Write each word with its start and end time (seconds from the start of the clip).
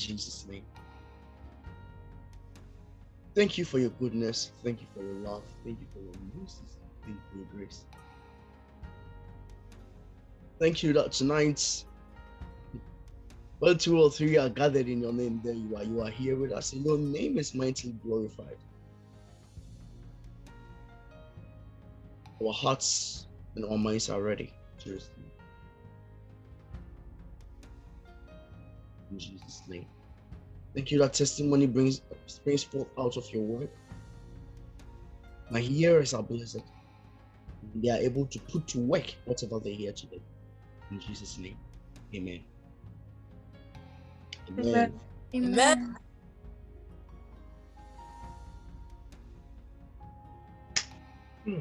Jesus' 0.00 0.46
name. 0.48 0.64
Thank 3.36 3.56
you 3.58 3.64
for 3.64 3.78
your 3.78 3.90
goodness. 3.90 4.50
Thank 4.64 4.80
you 4.80 4.86
for 4.94 5.02
your 5.02 5.14
love. 5.14 5.44
Thank 5.64 5.78
you 5.80 5.86
for 5.92 6.00
your 6.00 6.14
mercy. 6.34 6.64
Thank 7.04 7.16
you 7.16 7.22
for 7.30 7.36
your 7.38 7.46
grace. 7.54 7.84
Thank 10.58 10.82
you 10.82 10.92
that 10.94 11.12
tonight, 11.12 11.84
when 13.60 13.78
two 13.78 14.00
or 14.00 14.10
three 14.10 14.36
are 14.36 14.48
gathered 14.48 14.88
in 14.88 15.00
your 15.00 15.12
name, 15.12 15.40
there 15.44 15.54
you 15.54 15.76
are. 15.76 15.84
You 15.84 16.02
are 16.02 16.10
here 16.10 16.36
with 16.36 16.52
us, 16.52 16.72
and 16.72 16.84
your 16.84 16.98
name 16.98 17.38
is 17.38 17.54
mightily 17.54 17.94
glorified. 18.02 18.56
Our 22.42 22.52
hearts 22.52 23.26
and 23.54 23.64
our 23.64 23.78
minds 23.78 24.10
are 24.10 24.22
ready 24.22 24.52
receive. 24.86 25.10
In 29.10 29.18
Jesus' 29.18 29.62
name. 29.68 29.86
Thank 30.74 30.90
you 30.92 30.98
that 31.00 31.14
testimony 31.14 31.66
brings 31.66 32.02
springs 32.26 32.62
forth 32.62 32.88
out 32.98 33.16
of 33.16 33.30
your 33.32 33.42
word. 33.42 33.70
My 35.50 35.60
hearers 35.60 36.14
are 36.14 36.22
blessed. 36.22 36.62
They 37.74 37.90
are 37.90 37.98
able 37.98 38.26
to 38.26 38.38
put 38.38 38.66
to 38.68 38.78
work 38.78 39.14
whatever 39.24 39.58
they 39.58 39.72
hear 39.72 39.92
today. 39.92 40.22
In 40.90 41.00
Jesus' 41.00 41.38
name. 41.38 41.56
Amen. 42.14 42.44
Amen. 44.48 44.92
Amen. 45.34 45.96
Hmm. 51.44 51.60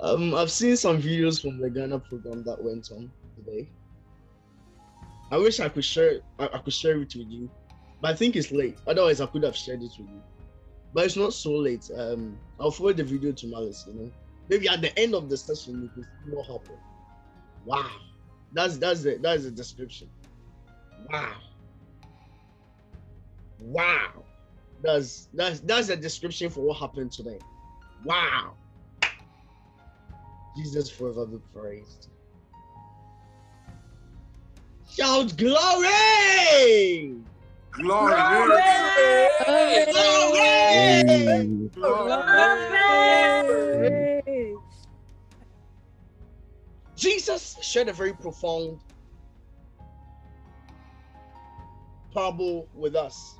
Um, 0.00 0.34
I've 0.34 0.50
seen 0.50 0.76
some 0.76 1.00
videos 1.00 1.40
from 1.40 1.58
the 1.58 1.70
Ghana 1.70 2.00
program 2.00 2.42
that 2.44 2.62
went 2.62 2.90
on 2.90 3.10
today. 3.36 3.68
I 5.30 5.38
wish 5.38 5.60
I 5.60 5.68
could 5.68 5.84
share 5.84 6.20
I, 6.38 6.46
I 6.46 6.58
could 6.58 6.72
share 6.72 6.92
it 6.92 7.14
with 7.14 7.28
you, 7.28 7.50
but 8.00 8.12
I 8.12 8.14
think 8.14 8.36
it's 8.36 8.52
late. 8.52 8.78
Otherwise, 8.86 9.20
I 9.20 9.26
could 9.26 9.42
have 9.42 9.56
shared 9.56 9.82
it 9.82 9.92
with 9.98 10.08
you. 10.08 10.22
But 10.94 11.06
it's 11.06 11.16
not 11.16 11.32
so 11.32 11.52
late. 11.52 11.90
Um, 11.96 12.38
I'll 12.60 12.70
forward 12.70 12.96
the 12.96 13.04
video 13.04 13.32
to 13.32 13.46
Malice. 13.46 13.84
You 13.86 13.94
know, 13.94 14.12
maybe 14.48 14.68
at 14.68 14.80
the 14.80 14.96
end 14.98 15.14
of 15.14 15.28
the 15.28 15.36
session 15.36 15.82
you 15.82 15.88
can 15.88 16.04
see 16.04 16.30
what 16.34 16.46
happened. 16.46 16.78
Wow, 17.64 17.90
that's 18.52 18.78
that's 18.78 19.02
the 19.02 19.18
that's 19.20 19.44
the 19.44 19.50
description. 19.50 20.08
Wow, 21.10 21.34
wow, 23.60 24.24
that's 24.82 25.28
that's 25.34 25.60
that's 25.60 25.88
the 25.88 25.96
description 25.96 26.50
for 26.50 26.60
what 26.60 26.76
happened 26.76 27.12
today. 27.12 27.38
Wow. 28.04 28.54
Jesus 30.56 30.88
forever 30.90 31.26
be 31.26 31.38
praised. 31.52 32.08
Shout 34.88 35.36
glory! 35.36 37.16
Glory! 37.72 38.62
Glory! 39.92 41.70
Glory. 41.74 42.56
Jesus 46.96 47.58
shared 47.60 47.88
a 47.88 47.92
very 47.92 48.14
profound 48.14 48.80
parable 52.14 52.66
with 52.74 52.96
us. 52.96 53.36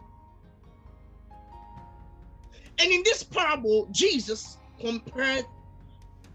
And 2.79 2.93
in 2.93 3.03
this 3.05 3.23
parable, 3.23 3.89
Jesus 3.91 4.59
compared 4.79 5.47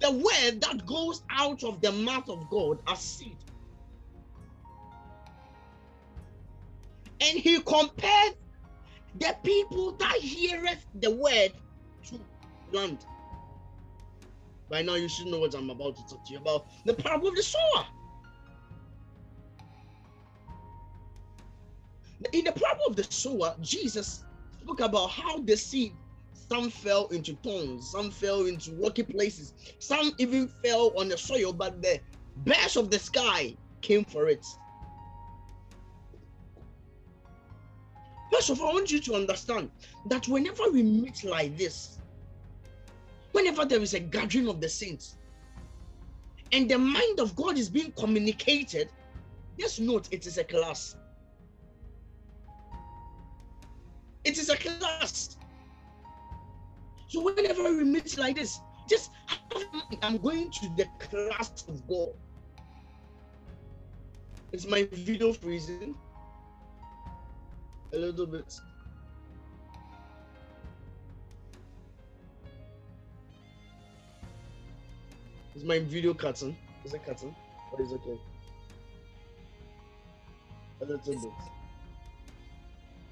the 0.01 0.12
word 0.12 0.62
that 0.62 0.85
goes 0.85 1.22
out 1.29 1.63
of 1.63 1.79
the 1.81 1.91
mouth 1.91 2.28
of 2.28 2.50
God 2.50 2.79
as 2.88 3.00
seed. 3.00 3.38
And 7.22 7.39
he 7.39 7.62
compared 7.62 8.34
the 9.19 9.35
people 9.44 9.94
that 9.94 10.17
heareth 10.17 10.85
the 10.95 11.11
word 11.11 11.53
to 12.07 12.19
land. 12.72 13.06
By 14.69 14.81
now, 14.81 14.95
you 14.95 15.07
should 15.07 15.28
know 15.28 15.40
what 15.40 15.53
I'm 15.53 15.69
about 15.69 15.97
to 15.97 16.07
talk 16.07 16.25
to 16.25 16.31
you 16.34 16.40
about 16.40 16.66
the 16.85 16.94
parable 16.94 17.28
of 17.28 17.35
the 17.35 17.44
sower. 17.44 17.85
In 22.34 22.45
the 22.45 22.51
parable 22.51 22.85
of 22.88 22.95
the 22.95 23.03
sower, 23.03 23.56
Jesus 23.61 24.23
spoke 24.61 24.79
about 24.79 25.11
how 25.11 25.40
the 25.41 25.56
seed 25.57 25.94
some 26.51 26.69
fell 26.69 27.07
into 27.07 27.34
thorns, 27.44 27.89
some 27.89 28.12
fell 28.12 28.45
into 28.45 28.73
rocky 28.73 29.03
places, 29.03 29.53
some 29.79 30.12
even 30.17 30.50
fell 30.50 30.91
on 30.97 31.07
the 31.07 31.17
soil, 31.17 31.53
but 31.53 31.81
the 31.81 31.97
birds 32.44 32.75
of 32.75 32.91
the 32.91 33.00
sky 33.00 33.56
came 33.79 34.03
for 34.03 34.28
it. 34.28 34.45
First 38.34 38.50
of 38.50 38.59
all, 38.59 38.72
I 38.72 38.73
want 38.73 38.91
you 38.91 39.00
to 39.00 39.16
understand 39.16 39.72
that 40.07 40.28
whenever 40.28 40.63
we 40.73 40.84
meet 40.84 41.23
like 41.23 41.57
this, 41.57 42.00
whenever 43.31 43.63
there 43.63 43.81
is 43.81 43.94
a 43.94 44.01
gathering 44.01 44.50
of 44.50 44.59
the 44.59 44.67
saints, 44.67 45.16
and 46.51 46.69
the 46.69 46.78
mind 46.78 47.22
of 47.22 47.34
God 47.34 47.57
is 47.57 47.69
being 47.69 47.94
communicated, 47.94 48.90
just 49.57 49.79
note 49.79 50.09
it 50.11 50.25
is 50.28 50.38
a 50.38 50.44
class. 50.44 50.97
It 54.25 54.38
is 54.38 54.50
a 54.50 54.57
class. 54.57 55.38
So 57.11 57.19
whenever 57.19 57.63
we 57.63 57.83
meet 57.83 58.17
like 58.17 58.38
this, 58.38 58.61
just 58.88 59.11
I'm 60.01 60.17
going 60.17 60.49
to 60.49 60.69
the 60.77 60.88
class 60.97 61.66
of 61.67 61.85
God. 61.85 62.13
Is 64.53 64.66
my 64.66 64.88
video 64.94 65.33
freezing? 65.33 65.94
A 67.91 67.97
little 67.97 68.25
bit. 68.25 68.57
Is 75.53 75.66
my 75.66 75.79
video 75.79 76.13
cutting? 76.13 76.55
Is 76.85 76.93
it 76.93 77.05
cutting? 77.05 77.35
Or 77.73 77.81
is 77.81 77.91
it 77.91 77.99
okay? 78.07 78.22
A 80.79 80.85
little 80.85 81.13
bit. 81.13 81.31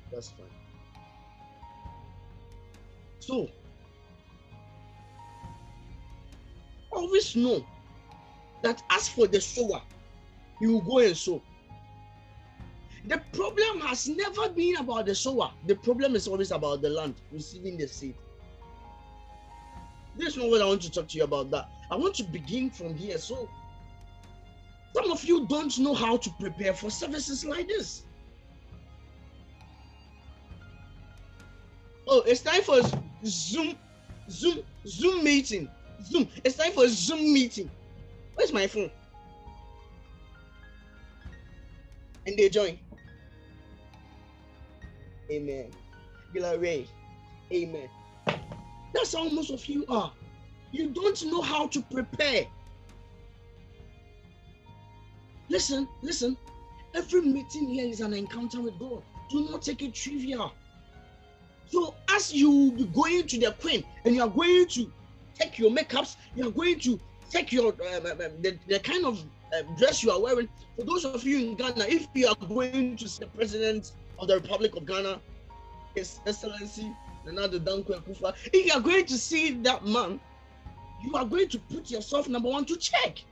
That's 0.09 0.29
fine. 0.29 0.45
So, 3.19 3.49
always 6.99 7.35
know 7.35 7.65
that 8.61 8.81
as 8.91 9.07
for 9.07 9.27
the 9.27 9.39
sower, 9.39 9.81
he 10.59 10.67
will 10.67 10.81
go 10.81 10.99
and 10.99 11.15
sow. 11.15 11.41
The 13.07 13.21
problem 13.31 13.79
has 13.81 14.07
never 14.07 14.49
been 14.49 14.75
about 14.75 15.05
the 15.05 15.15
sower. 15.15 15.51
The 15.65 15.75
problem 15.75 16.15
is 16.15 16.27
always 16.27 16.51
about 16.51 16.81
the 16.81 16.89
land 16.89 17.15
receiving 17.31 17.77
the 17.77 17.87
seed. 17.87 18.15
This 20.17 20.29
is 20.29 20.37
not 20.37 20.49
what 20.49 20.61
I 20.61 20.65
want 20.65 20.81
to 20.81 20.91
talk 20.91 21.07
to 21.07 21.17
you 21.17 21.23
about. 21.23 21.49
That 21.51 21.69
I 21.89 21.95
want 21.95 22.15
to 22.15 22.23
begin 22.23 22.69
from 22.69 22.95
here. 22.95 23.17
So, 23.17 23.47
some 24.93 25.11
of 25.11 25.23
you 25.23 25.47
don't 25.47 25.77
know 25.79 25.93
how 25.93 26.17
to 26.17 26.29
prepare 26.39 26.73
for 26.73 26.91
services 26.91 27.45
like 27.45 27.69
this. 27.69 28.03
Oh, 32.05 32.21
it's 32.25 32.41
time 32.41 32.63
for 32.63 32.81
Zoom, 33.23 33.77
Zoom, 34.29 34.59
Zoom 34.85 35.23
meeting. 35.23 35.69
Zoom. 36.03 36.29
It's 36.43 36.57
time 36.57 36.73
for 36.73 36.87
Zoom 36.87 37.33
meeting. 37.33 37.71
Where's 38.35 38.53
my 38.53 38.67
phone? 38.67 38.91
And 42.25 42.37
they 42.37 42.49
join. 42.49 42.79
Amen. 45.31 45.71
Glory. 46.33 46.89
Amen. 47.53 47.89
That's 48.93 49.13
how 49.15 49.29
most 49.29 49.51
of 49.51 49.67
you 49.67 49.85
are. 49.87 50.13
You 50.71 50.91
don't 50.93 51.23
know 51.25 51.41
how 51.41 51.67
to 51.69 51.81
prepare. 51.83 52.47
Listen, 55.49 55.89
listen. 56.01 56.37
Every 56.95 57.21
meeting 57.21 57.67
here 57.69 57.87
is 57.87 58.01
an 58.01 58.13
encounter 58.13 58.61
with 58.61 58.79
God. 58.79 59.03
Do 59.29 59.49
not 59.49 59.61
take 59.63 59.81
it 59.83 59.93
trivial. 59.95 60.53
So, 61.67 61.95
as 62.09 62.33
you 62.33 62.73
be 62.73 62.87
going 62.87 63.27
to 63.27 63.39
the 63.39 63.53
queen 63.53 63.85
and 64.05 64.15
you 64.15 64.23
are 64.23 64.29
going 64.29 64.67
to 64.69 64.93
take 65.39 65.57
your 65.57 65.71
makeups, 65.71 66.17
you 66.35 66.47
are 66.47 66.51
going 66.51 66.79
to 66.79 66.99
take 67.29 67.51
your 67.51 67.73
um, 67.73 68.05
um, 68.05 68.11
um, 68.11 68.41
the, 68.41 68.57
the 68.67 68.79
kind 68.79 69.05
of 69.05 69.23
uh, 69.53 69.61
dress 69.77 70.03
you 70.03 70.11
are 70.11 70.21
wearing. 70.21 70.49
For 70.77 70.83
those 70.83 71.05
of 71.05 71.23
you 71.23 71.39
in 71.39 71.55
Ghana, 71.55 71.85
if 71.87 72.07
you 72.13 72.27
are 72.27 72.35
going 72.47 72.95
to 72.97 73.07
see 73.07 73.23
the 73.23 73.29
president 73.31 73.91
of 74.17 74.27
the 74.27 74.35
Republic 74.35 74.75
of 74.75 74.85
Ghana, 74.85 75.21
His 75.95 76.19
Excellency 76.25 76.91
Nana 77.25 77.47
Dankwa 77.47 78.01
Akufo, 78.01 78.33
if 78.53 78.65
you 78.65 78.73
are 78.73 78.81
going 78.81 79.05
to 79.05 79.17
see 79.17 79.51
that 79.61 79.85
man, 79.85 80.19
you 81.03 81.15
are 81.15 81.25
going 81.25 81.47
to 81.49 81.59
put 81.59 81.89
yourself 81.89 82.27
number 82.27 82.49
one 82.49 82.65
to 82.65 82.75
check. 82.75 83.23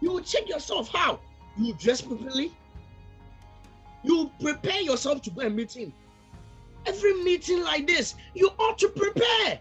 You 0.00 0.12
will 0.12 0.22
check 0.22 0.48
yourself 0.48 0.88
how 0.88 1.20
you 1.58 1.74
dress 1.74 2.00
properly. 2.00 2.52
You 4.02 4.30
prepare 4.40 4.80
yourself 4.80 5.22
to 5.22 5.30
go 5.30 5.42
and 5.42 5.54
meet 5.54 5.76
him. 5.76 5.92
Every 6.86 7.22
meeting 7.22 7.62
like 7.62 7.86
this, 7.86 8.16
you 8.34 8.50
ought 8.58 8.78
to 8.78 8.88
prepare. 8.88 9.60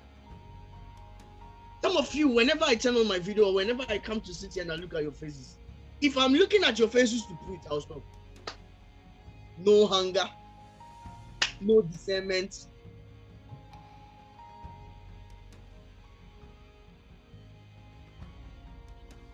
Some 1.81 1.98
of 1.98 2.13
you, 2.13 2.28
whenever 2.28 2.63
I 2.66 2.75
turn 2.75 2.95
on 2.95 3.07
my 3.07 3.18
video 3.18 3.51
whenever 3.51 3.83
I 3.89 3.98
come 3.98 4.22
to 4.22 4.33
sit 4.33 4.54
here 4.54 4.63
and 4.63 4.72
I 4.72 4.75
look 4.75 4.94
at 4.94 5.01
your 5.01 5.12
faces, 5.12 5.57
if 6.00 6.18
I'm 6.18 6.33
looking 6.33 6.63
at 6.63 6.78
your 6.78 6.88
faces 6.88 7.25
to 7.25 7.38
preach, 7.48 7.62
I'll 7.69 7.81
stop. 7.81 8.04
No 9.57 9.88
hunger, 9.88 10.30
no 11.60 11.81
discernment. 11.81 12.68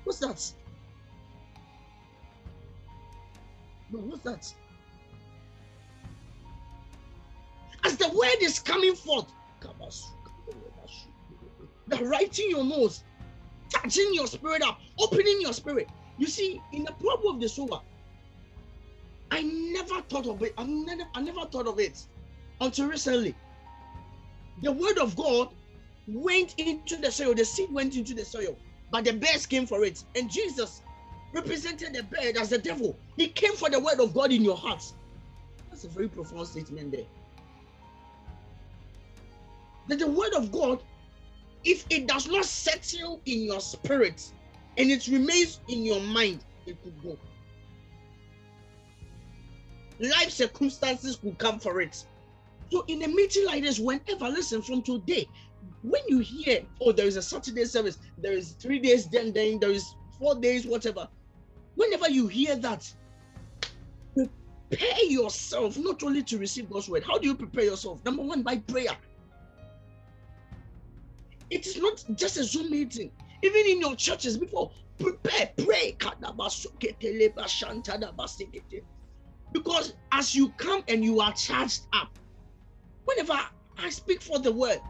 What's 0.05 0.19
that? 0.19 0.53
No, 3.91 3.99
what's 3.99 4.23
that? 4.23 4.53
As 7.83 7.97
the 7.97 8.09
word 8.09 8.37
is 8.41 8.59
coming 8.59 8.95
forth, 8.95 9.31
the 11.87 12.03
writing 12.05 12.47
your 12.49 12.63
nose, 12.63 13.03
touching 13.71 14.09
your 14.13 14.27
spirit 14.27 14.61
up, 14.61 14.79
opening 14.99 15.39
your 15.41 15.53
spirit. 15.53 15.89
You 16.17 16.27
see, 16.27 16.61
in 16.71 16.83
the 16.83 16.93
problem 16.93 17.35
of 17.35 17.41
the 17.41 17.49
sower, 17.49 17.81
I 19.31 19.41
never 19.41 20.01
thought 20.01 20.27
of 20.27 20.41
it. 20.43 20.53
I 20.57 20.63
never, 20.65 21.03
I 21.13 21.21
never 21.21 21.45
thought 21.45 21.67
of 21.67 21.79
it 21.79 22.05
until 22.61 22.87
recently. 22.87 23.35
The 24.61 24.71
word 24.71 24.97
of 24.97 25.15
God 25.15 25.49
went 26.07 26.55
into 26.57 26.97
the 26.97 27.11
soil, 27.11 27.35
the 27.35 27.45
seed 27.45 27.71
went 27.71 27.95
into 27.95 28.13
the 28.13 28.25
soil, 28.25 28.57
but 28.91 29.05
the 29.05 29.13
birds 29.13 29.45
came 29.45 29.65
for 29.65 29.83
it. 29.83 30.03
And 30.15 30.29
Jesus 30.29 30.81
represented 31.33 31.93
the 31.93 32.03
bird 32.03 32.37
as 32.37 32.49
the 32.49 32.57
devil. 32.57 32.97
He 33.17 33.27
came 33.27 33.53
for 33.53 33.69
the 33.69 33.79
word 33.79 33.99
of 33.99 34.13
God 34.13 34.31
in 34.31 34.43
your 34.43 34.57
heart. 34.57 34.83
That's 35.69 35.83
a 35.83 35.89
very 35.89 36.07
profound 36.07 36.47
statement 36.47 36.91
there. 36.91 37.05
That 39.87 39.99
the 39.99 40.07
word 40.07 40.33
of 40.33 40.51
God 40.51 40.83
if 41.67 41.85
it 41.89 42.07
does 42.07 42.27
not 42.27 42.45
settle 42.45 43.21
in 43.25 43.43
your 43.43 43.59
spirit 43.59 44.31
and 44.77 44.89
it 44.89 45.05
remains 45.07 45.59
in 45.67 45.83
your 45.83 45.99
mind, 45.99 46.45
it 46.65 46.81
could 46.81 47.03
go. 47.03 47.17
Life 49.99 50.29
circumstances 50.29 51.17
could 51.17 51.37
come 51.37 51.59
for 51.59 51.81
it. 51.81 52.05
So, 52.71 52.85
in 52.87 53.03
a 53.03 53.07
meeting 53.07 53.45
like 53.45 53.63
this, 53.63 53.79
whenever, 53.79 54.29
listen, 54.29 54.61
from 54.61 54.81
today, 54.81 55.27
when 55.81 56.01
you 56.07 56.19
hear, 56.19 56.61
oh, 56.79 56.93
there 56.93 57.05
is 57.05 57.17
a 57.17 57.21
Saturday 57.21 57.65
service, 57.65 57.97
there 58.17 58.33
is 58.33 58.51
three 58.51 58.79
days, 58.79 59.07
then, 59.07 59.33
then 59.33 59.59
there 59.59 59.71
is 59.71 59.95
four 60.17 60.35
days, 60.35 60.65
whatever. 60.65 61.09
Whenever 61.75 62.09
you 62.09 62.27
hear 62.27 62.55
that, 62.55 62.89
prepare 64.13 65.03
yourself 65.05 65.77
not 65.77 66.01
only 66.03 66.23
to 66.23 66.37
receive 66.37 66.69
God's 66.69 66.87
word. 66.87 67.03
How 67.03 67.17
do 67.17 67.27
you 67.27 67.35
prepare 67.35 67.65
yourself? 67.65 68.03
Number 68.05 68.23
one, 68.23 68.41
by 68.41 68.57
prayer. 68.57 68.97
It 71.49 71.65
is 71.65 71.77
not 71.77 72.03
just 72.15 72.37
a 72.37 72.43
Zoom 72.43 72.71
meeting. 72.71 73.11
Even 73.43 73.65
in 73.67 73.81
your 73.81 73.95
churches, 73.95 74.37
before 74.37 74.71
prepare, 74.99 75.51
pray. 75.57 75.95
Because 79.53 79.93
as 80.11 80.35
you 80.35 80.49
come 80.51 80.83
and 80.87 81.03
you 81.03 81.19
are 81.21 81.33
charged 81.33 81.83
up, 81.93 82.17
whenever 83.05 83.39
I 83.77 83.89
speak 83.89 84.21
for 84.21 84.39
the 84.39 84.51
word, 84.51 84.81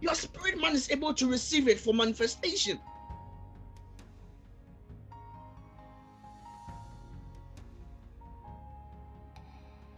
your 0.00 0.14
spirit 0.14 0.60
man 0.60 0.74
is 0.74 0.90
able 0.90 1.14
to 1.14 1.30
receive 1.30 1.68
it 1.68 1.80
for 1.80 1.94
manifestation. 1.94 2.80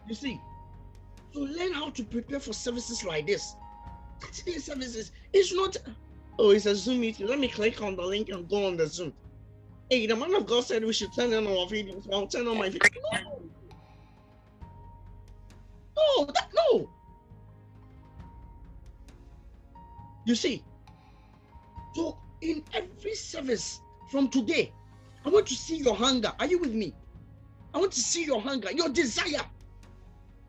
You 0.07 0.15
see, 0.15 0.41
so 1.33 1.41
learn 1.41 1.73
how 1.75 1.91
to 1.91 2.05
prepare 2.05 2.41
for 2.41 2.53
services 2.53 3.05
like 3.05 3.27
this. 3.27 3.57
Saturday 4.21 4.59
services 4.59 5.13
is 5.33 5.53
not 5.55 5.77
Oh, 6.39 6.51
it's 6.51 6.67
a 6.67 6.77
Zoom 6.77 7.01
meeting. 7.01 7.27
Let 7.27 7.39
me 7.39 7.49
click 7.49 7.81
on 7.83 7.97
the 7.97 8.03
link 8.03 8.29
and 8.29 8.49
go 8.49 8.67
on 8.67 8.77
the 8.77 8.87
Zoom. 8.87 9.13
Hey, 9.91 10.07
the 10.07 10.17
man 10.17 10.35
of 10.35 10.47
God 10.47 10.65
said 10.65 10.85
we 10.85 10.93
should 10.93 11.15
turn 11.15 11.33
on 11.33 11.47
our 11.47 11.67
videos. 11.67 12.05
So 12.05 12.13
I'll 12.13 12.27
turn 12.27 12.47
on 12.47 12.59
my 12.59 12.69
video. 12.69 12.91
No. 13.13 13.41
No, 15.97 16.27
that, 16.27 16.49
no. 16.55 16.91
You 20.27 20.35
see, 20.35 20.63
so 21.95 22.19
in 22.43 22.63
every 22.75 23.15
service 23.15 23.81
from 24.11 24.29
today, 24.29 24.73
I 25.25 25.31
want 25.31 25.47
to 25.47 25.55
see 25.55 25.77
your 25.77 25.95
hunger. 25.95 26.33
Are 26.39 26.47
you 26.47 26.59
with 26.59 26.75
me? 26.75 26.93
I 27.73 27.79
want 27.79 27.93
to 27.93 28.01
see 28.01 28.25
your 28.25 28.41
hunger, 28.41 28.71
your 28.73 28.89
desire. 28.89 29.45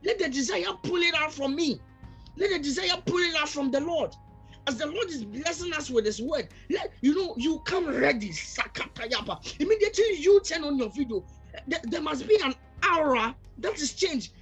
Let 0.04 0.20
the 0.20 0.30
desire 0.30 0.74
pull 0.84 1.02
it 1.02 1.14
out 1.16 1.32
from 1.32 1.56
me. 1.56 1.80
Let 2.36 2.50
the 2.50 2.60
desire 2.60 3.02
pull 3.06 3.20
it 3.20 3.36
out 3.36 3.50
from 3.50 3.72
the 3.72 3.80
Lord 3.80 4.16
as 4.68 4.78
the 4.78 4.86
Lord 4.86 5.08
is 5.08 5.24
blessing 5.24 5.74
us 5.74 5.90
with 5.90 6.06
His 6.06 6.22
word, 6.22 6.50
let, 6.70 6.92
you 7.02 7.16
know, 7.16 7.34
you 7.38 7.60
come 7.60 7.88
ready. 7.88 8.30
Sakatayapa. 8.30 9.60
Immediately 9.60 10.18
you 10.20 10.42
turn 10.42 10.64
on 10.66 10.78
your 10.78 10.90
video, 10.90 11.26
there, 11.68 11.80
there 11.84 12.02
must 12.02 12.28
be 12.28 12.38
an 12.44 12.54
aura 12.96 13.36
that 13.60 13.80
is 13.80 13.94
changed. 13.94 14.34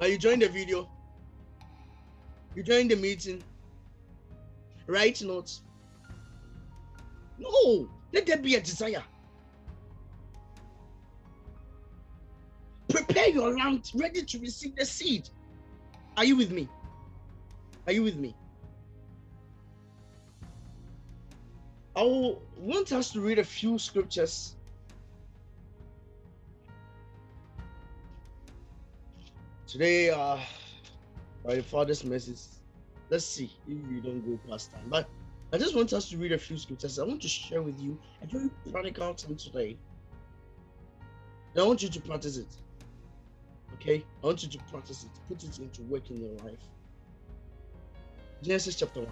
Are 0.00 0.08
you 0.08 0.18
join 0.18 0.38
the 0.38 0.48
video? 0.48 0.88
You 2.54 2.62
join 2.62 2.88
the 2.88 2.96
meeting. 2.96 3.42
Write 4.86 5.22
notes. 5.22 5.62
No, 7.38 7.88
let 8.12 8.26
there 8.26 8.36
be 8.36 8.54
a 8.56 8.60
desire. 8.60 9.02
Prepare 12.88 13.30
your 13.30 13.56
land 13.56 13.90
ready 13.94 14.22
to 14.22 14.38
receive 14.38 14.76
the 14.76 14.84
seed. 14.84 15.28
Are 16.16 16.24
you 16.24 16.36
with 16.36 16.52
me? 16.52 16.68
Are 17.86 17.92
you 17.92 18.02
with 18.02 18.16
me? 18.16 18.34
I 21.96 22.36
want 22.58 22.92
us 22.92 23.12
to 23.12 23.20
read 23.20 23.38
a 23.38 23.44
few 23.44 23.78
scriptures. 23.78 24.56
Today, 29.66 30.10
uh, 30.10 30.38
by 31.44 31.56
the 31.56 31.62
Father's 31.62 32.04
message, 32.04 32.40
let's 33.10 33.24
see 33.24 33.50
if 33.68 33.76
we 33.88 34.00
don't 34.00 34.20
go 34.20 34.38
past 34.48 34.72
time. 34.72 34.86
But 34.88 35.08
I 35.52 35.58
just 35.58 35.76
want 35.76 35.92
us 35.92 36.08
to 36.08 36.16
read 36.16 36.32
a 36.32 36.38
few 36.38 36.56
scriptures. 36.56 36.98
I 36.98 37.04
want 37.04 37.20
to 37.22 37.28
share 37.28 37.62
with 37.62 37.78
you 37.78 37.98
a 38.22 38.26
very 38.26 38.50
practical 38.72 39.12
thing 39.12 39.36
today. 39.36 39.76
I 41.56 41.62
want 41.62 41.82
you 41.82 41.88
to 41.88 42.00
practice 42.00 42.38
it. 42.38 42.48
Okay? 43.74 44.04
I 44.22 44.26
want 44.26 44.42
you 44.42 44.48
to 44.48 44.58
practice 44.70 45.04
it, 45.04 45.10
put 45.28 45.44
it 45.44 45.58
into 45.58 45.82
work 45.82 46.10
in 46.10 46.20
your 46.20 46.32
life. 46.44 46.58
Genesis 48.44 48.74
chapter 48.74 49.00
1. 49.00 49.08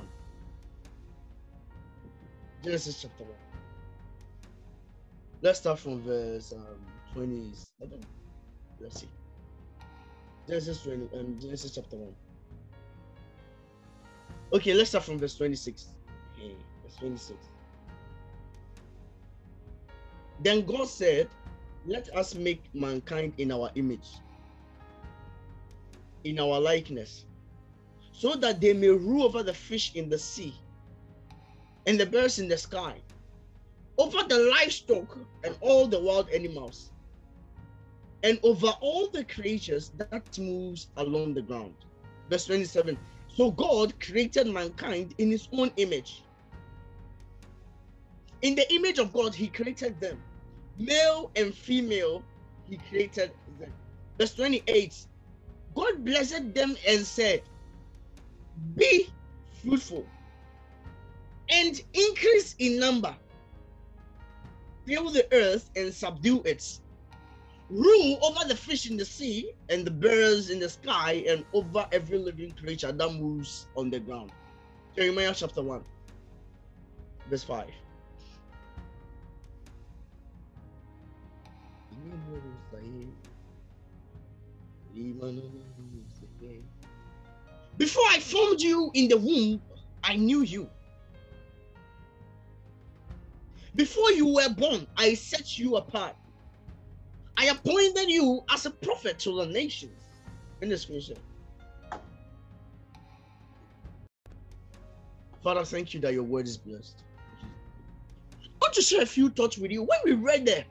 Genesis 2.63 3.01
chapter 3.01 3.25
1. 3.25 3.33
Let's 5.41 5.59
start 5.61 5.79
from 5.79 6.03
verse 6.03 6.53
um, 6.53 6.77
27. 7.15 8.05
Let's 8.79 9.01
see. 9.01 9.09
Genesis 10.47 10.83
20 10.83 11.09
um, 11.19 11.39
Genesis 11.41 11.75
chapter 11.75 11.97
1. 11.97 12.15
Okay, 14.53 14.75
let's 14.75 14.91
start 14.91 15.05
from 15.05 15.19
verse 15.19 15.35
26. 15.37 15.87
Okay, 16.37 16.55
verse 16.83 16.97
26. 16.97 17.39
Then 20.43 20.67
God 20.67 20.87
said, 20.87 21.29
Let 21.87 22.15
us 22.15 22.35
make 22.35 22.63
mankind 22.75 23.33
in 23.39 23.51
our 23.51 23.71
image, 23.77 24.11
in 26.23 26.39
our 26.39 26.61
likeness 26.61 27.25
so 28.13 28.35
that 28.37 28.61
they 28.61 28.73
may 28.75 28.89
rule 28.91 29.25
over 29.25 29.43
the 29.43 29.55
fish 29.55 29.95
in 29.97 30.09
the 30.09 30.19
sea 30.19 30.55
and 31.87 31.99
the 31.99 32.07
birds 32.07 32.39
in 32.39 32.49
the 32.49 32.59
sky, 32.59 32.97
over 33.99 34.19
the 34.29 34.39
livestock 34.39 35.19
and 35.45 35.57
all 35.61 35.87
the 35.87 36.01
wild 36.01 36.29
animals, 36.31 36.93
and 38.23 38.39
over 38.43 38.69
all 38.81 39.09
the 39.11 39.25
creatures 39.25 39.91
that 39.99 40.39
moves 40.39 40.89
along 40.97 41.35
the 41.35 41.43
ground. 41.43 41.75
Verse 42.31 42.47
27. 42.47 42.99
So 43.29 43.51
God 43.51 43.99
created 44.01 44.47
mankind 44.49 45.15
in 45.19 45.31
his 45.31 45.49
own 45.53 45.73
image. 45.77 46.23
In 48.43 48.55
the 48.55 48.73
image 48.75 48.99
of 48.99 49.13
God, 49.13 49.35
he 49.35 49.49
created 49.49 50.01
them. 50.01 50.21
Male 50.79 51.31
and 51.37 51.55
female, 51.55 52.23
he 52.69 52.79
created 52.79 53.33
them. 53.59 53.73
Verse 54.19 54.35
28. 54.35 55.07
God 55.75 56.05
blessed 56.05 56.55
them 56.55 56.77
and 56.89 57.07
said, 57.07 57.43
be 58.77 59.09
fruitful 59.63 60.07
and 61.51 61.81
increase 61.93 62.55
in 62.59 62.79
number. 62.79 63.15
Fill 64.87 65.11
the 65.11 65.27
earth 65.33 65.71
and 65.77 65.93
subdue 65.93 66.43
it. 66.45 66.79
Rule 67.71 68.19
over 68.23 68.47
the 68.47 68.57
fish 68.57 68.91
in 68.91 68.97
the 68.97 69.05
sea 69.05 69.53
and 69.69 69.87
the 69.87 69.91
birds 69.91 70.51
in 70.51 70.59
the 70.59 70.69
sky 70.69 71.25
and 71.29 71.45
over 71.53 71.87
every 71.93 72.19
living 72.19 72.53
creature 72.53 72.93
that 72.93 73.13
moves 73.15 73.67
on 73.77 73.91
the 73.91 74.01
ground. 74.01 74.33
Jeremiah 74.95 75.33
chapter 75.35 75.63
1, 75.63 75.83
verse 77.31 77.45
5. 77.45 77.67
Before 87.83 88.05
I 88.11 88.21
formed 88.21 88.61
you 88.61 88.93
in 88.95 89.09
the 89.09 89.17
womb, 89.17 89.61
I 90.05 90.15
knew 90.15 90.43
you. 90.43 90.71
Before 93.75 94.13
you 94.13 94.33
were 94.33 94.51
born, 94.51 94.87
I 94.97 95.15
set 95.15 95.59
you 95.59 95.75
apart. 95.75 96.15
I 97.37 97.47
appointed 97.47 98.09
you 98.09 98.43
as 98.53 98.67
a 98.67 98.71
prophet 98.71 99.19
to 99.21 99.35
the 99.35 99.47
nations. 99.47 100.01
In 100.61 100.69
the 100.69 100.79
scripture. 100.79 101.17
Father, 105.43 105.65
thank 105.65 105.93
you 105.93 105.99
that 106.03 106.13
your 106.13 106.23
word 106.23 106.47
is 106.47 106.59
blessed. 106.59 107.03
I 108.45 108.49
want 108.61 108.75
to 108.75 108.83
share 108.83 109.03
a 109.03 109.07
few 109.07 109.29
thoughts 109.29 109.59
with 109.59 109.73
you. 109.73 109.81
When 109.83 109.99
we 110.05 110.13
read 110.13 110.47
the 110.47 110.65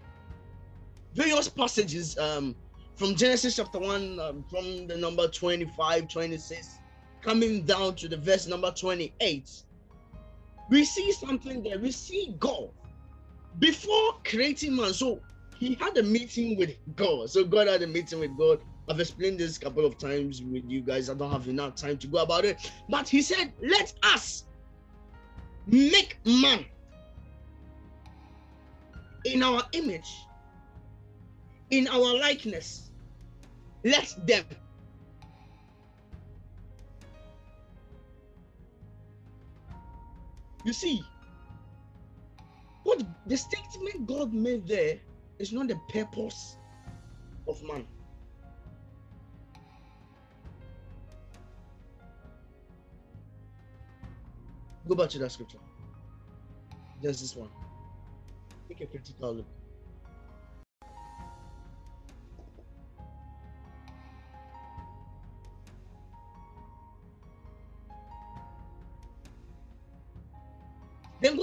various 1.14 1.50
passages 1.50 2.18
um, 2.18 2.56
from 2.96 3.16
Genesis 3.16 3.58
chapter 3.58 3.80
1, 3.80 4.18
um, 4.22 4.46
from 4.50 4.88
the 4.88 4.96
number 4.96 5.28
25, 5.28 6.08
26, 6.08 6.81
coming 7.22 7.64
down 7.64 7.96
to 7.96 8.08
the 8.08 8.18
verse 8.18 8.48
number 8.48 8.72
28, 8.72 9.50
we 10.70 10.86
see 10.86 11.12
something 11.12 11.64
there. 11.64 11.80
We 11.80 11.92
see 11.92 12.36
God 12.40 12.70
before 13.60 14.14
creating 14.24 14.76
man. 14.76 14.94
So 14.94 15.22
he 15.58 15.76
had 15.76 15.98
a 15.98 16.04
meeting 16.04 16.58
with 16.58 16.76
God. 16.96 17.30
So 17.30 17.44
God 17.44 17.68
had 17.68 17.82
a 17.84 17.88
meeting 17.88 18.20
with 18.20 18.38
God. 18.38 18.60
I've 18.90 19.00
explained 19.00 19.40
this 19.40 19.58
a 19.58 19.60
couple 19.60 19.86
of 19.86 19.98
times 19.98 20.42
with 20.42 20.64
you 20.68 20.82
guys. 20.82 21.10
I 21.10 21.14
don't 21.14 21.32
have 21.32 21.48
enough 21.48 21.76
time 21.76 21.98
to 21.98 22.08
go 22.08 22.20
about 22.20 22.46
it. 22.46 22.72
But 22.90 23.08
he 23.08 23.22
said, 23.22 23.54
Let 23.62 23.94
us 24.04 24.46
make 25.68 26.18
man 26.26 26.66
in 29.26 29.44
our 29.44 29.64
image, 29.74 30.28
in 31.70 31.88
our 31.88 32.18
likeness. 32.18 32.90
Let 33.84 34.16
them. 34.26 34.46
You 40.64 40.74
see, 40.74 41.04
what 42.84 43.02
the 43.26 43.38
statement 43.38 44.06
God 44.08 44.34
made 44.34 44.68
there 44.68 45.00
is 45.40 45.52
not 45.52 45.68
the 45.68 45.80
purpose 45.90 46.58
of 47.48 47.62
man. 47.64 47.88
Go 54.88 54.96
back 54.96 55.10
to 55.12 55.20
that 55.20 55.32
scripture. 55.32 55.60
Just 57.02 57.22
this 57.22 57.36
one. 57.36 57.50
Take 58.68 58.82
a 58.82 58.88
critical 58.88 59.36
look. 59.36 59.48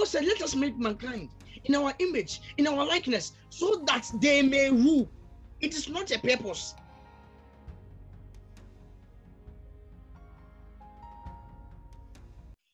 God 0.09 0.21
said, 0.21 0.25
Let 0.27 0.41
us 0.41 0.55
make 0.55 0.79
mankind 0.79 1.29
in 1.65 1.75
our 1.75 1.93
image, 1.99 2.41
in 2.57 2.67
our 2.67 2.87
likeness, 2.87 3.33
so 3.51 3.83
that 3.87 4.11
they 4.15 4.41
may 4.41 4.71
rule. 4.71 5.07
It 5.61 5.75
is 5.75 5.87
not 5.87 6.11
a 6.11 6.19
purpose. 6.19 6.75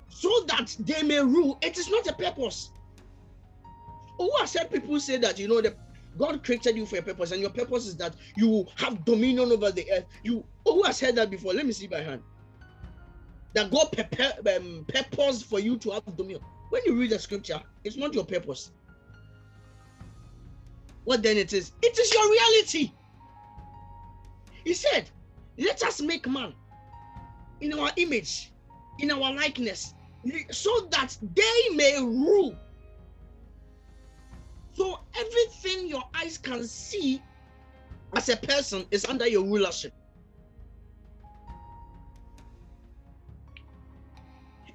So 0.09 0.31
that 0.47 0.77
they 0.79 1.03
may 1.03 1.19
rule. 1.19 1.59
It 1.61 1.77
is 1.77 1.91
not 1.91 2.07
a 2.07 2.13
purpose. 2.13 2.71
Oh, 4.21 4.31
I 4.41 4.47
said 4.47 4.71
people 4.71 5.01
say 5.01 5.17
that 5.17 5.37
you 5.37 5.49
know 5.49 5.61
that 5.61 5.77
God 6.17 6.45
created 6.45 6.77
you 6.77 6.87
for 6.87 6.99
a 6.99 7.03
purpose, 7.03 7.33
and 7.33 7.41
your 7.41 7.51
purpose 7.51 7.89
is 7.89 7.97
that 7.97 8.15
you 8.37 8.65
have 8.77 9.05
dominion 9.05 9.51
over 9.51 9.73
the 9.73 9.91
earth. 9.93 10.07
You 10.23 10.45
who 10.65 10.85
has 10.85 11.01
heard 11.01 11.17
that 11.17 11.31
before? 11.31 11.53
Let 11.53 11.67
me 11.67 11.73
see 11.73 11.89
by 11.89 12.01
hand. 12.01 12.23
That 13.55 13.73
God 13.73 13.89
um, 14.57 14.85
purpose 14.87 15.43
for 15.43 15.59
you 15.59 15.79
to 15.79 15.91
have 15.91 16.17
dominion. 16.17 16.41
When 16.75 16.83
you 16.87 16.97
read 17.01 17.11
the 17.11 17.21
scripture, 17.21 17.63
it's 17.85 17.97
not 17.97 18.15
your 18.15 18.25
purpose. 18.25 18.73
What 21.05 21.23
then 21.23 21.37
it 21.37 21.53
is? 21.53 21.71
It 21.81 21.97
is 21.97 22.13
your 22.13 22.29
reality. 22.29 22.91
He 24.65 24.75
said, 24.75 25.09
Let 25.57 25.81
us 25.85 26.03
make 26.03 26.27
man 26.29 26.53
in 27.61 27.79
our 27.79 27.93
image, 27.97 28.51
in 28.99 29.13
our 29.13 29.33
likeness, 29.33 29.95
so 30.51 30.89
that 30.91 31.17
they 31.23 31.77
may 31.77 31.97
rule. 32.01 32.59
So 34.73 34.99
everything 35.17 35.87
your 35.89 36.03
eyes 36.21 36.39
can 36.39 36.65
see 36.65 37.23
as 38.17 38.29
a 38.31 38.37
person 38.37 38.85
is 38.91 39.05
under 39.05 39.29
your 39.29 39.45
rulership. 39.45 39.93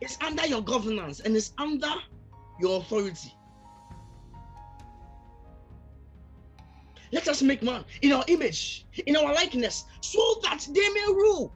It's 0.01 0.18
under 0.22 0.46
your 0.46 0.62
governance 0.62 1.20
and 1.20 1.36
it's 1.36 1.53
under 1.58 1.94
your 2.60 2.79
authority. 2.79 3.34
Let 7.12 7.27
us 7.27 7.41
make 7.41 7.63
man 7.63 7.84
in 8.01 8.12
our 8.12 8.24
image, 8.27 8.86
in 9.08 9.15
our 9.15 9.34
likeness, 9.34 9.86
so 10.01 10.39
that 10.44 10.68
they 10.70 10.89
may 10.89 11.06
rule. 11.10 11.51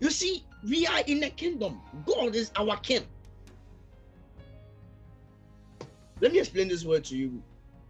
You 0.00 0.10
see, 0.10 0.44
we 0.68 0.86
are 0.86 1.00
in 1.06 1.22
a 1.24 1.30
kingdom. 1.30 1.80
God 2.06 2.34
is 2.36 2.52
our 2.56 2.76
king. 2.78 3.02
Let 6.20 6.32
me 6.32 6.38
explain 6.38 6.68
this 6.68 6.84
word 6.84 7.04
to 7.06 7.16
you. 7.16 7.42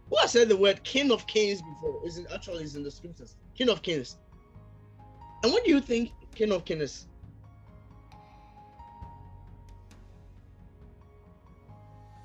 Who 0.09 0.17
has 0.17 0.31
said 0.31 0.49
the 0.49 0.57
word 0.57 0.83
king 0.83 1.11
of 1.11 1.25
kings 1.27 1.61
before? 1.61 2.01
Is 2.03 2.17
it 2.17 2.25
actually 2.33 2.63
is 2.63 2.75
in 2.75 2.83
the 2.83 2.89
scriptures? 2.89 3.35
King 3.55 3.69
of 3.69 3.83
kings. 3.83 4.17
And 5.43 5.51
what 5.51 5.63
do 5.63 5.69
you 5.69 5.81
think 5.81 6.11
king 6.33 6.51
of 6.51 6.65
kings 6.65 7.07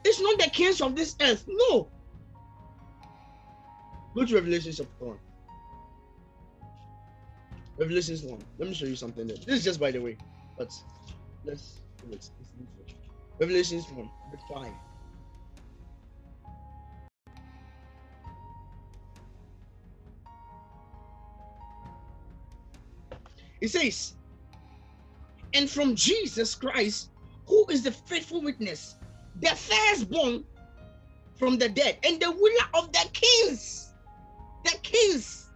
It's 0.04 0.20
not 0.20 0.38
the 0.38 0.50
kings 0.50 0.80
of 0.80 0.96
this 0.96 1.16
earth. 1.20 1.44
No. 1.48 1.90
Go 4.14 4.24
to 4.24 4.34
Revelation 4.34 4.72
chapter 4.72 5.04
1. 5.04 5.18
Revelations 7.78 8.22
1. 8.22 8.44
Let 8.58 8.68
me 8.68 8.74
show 8.74 8.86
you 8.86 8.96
something 8.96 9.26
there. 9.26 9.36
This 9.36 9.58
is 9.60 9.64
just 9.64 9.80
by 9.80 9.90
the 9.92 10.00
way, 10.00 10.16
but 10.56 10.72
let's 11.44 11.80
do 12.02 12.12
it. 12.12 12.28
Revelations 13.38 13.90
1, 13.92 14.10
bit 14.30 14.40
5. 14.52 14.72
It 23.60 23.68
says, 23.68 24.14
and 25.54 25.70
from 25.70 25.94
Jesus 25.94 26.54
Christ, 26.54 27.10
who 27.46 27.66
is 27.70 27.82
the 27.82 27.92
faithful 27.92 28.42
witness, 28.42 28.96
the 29.40 29.48
firstborn 29.50 30.44
from 31.38 31.58
the 31.58 31.68
dead, 31.68 31.98
and 32.04 32.20
the 32.20 32.28
ruler 32.28 32.66
of 32.74 32.92
the 32.92 33.08
kings, 33.12 33.94
the 34.64 34.76
kings, 34.82 35.50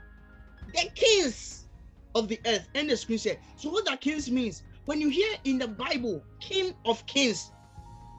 the 0.74 0.88
kings 0.94 1.68
of 2.14 2.28
the 2.28 2.40
earth. 2.46 2.68
And 2.74 2.90
the 2.90 2.96
scripture. 2.96 3.36
So, 3.56 3.70
what 3.70 3.86
that 3.86 4.00
kings 4.00 4.30
means, 4.30 4.62
when 4.86 5.00
you 5.00 5.08
hear 5.08 5.36
in 5.44 5.58
the 5.58 5.68
Bible, 5.68 6.24
king 6.40 6.74
of 6.84 7.04
kings, 7.06 7.52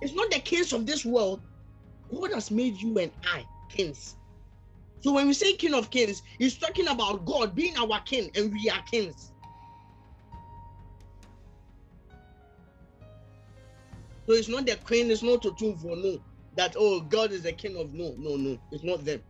it's 0.01 0.13
not 0.15 0.31
the 0.31 0.39
kings 0.39 0.73
of 0.73 0.85
this 0.85 1.05
world. 1.05 1.41
God 2.13 2.33
has 2.33 2.51
made 2.51 2.81
you 2.81 2.97
and 2.99 3.11
I 3.25 3.45
kings. 3.69 4.17
So, 5.01 5.13
when 5.13 5.27
we 5.27 5.33
say 5.33 5.53
king 5.53 5.75
of 5.75 5.91
kings, 5.91 6.23
he's 6.39 6.57
talking 6.57 6.87
about 6.89 7.25
God 7.25 7.55
being 7.55 7.77
our 7.77 8.01
king, 8.01 8.31
and 8.35 8.53
we 8.53 8.69
are 8.69 8.83
kings. 8.83 9.32
So 14.25 14.33
it's 14.33 14.47
not 14.47 14.65
the 14.65 14.75
queen, 14.77 15.11
it's 15.11 15.23
not 15.23 15.43
for 15.43 15.95
no. 15.95 16.21
That 16.55 16.75
oh 16.77 17.01
God 17.01 17.31
is 17.31 17.43
the 17.43 17.51
king 17.51 17.75
of 17.77 17.93
no, 17.93 18.15
no, 18.17 18.35
no. 18.35 18.57
It's 18.71 18.83
not 18.83 19.03
them. 19.03 19.21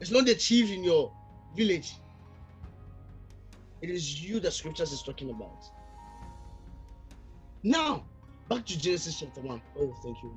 It's 0.00 0.10
not 0.10 0.26
the 0.26 0.34
chief 0.34 0.70
in 0.70 0.82
your 0.84 1.12
village. 1.54 1.94
It 3.80 3.90
is 3.90 4.22
you 4.22 4.40
the 4.40 4.50
scriptures 4.50 4.92
is 4.92 5.02
talking 5.02 5.30
about. 5.30 5.64
Now, 7.62 8.04
back 8.48 8.66
to 8.66 8.78
Genesis 8.78 9.20
chapter 9.20 9.40
1. 9.40 9.62
Oh, 9.78 9.94
thank 10.02 10.22
you. 10.22 10.32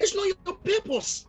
It's 0.00 0.14
not 0.14 0.26
your 0.26 0.56
purpose. 0.56 1.26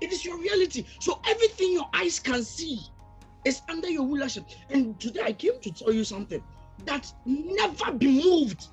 It 0.00 0.12
is 0.12 0.24
your 0.24 0.38
reality. 0.38 0.84
So 1.00 1.20
everything 1.26 1.72
your 1.72 1.88
eyes 1.94 2.18
can 2.18 2.42
see 2.42 2.80
is 3.44 3.62
under 3.68 3.88
your 3.88 4.04
rulership. 4.06 4.44
And 4.68 4.98
today 5.00 5.20
I 5.22 5.32
came 5.32 5.60
to 5.60 5.70
tell 5.70 5.92
you 5.92 6.04
something 6.04 6.42
that 6.84 7.12
never 7.24 7.92
be 7.92 8.22
moved 8.22 8.68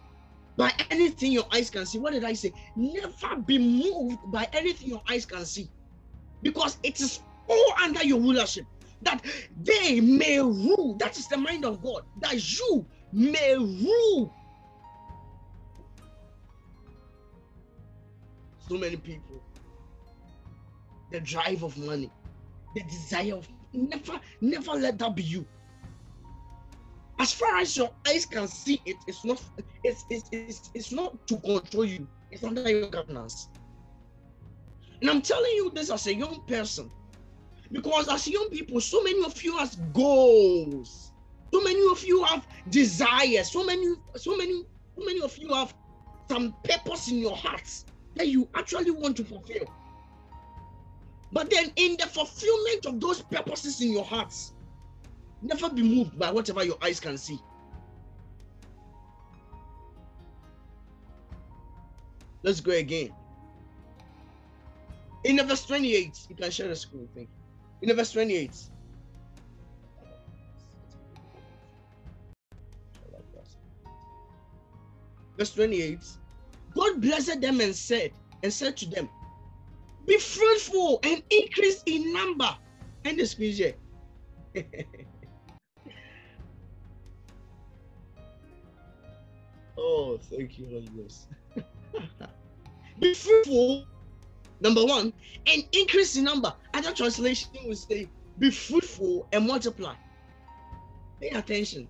by 0.58 0.72
anything 0.90 1.32
your 1.32 1.46
eyes 1.54 1.70
can 1.70 1.86
see. 1.86 2.00
What 2.00 2.14
did 2.14 2.24
I 2.24 2.34
say? 2.34 2.54
Never 2.76 3.38
be 3.38 3.58
moved 3.58 4.20
by 4.32 4.48
anything 4.54 4.90
your 4.90 5.02
eyes 5.10 5.26
can 5.26 5.46
see. 5.46 5.70
Because 6.42 6.78
it 6.84 7.00
is 7.00 7.22
all 7.48 7.74
under 7.82 8.04
your 8.04 8.20
rulership. 8.20 8.66
That 9.02 9.24
they 9.62 10.00
may 10.02 10.40
rule. 10.40 10.96
That 11.00 11.18
is 11.18 11.28
the 11.28 11.38
mind 11.38 11.66
of 11.66 11.82
God. 11.82 12.04
That 12.18 12.36
you 12.60 12.86
may 13.12 13.56
rule. 13.58 14.32
So 18.68 18.78
many 18.78 18.98
people. 18.98 19.42
The 21.12 21.20
drive 21.20 21.64
of 21.64 21.78
money, 21.78 22.12
the 22.74 22.82
desire 22.84 23.36
of 23.36 23.48
never, 23.72 24.20
never 24.42 24.72
let 24.72 24.98
that 24.98 25.16
be 25.16 25.24
you. 25.24 25.46
As 27.20 27.34
far 27.34 27.58
as 27.58 27.78
your 27.78 27.90
eyes 28.08 28.26
can 28.26 28.48
see 28.48 28.82
it, 28.86 28.98
it's 29.08 29.24
not 29.24 29.42
it's 29.84 30.06
it's 30.10 30.30
it's, 30.32 30.72
it's 30.74 30.92
not 30.92 31.26
to 31.28 31.38
control 31.38 31.86
you, 31.86 32.08
it's 32.32 32.44
under 32.44 32.70
your 32.70 32.90
governance. 32.90 33.50
And 35.02 35.10
I'm 35.10 35.22
telling 35.22 35.52
you 35.56 35.72
this 35.74 35.90
as 35.92 36.08
a 36.08 36.16
young 36.16 36.42
person, 36.48 36.90
because 37.72 38.08
as 38.08 38.28
young 38.28 38.50
people, 38.50 38.80
so 38.82 39.04
many 39.04 39.24
of 39.26 39.42
you 39.44 39.58
has 39.58 39.76
goals, 39.94 41.12
so 41.54 41.62
many 41.62 41.86
of 41.92 42.04
you 42.04 42.24
have 42.24 42.48
desires, 42.70 43.52
so 43.52 43.64
many, 43.64 43.86
so 44.16 44.36
many, 44.38 44.64
so 44.98 45.06
many 45.06 45.22
of 45.22 45.38
you 45.38 45.54
have 45.54 45.74
some 46.30 46.54
purpose 46.64 47.10
in 47.10 47.20
your 47.20 47.36
hearts 47.36 47.86
that 48.16 48.28
you 48.28 48.48
actually 48.56 48.92
want 48.92 49.18
to 49.18 49.24
fulfill. 49.24 49.66
But 51.32 51.50
then, 51.50 51.74
in 51.76 51.98
the 52.00 52.06
fulfillment 52.06 52.86
of 52.86 53.00
those 53.00 53.22
purposes 53.24 53.82
in 53.82 53.92
your 53.92 54.06
hearts, 54.06 54.54
never 55.44 55.70
be 55.70 55.84
moved 55.84 56.18
by 56.18 56.32
whatever 56.32 56.64
your 56.64 56.78
eyes 56.82 57.00
can 57.00 57.18
see. 57.18 57.40
Let's 62.44 62.62
go 62.62 62.72
again. 62.72 63.14
In 65.24 65.38
the 65.38 65.44
verse 65.44 65.66
28, 65.66 66.28
you 66.30 66.36
can 66.36 66.52
share 66.52 66.68
the 66.68 66.76
screen, 66.76 67.08
thank 67.16 67.30
you. 67.30 67.44
In 67.84 67.90
the 67.90 67.96
verse 67.96 68.12
28. 68.12 68.56
Verse 75.38 75.54
28. 75.54 76.00
God 76.76 77.02
blessed 77.02 77.42
them 77.42 77.62
and 77.62 77.76
said, 77.76 78.12
and 78.44 78.52
said 78.54 78.78
to 78.78 78.86
them, 78.88 79.10
Be 80.08 80.18
fruitful 80.18 81.00
and 81.04 81.24
increase 81.30 81.84
in 81.86 82.14
number. 82.14 82.56
And 83.06 83.20
the 83.20 83.26
scripture. 83.26 83.74
oh, 89.84 90.18
thank 90.18 90.58
you, 90.58 90.66
Holy 90.68 90.90
Ghost. 90.96 91.28
Be 93.00 93.14
fruitful, 93.14 93.86
number 94.62 94.86
one, 94.86 95.14
and 95.48 95.64
increase 95.74 96.16
in 96.16 96.24
number. 96.24 96.54
Other 96.74 96.94
translation 96.94 97.50
will 97.66 97.76
say, 97.76 98.10
Be 98.40 98.50
fruitful 98.50 99.28
and 99.34 99.46
multiply. 99.48 99.96
Pay 101.20 101.30
attention. 101.30 101.88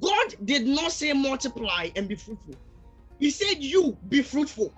God 0.00 0.34
did 0.44 0.66
not 0.66 0.92
say 0.92 1.12
multiply 1.12 1.90
and 1.96 2.08
be 2.08 2.16
fruitful. 2.16 2.56
He 3.18 3.30
said, 3.30 3.62
You 3.62 3.96
be 4.08 4.22
fruitful. 4.22 4.74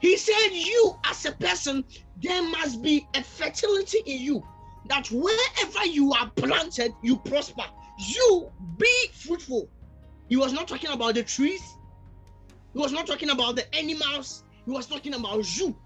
He 0.00 0.16
said, 0.16 0.48
You 0.52 0.98
as 1.04 1.24
a 1.26 1.32
person, 1.32 1.84
there 2.20 2.42
must 2.42 2.82
be 2.82 3.06
a 3.14 3.22
fertility 3.22 3.98
in 4.06 4.20
you 4.20 4.44
that 4.86 5.06
wherever 5.08 5.86
you 5.86 6.12
are 6.12 6.30
planted, 6.36 6.94
you 7.02 7.18
prosper. 7.18 7.64
You 8.06 8.50
be 8.78 9.08
fruitful. 9.12 9.68
He 10.28 10.36
was 10.36 10.52
not 10.52 10.66
talking 10.66 10.90
about 10.90 11.14
the 11.14 11.22
trees, 11.22 11.62
he 12.72 12.78
was 12.78 12.92
not 12.92 13.06
talking 13.06 13.30
about 13.30 13.56
the 13.56 13.74
animals, 13.74 14.44
he 14.64 14.70
was 14.70 14.86
talking 14.86 15.14
about 15.14 15.56
you. 15.56 15.76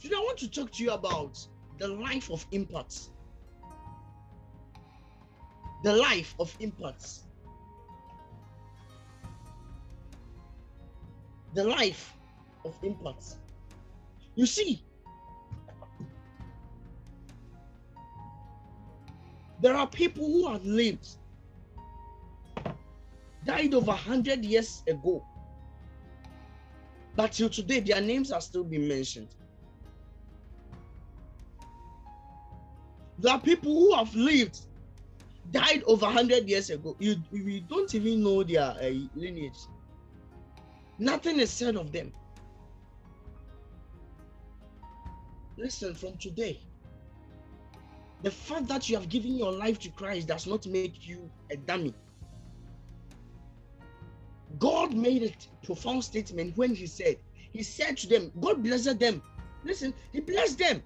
Today, 0.00 0.16
I 0.16 0.20
want 0.20 0.38
to 0.38 0.50
talk 0.50 0.70
to 0.72 0.82
you 0.82 0.90
about 0.90 1.38
the 1.78 1.88
life 1.88 2.30
of 2.30 2.44
impacts. 2.50 3.08
The 5.82 5.96
life 5.96 6.34
of 6.38 6.54
impacts. 6.60 7.22
The 11.54 11.64
life 11.64 12.14
of 12.64 12.76
impacts. 12.82 13.36
You 14.34 14.44
see, 14.44 14.84
there 19.64 19.74
are 19.74 19.86
people 19.86 20.26
who 20.26 20.46
have 20.52 20.62
lived, 20.66 21.08
died 23.46 23.72
over 23.72 23.92
100 23.92 24.44
years 24.44 24.82
ago, 24.86 25.24
but 27.16 27.32
till 27.32 27.48
today, 27.48 27.80
their 27.80 28.02
names 28.02 28.30
are 28.30 28.42
still 28.42 28.62
being 28.62 28.86
mentioned. 28.86 29.28
There 33.18 33.32
are 33.32 33.40
people 33.40 33.72
who 33.72 33.94
have 33.94 34.14
lived, 34.14 34.60
died 35.50 35.82
over 35.86 36.04
100 36.04 36.46
years 36.46 36.68
ago. 36.68 36.94
You, 36.98 37.16
you 37.32 37.62
don't 37.62 37.94
even 37.94 38.22
know 38.22 38.42
their 38.42 38.64
uh, 38.64 38.92
lineage. 39.14 39.56
Nothing 40.98 41.40
is 41.40 41.50
said 41.50 41.76
of 41.76 41.90
them. 41.90 42.12
Listen, 45.56 45.94
from 45.94 46.18
today, 46.18 46.60
the 48.24 48.30
fact 48.30 48.68
that 48.68 48.88
you 48.88 48.96
have 48.96 49.10
given 49.10 49.36
your 49.36 49.52
life 49.52 49.78
to 49.80 49.90
Christ 49.90 50.28
does 50.28 50.46
not 50.46 50.66
make 50.66 51.06
you 51.06 51.30
a 51.50 51.56
dummy. 51.56 51.92
God 54.58 54.94
made 54.94 55.22
a 55.22 55.66
profound 55.66 56.02
statement 56.02 56.56
when 56.56 56.74
He 56.74 56.86
said, 56.86 57.18
He 57.52 57.62
said 57.62 57.98
to 57.98 58.08
them, 58.08 58.32
God 58.40 58.62
blessed 58.62 58.98
them. 58.98 59.22
Listen, 59.62 59.92
He 60.12 60.20
blessed 60.20 60.58
them. 60.58 60.82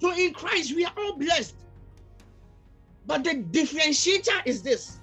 So 0.00 0.12
in 0.12 0.34
Christ, 0.34 0.74
we 0.74 0.84
are 0.84 0.92
all 0.98 1.16
blessed. 1.16 1.54
But 3.06 3.22
the 3.22 3.36
differentiator 3.36 4.42
is 4.44 4.60
this. 4.60 4.98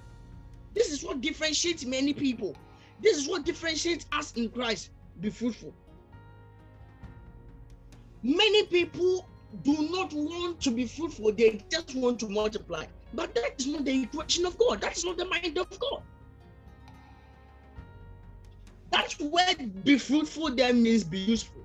This 0.74 0.92
is 0.92 1.02
what 1.02 1.22
differentiates 1.22 1.86
many 1.86 2.12
people. 2.12 2.54
This 3.00 3.16
is 3.16 3.26
what 3.26 3.46
differentiates 3.46 4.04
us 4.12 4.34
in 4.34 4.50
Christ. 4.50 4.90
Be 5.20 5.30
fruitful. 5.30 5.72
Many 8.22 8.66
people 8.66 9.26
do 9.62 9.88
not 9.90 10.12
want 10.12 10.60
to 10.62 10.70
be 10.70 10.86
fruitful, 10.86 11.32
they 11.32 11.60
just 11.70 11.94
want 11.94 12.20
to 12.20 12.28
multiply. 12.28 12.84
But 13.14 13.34
that 13.34 13.54
is 13.58 13.66
not 13.66 13.84
the 13.84 14.02
equation 14.02 14.46
of 14.46 14.58
God. 14.58 14.80
That 14.80 14.96
is 14.96 15.04
not 15.04 15.16
the 15.16 15.26
mind 15.26 15.56
of 15.58 15.68
God. 15.78 16.02
That's 18.90 19.18
where 19.20 19.54
be 19.84 19.98
fruitful 19.98 20.54
then 20.54 20.82
means 20.82 21.04
be 21.04 21.18
useful. 21.18 21.62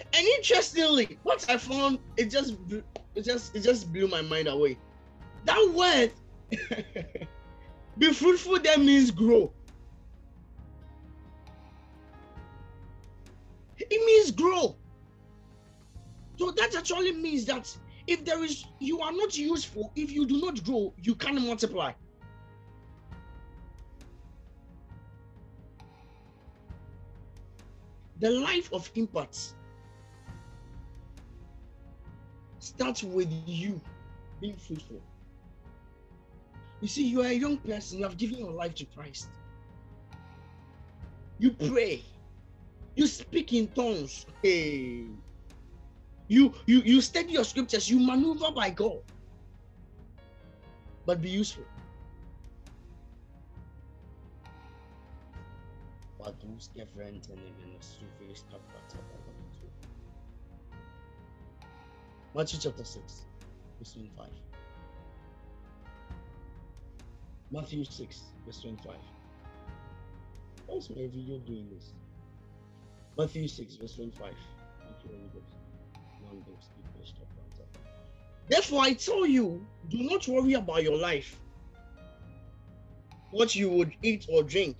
And 0.00 0.26
interestingly, 0.38 1.18
what 1.22 1.44
I 1.48 1.58
found 1.58 1.98
it 2.16 2.30
just 2.30 2.54
it 3.14 3.22
just 3.22 3.54
it 3.54 3.60
just 3.60 3.92
blew 3.92 4.08
my 4.08 4.22
mind 4.22 4.48
away. 4.48 4.78
That 5.44 5.72
word 5.74 6.12
be 7.98 8.12
fruitful 8.12 8.60
then 8.60 8.86
means 8.86 9.10
grow. 9.10 9.52
It 13.78 14.06
means 14.06 14.30
grow. 14.30 14.76
So 16.38 16.50
that 16.50 16.74
actually 16.76 17.12
means 17.12 17.44
that 17.46 17.74
if 18.06 18.24
there 18.24 18.42
is 18.44 18.64
you 18.78 19.00
are 19.00 19.12
not 19.12 19.36
useful, 19.36 19.92
if 19.96 20.10
you 20.10 20.26
do 20.26 20.40
not 20.40 20.62
grow, 20.64 20.94
you 21.02 21.14
can't 21.14 21.40
multiply. 21.40 21.92
The 28.18 28.30
life 28.30 28.72
of 28.72 28.90
impact 28.94 29.54
starts 32.58 33.02
with 33.02 33.30
you 33.46 33.80
being 34.40 34.56
fruitful. 34.56 35.02
You 36.80 36.88
see, 36.88 37.06
you 37.06 37.22
are 37.22 37.26
a 37.26 37.32
young 37.32 37.58
person, 37.58 37.98
you 37.98 38.04
have 38.04 38.16
given 38.16 38.38
your 38.38 38.52
life 38.52 38.74
to 38.76 38.84
Christ. 38.86 39.28
You 41.38 41.52
pray, 41.52 42.02
you 42.96 43.06
speak 43.06 43.52
in 43.52 43.68
tongues. 43.68 44.26
Hey. 44.42 45.04
You 46.28 46.52
you 46.66 46.80
you 46.80 47.00
study 47.00 47.32
your 47.32 47.44
scriptures, 47.44 47.88
you 47.88 48.00
maneuver 48.00 48.50
by 48.50 48.70
God. 48.70 49.00
But 51.04 51.22
be 51.22 51.30
useful. 51.30 51.64
Matthew 62.34 62.58
chapter 62.60 62.84
6, 62.84 63.24
verse 63.78 63.92
25. 63.92 64.26
Matthew 67.52 67.84
6, 67.84 68.20
verse 68.44 68.60
25. 68.60 68.94
What's 70.66 70.90
my 70.90 70.96
video 70.96 71.38
doing 71.38 71.68
this? 71.72 71.92
Matthew 73.16 73.48
6, 73.48 73.76
verse 73.76 73.94
25. 73.94 74.34
Therefore, 78.48 78.82
I 78.82 78.92
tell 78.92 79.26
you, 79.26 79.64
do 79.88 80.02
not 80.02 80.28
worry 80.28 80.52
about 80.54 80.82
your 80.82 80.96
life, 80.96 81.38
what 83.30 83.54
you 83.54 83.70
would 83.70 83.92
eat 84.02 84.26
or 84.28 84.42
drink, 84.42 84.76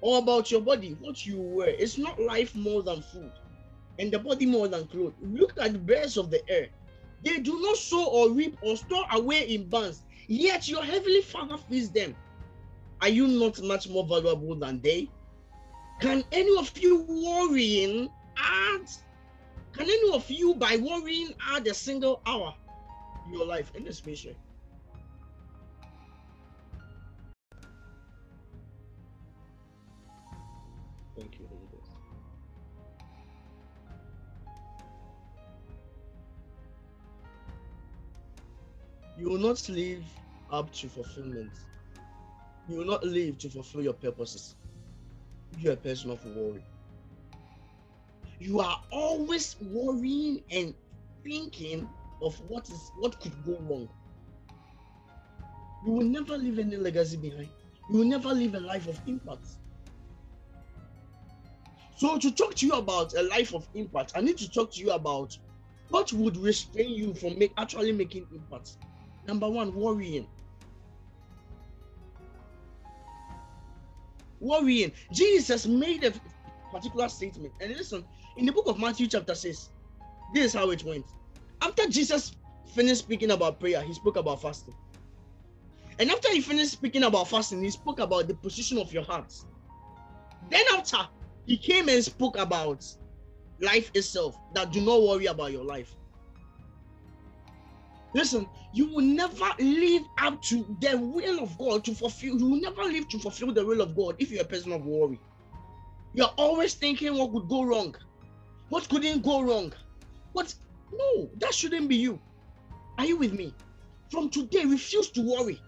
or 0.00 0.18
about 0.18 0.50
your 0.50 0.60
body, 0.60 0.96
what 1.00 1.24
you 1.24 1.40
wear. 1.40 1.68
It's 1.68 1.96
not 1.96 2.20
life 2.20 2.54
more 2.54 2.82
than 2.82 3.00
food, 3.00 3.32
and 3.98 4.12
the 4.12 4.18
body 4.18 4.44
more 4.44 4.66
than 4.68 4.86
clothes. 4.88 5.14
Look 5.22 5.54
at 5.60 5.72
the 5.72 5.78
birds 5.78 6.16
of 6.16 6.30
the 6.30 6.46
air. 6.50 6.68
They 7.24 7.38
do 7.38 7.62
not 7.62 7.76
sow 7.76 8.04
or 8.06 8.30
reap 8.32 8.58
or 8.62 8.76
store 8.76 9.04
away 9.12 9.44
in 9.44 9.68
barns, 9.68 10.02
yet 10.26 10.68
your 10.68 10.82
heavenly 10.82 11.22
Father 11.22 11.56
feeds 11.56 11.90
them. 11.90 12.16
Are 13.00 13.08
you 13.08 13.28
not 13.28 13.62
much 13.62 13.88
more 13.88 14.04
valuable 14.04 14.56
than 14.56 14.80
they? 14.80 15.08
Can 16.02 16.24
any 16.32 16.58
of 16.58 16.76
you 16.76 17.06
worrying 17.08 18.10
add? 18.36 18.86
Can 19.72 19.84
any 19.84 20.12
of 20.12 20.28
you 20.28 20.56
by 20.56 20.76
worrying 20.76 21.30
add 21.48 21.64
a 21.68 21.74
single 21.74 22.20
hour 22.26 22.52
your 23.30 23.46
life 23.46 23.70
in 23.76 23.84
this 23.84 24.04
mission? 24.04 24.34
Thank 31.16 31.38
you. 31.38 31.46
You 39.16 39.30
will 39.30 39.38
not 39.38 39.68
live 39.68 40.02
up 40.50 40.72
to 40.72 40.88
fulfillment. 40.88 41.52
You 42.66 42.78
will 42.78 42.86
not 42.86 43.04
live 43.04 43.38
to 43.38 43.50
fulfill 43.50 43.82
your 43.82 43.92
purposes. 43.92 44.56
You're 45.58 45.74
a 45.74 45.76
person 45.76 46.10
of 46.10 46.24
worry. 46.24 46.64
You 48.40 48.60
are 48.60 48.80
always 48.90 49.56
worrying 49.60 50.42
and 50.50 50.74
thinking 51.22 51.88
of 52.20 52.40
what 52.48 52.68
is 52.70 52.90
what 52.98 53.20
could 53.20 53.32
go 53.44 53.58
wrong. 53.60 53.88
You 55.84 55.92
will 55.92 56.04
never 56.04 56.36
leave 56.36 56.58
any 56.58 56.76
legacy 56.76 57.16
behind. 57.16 57.50
You 57.90 57.98
will 57.98 58.04
never 58.06 58.30
live 58.30 58.54
a 58.54 58.60
life 58.60 58.88
of 58.88 59.00
impact. 59.06 59.46
So 61.96 62.18
to 62.18 62.32
talk 62.32 62.54
to 62.56 62.66
you 62.66 62.72
about 62.72 63.14
a 63.14 63.22
life 63.22 63.54
of 63.54 63.68
impact, 63.74 64.12
I 64.16 64.20
need 64.20 64.38
to 64.38 64.50
talk 64.50 64.72
to 64.72 64.80
you 64.80 64.90
about 64.90 65.36
what 65.90 66.12
would 66.12 66.36
restrain 66.36 66.90
you 66.90 67.14
from 67.14 67.38
make, 67.38 67.52
actually 67.56 67.92
making 67.92 68.26
impact. 68.34 68.78
Number 69.26 69.48
one, 69.48 69.74
worrying. 69.74 70.26
Worrying. 74.42 74.92
Jesus 75.12 75.66
made 75.66 76.02
a 76.02 76.12
particular 76.72 77.08
statement. 77.08 77.54
And 77.60 77.70
listen, 77.76 78.04
in 78.36 78.44
the 78.44 78.52
book 78.52 78.66
of 78.66 78.78
Matthew, 78.78 79.06
chapter 79.06 79.36
6, 79.36 79.70
this 80.34 80.46
is 80.46 80.52
how 80.52 80.70
it 80.70 80.82
went. 80.84 81.06
After 81.62 81.88
Jesus 81.88 82.34
finished 82.74 83.02
speaking 83.02 83.30
about 83.30 83.60
prayer, 83.60 83.80
he 83.82 83.94
spoke 83.94 84.16
about 84.16 84.42
fasting. 84.42 84.74
And 86.00 86.10
after 86.10 86.32
he 86.32 86.40
finished 86.40 86.72
speaking 86.72 87.04
about 87.04 87.28
fasting, 87.28 87.62
he 87.62 87.70
spoke 87.70 88.00
about 88.00 88.26
the 88.26 88.34
position 88.34 88.78
of 88.78 88.92
your 88.92 89.04
hearts. 89.04 89.46
Then, 90.50 90.64
after 90.74 90.98
he 91.46 91.56
came 91.56 91.88
and 91.88 92.02
spoke 92.02 92.36
about 92.36 92.84
life 93.60 93.92
itself, 93.94 94.36
that 94.54 94.72
do 94.72 94.80
not 94.80 95.02
worry 95.02 95.26
about 95.26 95.52
your 95.52 95.64
life. 95.64 95.94
Listen, 98.14 98.46
you 98.72 98.92
will 98.92 99.04
never 99.04 99.48
live 99.58 100.02
up 100.18 100.42
to 100.42 100.76
the 100.80 100.98
will 100.98 101.42
of 101.42 101.56
God 101.56 101.84
to 101.84 101.94
fulfill. 101.94 102.38
You 102.38 102.50
will 102.50 102.60
never 102.60 102.82
live 102.84 103.08
to 103.08 103.18
fulfill 103.18 103.52
the 103.52 103.64
will 103.64 103.80
of 103.80 103.96
God 103.96 104.16
if 104.18 104.30
you're 104.30 104.42
a 104.42 104.46
person 104.46 104.72
of 104.72 104.84
worry. 104.84 105.18
You're 106.14 106.32
always 106.36 106.74
thinking 106.74 107.16
what 107.16 107.32
could 107.32 107.48
go 107.48 107.62
wrong, 107.62 107.94
what 108.68 108.88
couldn't 108.88 109.22
go 109.22 109.42
wrong. 109.42 109.72
What? 110.32 110.54
No, 110.92 111.30
that 111.38 111.54
shouldn't 111.54 111.88
be 111.88 111.96
you. 111.96 112.20
Are 112.98 113.06
you 113.06 113.16
with 113.16 113.32
me? 113.32 113.54
From 114.10 114.28
today, 114.28 114.64
refuse 114.66 115.10
to 115.12 115.22
worry. 115.22 115.58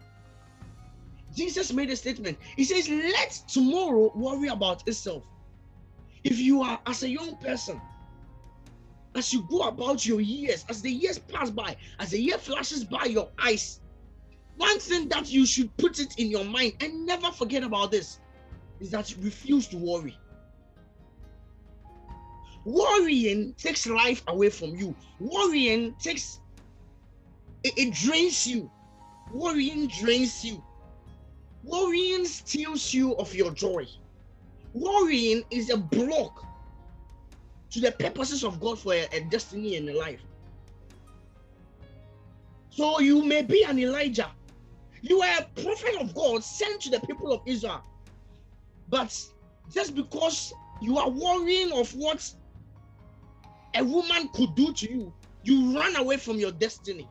Jesus 1.34 1.72
made 1.72 1.90
a 1.90 1.96
statement. 1.96 2.38
He 2.56 2.64
says, 2.64 2.88
Let 2.88 3.42
tomorrow 3.48 4.12
worry 4.14 4.48
about 4.48 4.86
itself. 4.86 5.24
If 6.22 6.38
you 6.38 6.62
are, 6.62 6.78
as 6.86 7.02
a 7.02 7.08
young 7.08 7.36
person, 7.36 7.80
as 9.14 9.32
you 9.32 9.42
go 9.48 9.62
about 9.62 10.04
your 10.06 10.20
years, 10.20 10.64
as 10.68 10.82
the 10.82 10.90
years 10.90 11.18
pass 11.18 11.50
by, 11.50 11.76
as 11.98 12.10
the 12.10 12.20
year 12.20 12.38
flashes 12.38 12.84
by 12.84 13.04
your 13.04 13.30
eyes, 13.42 13.80
one 14.56 14.78
thing 14.78 15.08
that 15.08 15.30
you 15.30 15.46
should 15.46 15.76
put 15.76 15.98
it 15.98 16.18
in 16.18 16.28
your 16.28 16.44
mind 16.44 16.74
and 16.80 17.06
never 17.06 17.30
forget 17.30 17.62
about 17.62 17.90
this 17.90 18.20
is 18.80 18.90
that 18.90 19.10
you 19.10 19.22
refuse 19.22 19.66
to 19.68 19.76
worry. 19.76 20.16
Worrying 22.64 23.54
takes 23.54 23.86
life 23.86 24.22
away 24.28 24.50
from 24.50 24.70
you. 24.74 24.94
Worrying 25.20 25.94
takes 25.98 26.40
it, 27.62 27.74
it 27.76 27.94
drains 27.94 28.46
you. 28.46 28.70
Worrying 29.32 29.86
drains 29.86 30.44
you. 30.44 30.62
Worrying 31.62 32.24
steals 32.24 32.92
you 32.92 33.14
of 33.16 33.34
your 33.34 33.50
joy. 33.50 33.86
Worrying 34.72 35.44
is 35.50 35.70
a 35.70 35.76
block 35.76 36.44
to 37.74 37.80
the 37.80 37.90
purposes 37.90 38.44
of 38.44 38.60
God 38.60 38.78
for 38.78 38.94
a, 38.94 39.08
a 39.10 39.20
destiny 39.22 39.74
in 39.74 39.88
a 39.88 39.94
life. 39.94 40.22
So 42.70 43.00
you 43.00 43.24
may 43.24 43.42
be 43.42 43.64
an 43.64 43.80
Elijah. 43.80 44.30
You 45.02 45.20
are 45.22 45.40
a 45.40 45.60
prophet 45.60 45.96
of 46.00 46.14
God 46.14 46.44
sent 46.44 46.82
to 46.82 46.90
the 46.90 47.00
people 47.00 47.32
of 47.32 47.42
Israel. 47.46 47.82
But 48.88 49.20
just 49.72 49.96
because 49.96 50.52
you 50.80 50.98
are 50.98 51.10
worrying 51.10 51.72
of 51.72 51.90
what 51.96 52.32
a 53.74 53.82
woman 53.82 54.28
could 54.28 54.54
do 54.54 54.72
to 54.72 54.88
you, 54.88 55.12
you 55.42 55.76
run 55.76 55.96
away 55.96 56.16
from 56.16 56.38
your 56.38 56.52
destiny. 56.52 57.08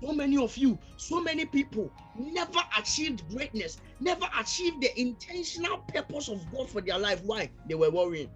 So 0.00 0.14
many 0.14 0.42
of 0.42 0.56
you, 0.56 0.78
so 0.96 1.20
many 1.20 1.44
people 1.44 1.92
never 2.16 2.60
achieved 2.78 3.28
greatness, 3.30 3.76
never 4.00 4.26
achieved 4.40 4.80
the 4.80 4.98
intentional 4.98 5.78
purpose 5.78 6.28
of 6.30 6.50
God 6.50 6.70
for 6.70 6.80
their 6.80 6.98
life. 6.98 7.22
Why? 7.24 7.50
They 7.68 7.74
were 7.74 7.90
worrying. 7.90 8.30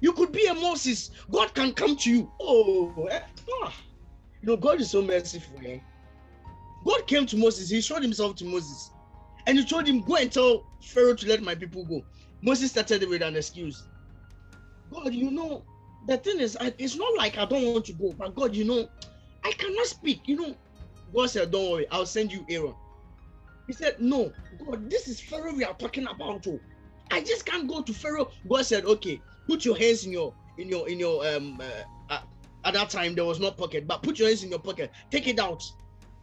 You 0.00 0.12
could 0.12 0.32
be 0.32 0.46
a 0.46 0.54
Moses. 0.54 1.10
God 1.30 1.54
can 1.54 1.72
come 1.72 1.96
to 1.96 2.10
you. 2.10 2.30
Oh, 2.40 3.06
eh, 3.10 3.20
ah. 3.62 3.74
you 4.40 4.48
know, 4.48 4.56
God 4.56 4.80
is 4.80 4.90
so 4.90 5.02
merciful. 5.02 5.58
Eh? 5.64 5.78
God 6.84 7.06
came 7.06 7.26
to 7.26 7.36
Moses. 7.36 7.68
He 7.68 7.80
showed 7.80 8.02
himself 8.02 8.36
to 8.36 8.44
Moses. 8.44 8.90
And 9.46 9.58
he 9.58 9.64
told 9.64 9.86
him, 9.86 10.02
Go 10.02 10.16
and 10.16 10.30
tell 10.32 10.64
Pharaoh 10.80 11.14
to 11.14 11.28
let 11.28 11.42
my 11.42 11.54
people 11.54 11.84
go. 11.84 12.04
Moses 12.42 12.70
started 12.70 13.08
with 13.08 13.22
an 13.22 13.36
excuse. 13.36 13.82
God, 14.92 15.12
you 15.12 15.30
know, 15.30 15.64
the 16.06 16.16
thing 16.16 16.38
is, 16.40 16.56
I, 16.60 16.72
it's 16.78 16.96
not 16.96 17.16
like 17.16 17.36
I 17.36 17.44
don't 17.44 17.72
want 17.72 17.84
to 17.86 17.92
go, 17.92 18.14
but 18.16 18.34
God, 18.34 18.54
you 18.54 18.64
know, 18.64 18.88
I 19.44 19.52
cannot 19.52 19.86
speak. 19.86 20.28
You 20.28 20.36
know, 20.36 20.56
God 21.14 21.30
said, 21.30 21.50
Don't 21.50 21.70
worry, 21.70 21.86
I'll 21.90 22.06
send 22.06 22.32
you 22.32 22.44
Aaron. 22.48 22.74
He 23.66 23.72
said, 23.72 23.96
No, 23.98 24.32
God, 24.64 24.88
this 24.88 25.08
is 25.08 25.20
Pharaoh 25.20 25.54
we 25.54 25.64
are 25.64 25.74
talking 25.74 26.06
about. 26.06 26.46
Oh. 26.46 26.60
I 27.10 27.20
just 27.20 27.46
can't 27.46 27.68
go 27.68 27.82
to 27.82 27.92
Pharaoh. 27.92 28.30
God 28.48 28.64
said, 28.64 28.84
Okay, 28.84 29.20
put 29.48 29.64
your 29.64 29.76
hands 29.76 30.04
in 30.04 30.12
your 30.12 30.34
in 30.58 30.68
your 30.68 30.88
in 30.88 31.00
your 31.00 31.26
um 31.26 31.60
uh, 31.60 32.18
at 32.64 32.74
that 32.74 32.90
time 32.90 33.14
there 33.14 33.24
was 33.24 33.40
no 33.40 33.50
pocket, 33.50 33.86
but 33.86 34.02
put 34.02 34.18
your 34.18 34.28
hands 34.28 34.42
in 34.42 34.50
your 34.50 34.58
pocket, 34.58 34.92
take 35.10 35.26
it 35.26 35.38
out. 35.38 35.62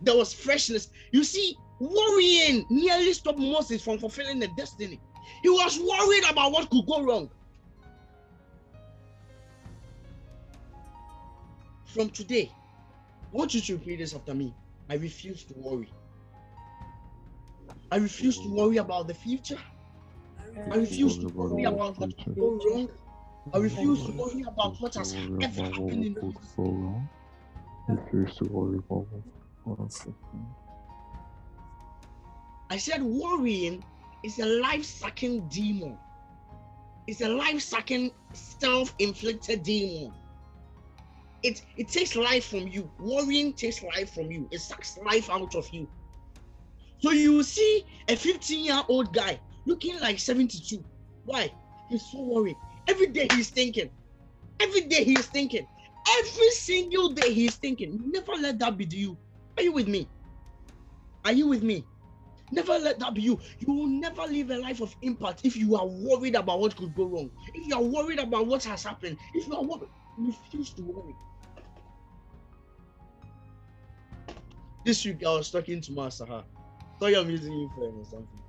There 0.01 0.15
was 0.15 0.33
freshness. 0.33 0.89
You 1.11 1.23
see, 1.23 1.57
worrying 1.79 2.65
nearly 2.69 3.13
stopped 3.13 3.39
Moses 3.39 3.83
from 3.83 3.97
fulfilling 3.97 4.39
the 4.39 4.47
destiny. 4.49 4.99
He 5.41 5.49
was 5.49 5.79
worried 5.79 6.29
about 6.29 6.51
what 6.51 6.69
could 6.69 6.85
go 6.85 7.03
wrong. 7.03 7.29
From 11.85 12.09
today, 12.09 12.51
I 12.53 13.37
want 13.37 13.53
you 13.53 13.61
to 13.61 13.73
repeat 13.73 13.97
this 13.97 14.13
after 14.13 14.33
me. 14.35 14.53
I 14.89 14.95
refuse 14.95 15.43
to 15.45 15.53
worry. 15.55 15.91
I 17.91 17.97
refuse 17.97 18.37
to 18.41 18.49
worry 18.49 18.77
about 18.77 19.07
the 19.07 19.13
future. 19.13 19.57
I 20.71 20.75
refuse 20.75 21.17
to 21.19 21.29
worry 21.29 21.63
about 21.63 21.97
what 21.99 22.15
could 22.17 22.35
go 22.35 22.59
wrong. 22.69 22.89
I 23.53 23.57
refuse 23.57 24.05
to 24.05 24.11
worry 24.13 24.43
about 24.47 24.81
what 24.81 24.95
has 24.95 25.13
ever 25.13 25.61
happened 25.61 26.05
in 26.05 26.13
the 26.13 26.21
past. 26.21 26.57
Refuse 27.87 28.35
to 28.37 28.45
worry 28.45 28.77
about 28.77 29.05
what 29.63 29.79
I 32.71 32.77
said 32.77 33.03
worrying 33.03 33.83
is 34.23 34.39
a 34.39 34.45
life-sucking 34.45 35.47
demon. 35.49 35.97
It's 37.07 37.21
a 37.21 37.29
life-sucking, 37.29 38.11
self-inflicted 38.33 39.61
demon. 39.61 40.11
It 41.43 41.61
it 41.77 41.89
takes 41.89 42.15
life 42.15 42.45
from 42.45 42.67
you. 42.67 42.89
Worrying 42.97 43.53
takes 43.53 43.83
life 43.83 44.15
from 44.15 44.31
you. 44.31 44.47
It 44.49 44.61
sucks 44.61 44.97
life 44.97 45.29
out 45.29 45.53
of 45.53 45.69
you. 45.69 45.87
So 46.97 47.11
you 47.11 47.43
see 47.43 47.85
a 48.07 48.15
15-year-old 48.15 49.13
guy 49.13 49.39
looking 49.67 49.99
like 49.99 50.17
72. 50.17 50.83
Why? 51.25 51.51
He's 51.87 52.03
so 52.03 52.21
worried. 52.21 52.57
Every 52.87 53.07
day 53.07 53.27
he's 53.31 53.49
thinking. 53.49 53.89
Every 54.59 54.81
day 54.81 55.03
he's 55.03 55.27
thinking. 55.27 55.67
Every 56.19 56.49
single 56.51 57.09
day 57.13 57.33
he's 57.33 57.55
thinking. 57.55 57.99
Never 58.11 58.33
let 58.33 58.59
that 58.59 58.77
be 58.77 58.85
you. 58.85 59.17
Are 59.57 59.63
you 59.63 59.73
with 59.73 59.87
me? 59.87 60.09
Are 61.23 61.31
you 61.31 61.47
with 61.47 61.63
me? 61.63 61.85
Never 62.51 62.77
let 62.77 62.99
that 62.99 63.13
be 63.13 63.23
you. 63.23 63.39
You 63.59 63.73
will 63.73 63.87
never 63.87 64.21
live 64.23 64.51
a 64.51 64.57
life 64.57 64.81
of 64.81 64.95
impact 65.01 65.41
if 65.43 65.57
you 65.57 65.75
are 65.75 65.87
worried 65.87 66.35
about 66.35 66.59
what 66.59 66.75
could 66.75 66.93
go 66.95 67.05
wrong. 67.05 67.31
If 67.53 67.67
you 67.67 67.75
are 67.75 67.81
worried 67.81 68.19
about 68.19 68.45
what 68.45 68.63
has 68.65 68.83
happened, 68.83 69.17
if 69.33 69.47
you 69.47 69.55
are 69.55 69.63
worried, 69.63 69.89
refuse 70.17 70.73
to 70.75 70.83
worry. 70.83 71.15
This 74.85 75.03
week 75.03 75.23
I 75.25 75.31
was 75.31 75.49
talking 75.49 75.81
to 75.81 75.91
Masaha. 75.91 76.45
Thought 76.99 77.15
I'm 77.15 77.29
using 77.29 77.53
you 77.53 77.69
for 77.75 77.85
or 77.85 78.05
something. 78.05 78.39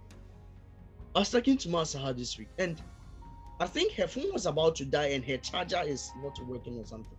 I 1.15 1.21
was 1.21 1.31
talking 1.31 1.57
to 1.57 1.69
Masaha 1.69 2.17
this 2.17 2.39
week, 2.39 2.49
and 2.59 2.81
I 3.59 3.67
think 3.67 3.95
her 3.95 4.07
phone 4.07 4.33
was 4.33 4.47
about 4.47 4.77
to 4.77 4.85
die 4.85 5.09
and 5.09 5.25
her 5.25 5.39
charger 5.39 5.83
is 5.85 6.13
not 6.23 6.39
working 6.47 6.79
or 6.79 6.85
something. 6.85 7.17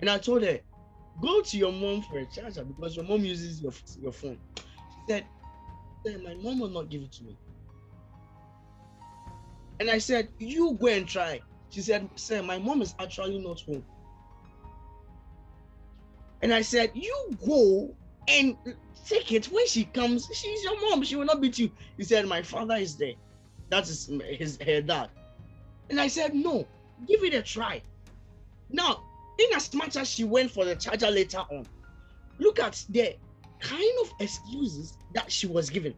And 0.00 0.10
I 0.10 0.18
told 0.18 0.42
her, 0.42 0.58
go 1.20 1.42
to 1.42 1.58
your 1.58 1.72
mom 1.72 2.02
for 2.02 2.18
a 2.18 2.26
charger 2.26 2.64
because 2.64 2.96
your 2.96 3.04
mom 3.04 3.24
uses 3.24 3.60
your, 3.62 3.72
your 4.00 4.12
phone. 4.12 4.38
She 4.56 5.12
said, 5.12 5.26
my 6.24 6.34
mom 6.34 6.58
will 6.58 6.68
not 6.70 6.88
give 6.88 7.02
it 7.02 7.12
to 7.12 7.24
me. 7.24 7.36
And 9.80 9.90
I 9.90 9.98
said, 9.98 10.28
You 10.38 10.76
go 10.78 10.88
and 10.88 11.08
try. 11.08 11.40
She 11.70 11.80
said, 11.80 12.08
Sir, 12.14 12.42
my 12.42 12.58
mom 12.58 12.82
is 12.82 12.94
actually 12.98 13.38
not 13.38 13.62
home. 13.62 13.84
And 16.42 16.52
I 16.52 16.60
said, 16.60 16.90
You 16.94 17.14
go 17.46 17.94
and 18.28 18.56
take 19.06 19.32
it. 19.32 19.46
When 19.46 19.66
she 19.66 19.84
comes, 19.86 20.28
she's 20.32 20.62
your 20.62 20.90
mom. 20.90 21.02
She 21.02 21.16
will 21.16 21.24
not 21.24 21.40
beat 21.40 21.58
you. 21.58 21.70
He 21.96 22.04
said, 22.04 22.26
My 22.26 22.42
father 22.42 22.76
is 22.76 22.96
there. 22.96 23.14
That 23.70 23.88
is 23.88 24.10
his 24.38 24.58
her 24.64 24.82
dad. 24.82 25.08
And 25.90 26.00
I 26.00 26.06
said, 26.06 26.34
No, 26.34 26.66
give 27.06 27.22
it 27.24 27.34
a 27.34 27.42
try. 27.42 27.82
Now, 28.70 29.02
in 29.38 29.56
as 29.56 29.74
much 29.74 29.96
as 29.96 30.08
she 30.08 30.24
went 30.24 30.50
for 30.50 30.64
the 30.64 30.76
charger 30.76 31.10
later 31.10 31.42
on, 31.50 31.66
look 32.38 32.60
at 32.60 32.82
the 32.88 33.16
kind 33.58 33.92
of 34.02 34.12
excuses 34.20 34.96
that 35.12 35.30
she 35.30 35.46
was 35.46 35.68
given. 35.68 35.94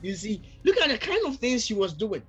You 0.00 0.14
see, 0.14 0.42
look 0.64 0.80
at 0.80 0.88
the 0.88 0.98
kind 0.98 1.26
of 1.26 1.36
things 1.36 1.64
she 1.64 1.74
was 1.74 1.92
doing. 1.92 2.22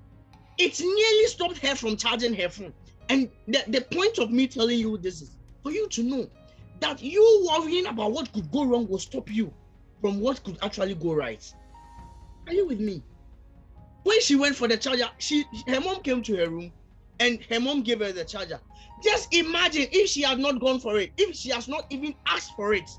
It 0.58 0.80
nearly 0.80 1.26
stopped 1.28 1.58
her 1.66 1.76
from 1.76 1.98
charging 1.98 2.36
her 2.36 2.50
phone. 2.50 2.74
And 3.10 3.30
the, 3.48 3.64
the 3.68 3.82
point 3.82 4.20
of 4.20 4.32
me 4.32 4.48
telling 4.48 4.78
you 4.78 4.98
this 4.98 5.22
is 5.22 5.32
for 5.64 5.72
you 5.72 5.88
to 5.90 6.04
know 6.04 6.30
that 6.80 7.02
you 7.02 7.48
worrying 7.50 7.88
about 7.88 8.12
what 8.12 8.32
could 8.34 8.52
go 8.52 8.66
wrong 8.66 8.88
will 8.88 9.00
stop 9.00 9.32
you 9.32 9.52
from 10.02 10.20
what 10.20 10.44
could 10.44 10.58
actually 10.62 10.96
go 10.96 11.14
right. 11.14 11.52
Are 12.48 12.54
you 12.54 12.68
with 12.68 12.80
me? 12.80 13.02
When 14.04 14.22
she 14.22 14.36
went 14.36 14.56
for 14.56 14.68
the 14.68 14.78
charger, 14.78 15.10
she 15.18 15.46
her 15.68 15.80
mom 15.80 16.02
came 16.02 16.22
to 16.24 16.36
her 16.38 16.50
room 16.50 16.74
and 17.20 17.44
her 17.50 17.60
mom 17.60 17.84
gave 17.84 18.00
her 18.00 18.12
the 18.12 18.26
charger. 18.26 18.60
Just 19.02 19.34
imagine 19.34 19.88
if 19.92 20.10
she 20.10 20.22
had 20.22 20.40
not 20.40 20.60
gone 20.60 20.80
for 20.80 20.98
it, 21.00 21.14
if 21.18 21.36
she 21.36 21.50
has 21.50 21.68
not 21.68 21.86
even 21.90 22.14
asked 22.28 22.54
for 22.56 22.74
it, 22.74 22.90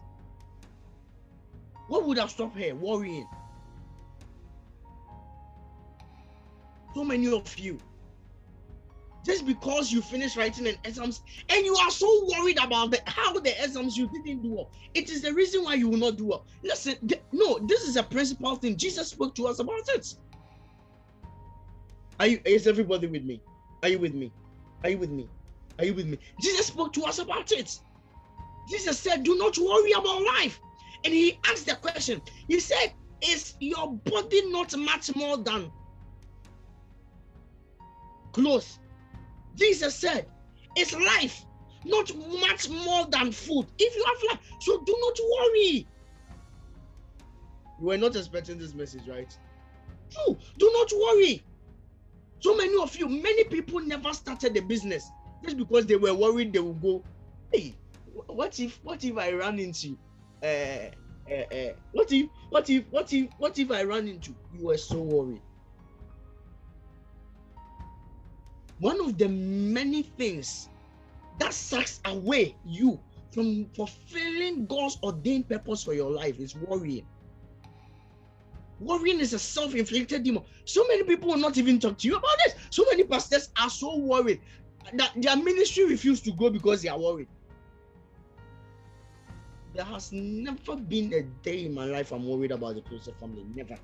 what 1.89 2.07
would 2.07 2.19
have 2.19 2.31
stopped 2.31 2.59
her 2.59 2.75
worrying? 2.75 3.29
So 6.95 7.05
many 7.05 7.31
of 7.33 7.59
you, 7.59 7.81
just 9.25 9.47
because 9.47 9.91
you 9.93 10.01
finished 10.01 10.37
writing 10.37 10.67
an 10.67 10.77
exams 10.85 11.23
and 11.49 11.65
you 11.65 11.75
are 11.77 11.91
so 11.91 12.29
worried 12.33 12.59
about 12.63 12.91
the, 12.93 13.01
how 13.07 13.39
the 13.41 13.63
exams 13.63 13.97
you 13.97 14.07
didn't 14.07 14.43
do 14.43 14.55
well, 14.55 14.71
it 14.95 15.11
is 15.11 15.23
the 15.23 15.33
reason 15.33 15.65
why 15.65 15.75
you 15.75 15.89
will 15.89 15.99
not 15.99 16.17
do 16.17 16.27
well. 16.27 16.47
Listen, 16.63 16.97
th- 17.07 17.23
no, 17.33 17.59
this 17.61 17.83
is 17.83 17.97
a 17.97 18.03
principal 18.03 18.57
thing. 18.57 18.77
Jesus 18.77 19.11
spoke 19.11 19.35
to 19.35 19.47
us 19.49 19.59
about 19.59 19.81
it. 19.89 20.15
Are 22.25 22.27
you? 22.27 22.41
Is 22.47 22.67
everybody 22.67 23.07
with 23.07 23.23
me? 23.23 23.43
Are 23.83 23.91
you 23.91 23.99
with 23.99 24.15
me? 24.15 24.33
Are 24.83 24.89
you 24.89 24.97
with 24.97 25.11
me? 25.11 25.29
Are 25.79 25.85
you 25.85 25.93
with 25.93 26.07
me? 26.07 26.19
Jesus 26.41 26.69
spoke 26.69 26.95
to 26.95 27.03
us 27.03 27.19
about 27.19 27.53
it. 27.53 27.79
Jesus 28.67 28.99
said, 28.99 29.25
Do 29.25 29.37
not 29.37 29.59
worry 29.59 29.93
about 29.93 30.23
life. 30.39 30.59
And 31.05 31.13
he 31.13 31.39
asked 31.47 31.67
the 31.67 31.75
question, 31.75 32.23
He 32.49 32.61
said, 32.61 32.95
Is 33.21 33.53
your 33.61 33.93
body 34.07 34.41
not 34.51 34.75
much 34.75 35.15
more 35.15 35.37
than 35.37 35.71
clothes? 38.33 38.79
Jesus 39.55 39.95
said, 39.95 40.27
It's 40.77 40.95
life, 40.95 41.45
not 41.85 42.11
much 42.41 42.71
more 42.71 43.07
than 43.11 43.33
food. 43.33 43.67
If 43.79 43.95
you 43.95 44.05
have 44.07 44.31
life, 44.39 44.47
so 44.61 44.83
do 44.83 44.97
not 44.99 45.19
worry. 45.37 45.87
You 47.79 47.87
were 47.87 47.99
not 47.99 48.17
expecting 48.17 48.57
this 48.57 48.73
message, 48.73 49.07
right? 49.11 49.31
True. 50.09 50.39
Do 50.59 50.71
not 50.73 50.91
worry. 50.91 51.45
So 52.45 52.55
many 52.55 52.77
of 52.77 52.95
you, 52.95 53.09
many 53.09 53.45
people 53.45 53.81
never 53.81 54.13
started 54.13 54.55
a 54.59 54.61
business 54.61 55.11
just 55.43 55.57
because 55.57 55.87
they 55.87 55.97
were 55.97 56.13
worried 56.13 56.53
they 56.53 56.59
will 56.59 56.75
go, 56.75 57.03
hey, 57.51 57.75
what 58.27 58.61
if 58.61 58.79
what 58.85 59.03
if 59.03 59.17
I 59.17 59.33
run 59.33 59.59
into 59.59 59.97
uh, 60.43 60.91
uh, 61.31 61.55
uh, 61.55 61.73
what 61.93 62.13
if 62.13 62.29
what 62.51 62.69
if 62.69 62.85
what 62.91 63.11
if 63.15 63.31
what 63.39 63.59
if 63.59 63.71
I 63.71 63.83
run 63.85 64.09
into 64.09 64.35
you 64.53 64.67
were 64.67 64.77
so 64.77 65.01
worried. 65.01 65.41
One 68.79 69.01
of 69.01 69.17
the 69.17 69.29
many 69.29 70.03
things 70.03 70.69
that 71.39 71.55
sucks 71.55 72.01
away 72.05 72.57
you 72.67 73.01
from 73.33 73.71
fulfilling 73.75 74.67
God's 74.67 74.99
ordained 75.03 75.49
purpose 75.49 75.83
for 75.83 75.95
your 75.95 76.11
life 76.11 76.39
is 76.39 76.55
worrying. 76.55 77.07
Worrying 78.85 79.21
is 79.21 79.33
a 79.33 79.39
self-inflicted 79.39 80.23
demon. 80.23 80.45
So 80.67 80.87
many 80.89 81.05
people 81.05 81.31
will 81.31 81.39
not 81.39 81.57
even 81.57 81.81
talk 81.81 81.97
to 81.99 82.09
you 82.09 82.17
about 82.17 82.37
this. 82.45 82.55
So 82.71 82.85
many 82.91 83.05
pastors 83.05 83.49
are 83.61 83.71
so 83.71 83.97
worried 83.99 84.41
that 84.93 85.13
their 85.17 85.37
ministry 85.37 85.87
refused 85.87 86.25
to 86.27 86.33
go 86.33 86.51
because 86.51 86.83
they 86.83 86.91
are 86.91 86.99
worried. 87.01 87.29
There 89.75 89.85
has 89.85 90.13
never 90.13 90.77
been 90.77 91.13
a 91.15 91.23
day 91.43 91.65
in 91.65 91.75
my 91.75 91.87
life 91.87 92.13
I'm 92.13 92.29
worried 92.29 92.53
about 92.53 92.75
the 92.75 92.83
closer 92.83 93.13
family. 93.13 93.47
Never. 93.55 93.77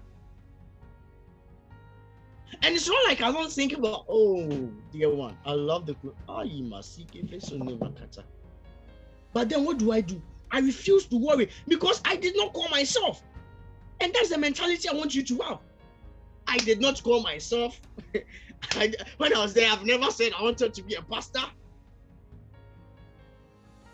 And 2.62 2.74
it's 2.74 2.88
not 2.88 2.98
like 3.06 3.22
I 3.22 3.32
don't 3.32 3.50
think 3.50 3.72
about, 3.72 4.04
oh, 4.08 4.70
dear 4.92 5.14
one, 5.14 5.36
I 5.46 5.52
love 5.52 5.86
the 5.86 5.94
group. 5.94 6.16
ah, 6.28 6.42
you 6.42 6.64
must 6.64 6.94
seek. 6.94 7.08
But 9.32 9.48
then 9.48 9.64
what 9.64 9.78
do 9.78 9.92
I 9.92 10.00
do? 10.02 10.20
I 10.50 10.60
refuse 10.60 11.06
to 11.06 11.16
worry 11.16 11.48
because 11.68 12.02
I 12.04 12.16
did 12.16 12.36
not 12.36 12.52
call 12.52 12.68
myself. 12.68 13.22
And 14.00 14.12
that's 14.14 14.30
the 14.30 14.38
mentality 14.38 14.88
I 14.88 14.94
want 14.94 15.14
you 15.14 15.22
to 15.24 15.38
have. 15.38 15.58
I 16.46 16.58
did 16.58 16.80
not 16.80 17.02
call 17.02 17.22
myself. 17.22 17.80
I, 18.72 18.92
when 19.18 19.34
I 19.34 19.40
was 19.40 19.54
there, 19.54 19.70
I've 19.70 19.84
never 19.84 20.10
said 20.10 20.32
I 20.38 20.42
wanted 20.42 20.74
to 20.74 20.82
be 20.82 20.94
a 20.94 21.02
pastor. 21.02 21.42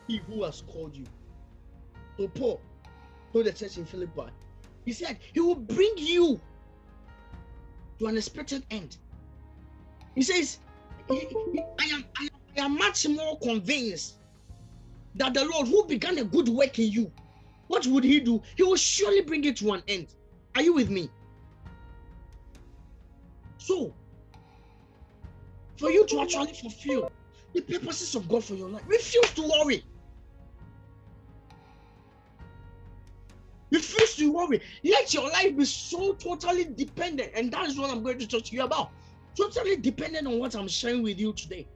He 0.06 0.18
who 0.18 0.44
has 0.44 0.62
called 0.62 0.96
you. 0.96 1.04
So 2.16 2.28
Paul 2.28 2.60
told 3.32 3.46
the 3.46 3.52
church 3.52 3.76
in 3.76 3.84
Philippi, 3.84 4.30
he 4.84 4.92
said 4.92 5.18
he 5.34 5.40
will 5.40 5.56
bring 5.56 5.92
you 5.96 6.40
to 7.98 8.06
an 8.06 8.16
expected 8.16 8.64
end. 8.70 8.96
He 10.14 10.22
says, 10.22 10.60
I 11.10 11.14
am, 11.14 11.64
I 11.78 11.84
am, 11.84 12.04
I 12.56 12.60
am 12.62 12.74
much 12.76 13.06
more 13.08 13.38
convinced 13.40 14.16
that 15.16 15.34
the 15.34 15.44
Lord 15.44 15.68
who 15.68 15.86
began 15.86 16.18
a 16.18 16.24
good 16.24 16.48
work 16.48 16.78
in 16.78 16.90
you, 16.90 17.12
what 17.68 17.86
would 17.86 18.04
he 18.04 18.20
do? 18.20 18.42
He 18.56 18.62
will 18.62 18.76
surely 18.76 19.22
bring 19.22 19.44
it 19.44 19.56
to 19.58 19.72
an 19.72 19.82
end. 19.88 20.14
Are 20.54 20.62
you 20.62 20.74
with 20.74 20.90
me? 20.90 21.10
So, 23.58 23.92
for 25.78 25.90
you 25.90 26.06
to 26.06 26.20
actually 26.20 26.54
fulfill 26.54 27.10
the 27.52 27.60
purposes 27.62 28.14
of 28.14 28.28
God 28.28 28.44
for 28.44 28.54
your 28.54 28.68
life, 28.68 28.84
refuse 28.86 29.32
to 29.32 29.42
worry. 29.42 29.84
Refuse 33.72 34.14
to 34.16 34.32
worry. 34.32 34.62
Let 34.84 35.12
your 35.12 35.28
life 35.28 35.56
be 35.56 35.64
so 35.64 36.14
totally 36.14 36.64
dependent, 36.64 37.32
and 37.34 37.52
that 37.52 37.66
is 37.66 37.78
what 37.78 37.90
I'm 37.90 38.02
going 38.02 38.18
to 38.20 38.26
talk 38.26 38.44
to 38.44 38.54
you 38.54 38.62
about. 38.62 38.90
Totally 39.36 39.76
dependent 39.76 40.26
on 40.26 40.38
what 40.38 40.54
I'm 40.54 40.68
sharing 40.68 41.02
with 41.02 41.18
you 41.18 41.32
today. 41.32 41.66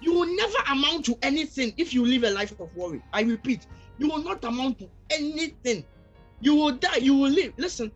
You 0.00 0.12
will 0.12 0.36
never 0.36 0.58
amount 0.70 1.06
to 1.06 1.18
anything 1.22 1.72
if 1.76 1.94
you 1.94 2.04
live 2.04 2.24
a 2.24 2.30
life 2.30 2.58
of 2.60 2.74
worry. 2.76 3.02
I 3.12 3.22
repeat, 3.22 3.66
you 3.98 4.08
will 4.08 4.22
not 4.22 4.44
amount 4.44 4.78
to 4.80 4.90
anything. 5.10 5.84
You 6.40 6.54
will 6.54 6.72
die, 6.72 6.96
you 6.96 7.14
will 7.14 7.30
live. 7.30 7.54
Listen, 7.56 7.90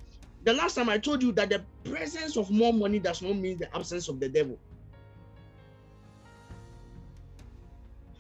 the 0.44 0.52
last 0.52 0.76
time 0.76 0.88
I 0.88 0.98
told 0.98 1.22
you 1.22 1.32
that 1.32 1.50
the 1.50 1.64
presence 1.84 2.36
of 2.36 2.50
more 2.50 2.72
money 2.72 2.98
does 2.98 3.20
not 3.20 3.36
mean 3.36 3.58
the 3.58 3.74
absence 3.76 4.08
of 4.08 4.20
the 4.20 4.28
devil. 4.28 4.58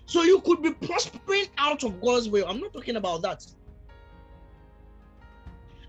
So 0.06 0.22
you 0.22 0.40
could 0.40 0.62
be 0.62 0.72
prospering 0.72 1.46
out 1.58 1.84
of 1.84 2.00
God's 2.00 2.28
will. 2.28 2.46
I'm 2.48 2.60
not 2.60 2.72
talking 2.72 2.96
about 2.96 3.22
that. 3.22 3.46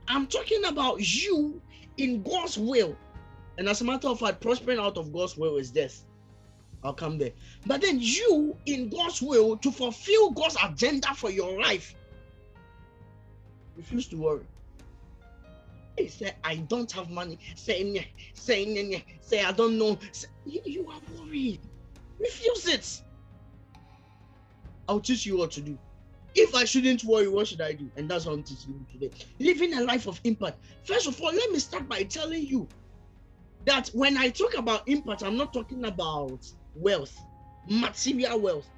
I'm 0.08 0.28
talking 0.28 0.66
about 0.66 1.00
you 1.00 1.62
in 1.98 2.22
God's 2.24 2.58
will. 2.58 2.98
And 3.58 3.70
as 3.70 3.82
a 3.82 3.86
matter 3.86 4.08
of 4.08 4.20
fact, 4.20 4.42
prospering 4.42 4.80
out 4.80 4.98
of 4.98 5.14
God's 5.14 5.38
will 5.38 5.58
is 5.58 5.72
death. 5.72 6.04
I'll 6.84 6.94
come 6.94 7.18
there. 7.18 7.32
But 7.66 7.82
then 7.82 8.00
you 8.00 8.56
in 8.66 8.90
God's 8.90 9.22
will 9.22 9.58
to 9.58 9.72
fulfill 9.72 10.32
God's 10.32 10.58
agenda 10.64 11.14
for 11.14 11.30
your 11.30 11.62
life. 11.62 11.96
Refuse 13.76 14.08
to 14.08 14.18
worry. 14.18 14.46
He 15.98 16.08
said, 16.08 16.36
I 16.44 16.56
don't 16.56 16.90
have 16.94 17.10
money. 17.10 17.38
Say, 17.56 18.08
say, 18.34 19.04
say, 19.22 19.44
I 19.44 19.52
don't 19.52 19.78
know. 19.78 20.00
Say, 20.12 20.28
you, 20.46 20.62
you 20.66 20.90
are 20.90 21.02
worried. 21.18 21.60
Refuse 22.20 22.68
it. 22.68 23.02
I'll 24.88 25.02
teach 25.02 25.26
you 25.26 25.38
what 25.38 25.52
to 25.52 25.62
do. 25.62 25.78
If 26.36 26.56
I 26.56 26.64
shouldn't 26.64 27.04
worry, 27.04 27.28
what 27.28 27.48
should 27.48 27.62
I 27.62 27.74
do? 27.74 27.90
And 27.98 28.10
that's 28.10 28.26
what 28.26 28.34
I'm 28.34 28.44
teaching 28.44 28.74
you 28.74 29.00
today. 29.00 29.14
Living 29.40 29.74
a 29.74 29.82
life 29.82 30.08
of 30.08 30.22
impact. 30.24 30.60
First 30.84 31.08
of 31.08 31.20
all, 31.22 31.34
let 31.34 31.52
me 31.52 31.60
start 31.60 31.90
by 31.90 32.04
telling 32.04 32.46
you 32.46 32.68
that 33.66 33.90
when 33.94 34.18
I 34.18 34.30
talk 34.30 34.58
about 34.58 34.88
impact, 34.88 35.24
I'm 35.24 35.38
not 35.38 35.54
talking 35.54 35.86
about 35.86 36.48
wealth, 36.80 37.20
material 37.68 38.40
wealth. 38.40 38.70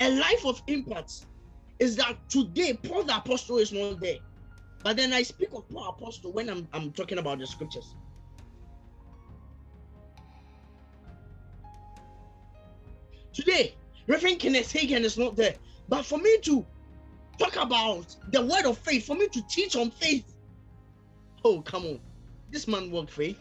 A 0.00 0.10
life 0.10 0.44
of 0.44 0.62
impact 0.66 1.26
is 1.78 1.96
that 1.96 2.16
today 2.28 2.78
Paul 2.82 3.04
the 3.04 3.16
apostle 3.16 3.58
is 3.58 3.72
not 3.72 4.00
there. 4.00 4.18
But 4.82 4.96
then 4.96 5.12
I 5.12 5.22
speak 5.22 5.48
of 5.52 5.68
Paul 5.68 5.88
apostle 5.88 6.32
when 6.32 6.48
I'm, 6.48 6.68
I'm 6.72 6.92
talking 6.92 7.18
about 7.18 7.38
the 7.38 7.46
scriptures. 7.46 7.94
Today, 13.32 13.74
Reverend 14.06 14.38
Kenneth 14.38 14.72
Hagin 14.72 15.02
is 15.02 15.18
not 15.18 15.36
there. 15.36 15.56
But 15.88 16.04
for 16.06 16.18
me 16.18 16.38
to 16.42 16.64
talk 17.38 17.56
about 17.56 18.14
the 18.32 18.42
word 18.42 18.64
of 18.64 18.78
faith, 18.78 19.06
for 19.06 19.14
me 19.14 19.28
to 19.28 19.42
teach 19.48 19.76
on 19.76 19.90
faith, 19.90 20.36
Oh, 21.48 21.60
come 21.60 21.86
on. 21.86 22.00
This 22.50 22.66
man 22.66 22.90
worked 22.90 23.12
faith. 23.12 23.38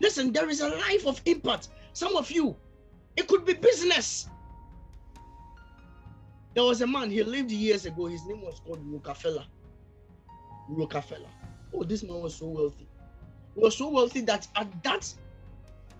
Listen, 0.00 0.32
there 0.32 0.48
is 0.48 0.60
a 0.60 0.68
life 0.68 1.06
of 1.06 1.20
impact. 1.24 1.68
Some 1.92 2.16
of 2.16 2.30
you, 2.30 2.56
it 3.16 3.28
could 3.28 3.44
be 3.44 3.54
business. 3.54 4.28
There 6.54 6.64
was 6.64 6.82
a 6.82 6.86
man, 6.86 7.10
he 7.10 7.22
lived 7.22 7.50
years 7.50 7.84
ago. 7.86 8.06
His 8.06 8.24
name 8.26 8.42
was 8.42 8.60
called 8.60 8.80
Rockefeller. 8.84 9.44
Rockefeller. 10.68 11.28
Oh, 11.72 11.82
this 11.84 12.02
man 12.02 12.20
was 12.20 12.36
so 12.36 12.46
wealthy. 12.46 12.88
He 13.54 13.60
was 13.60 13.76
so 13.76 13.90
wealthy 13.90 14.20
that 14.22 14.46
at 14.56 14.82
that 14.84 15.12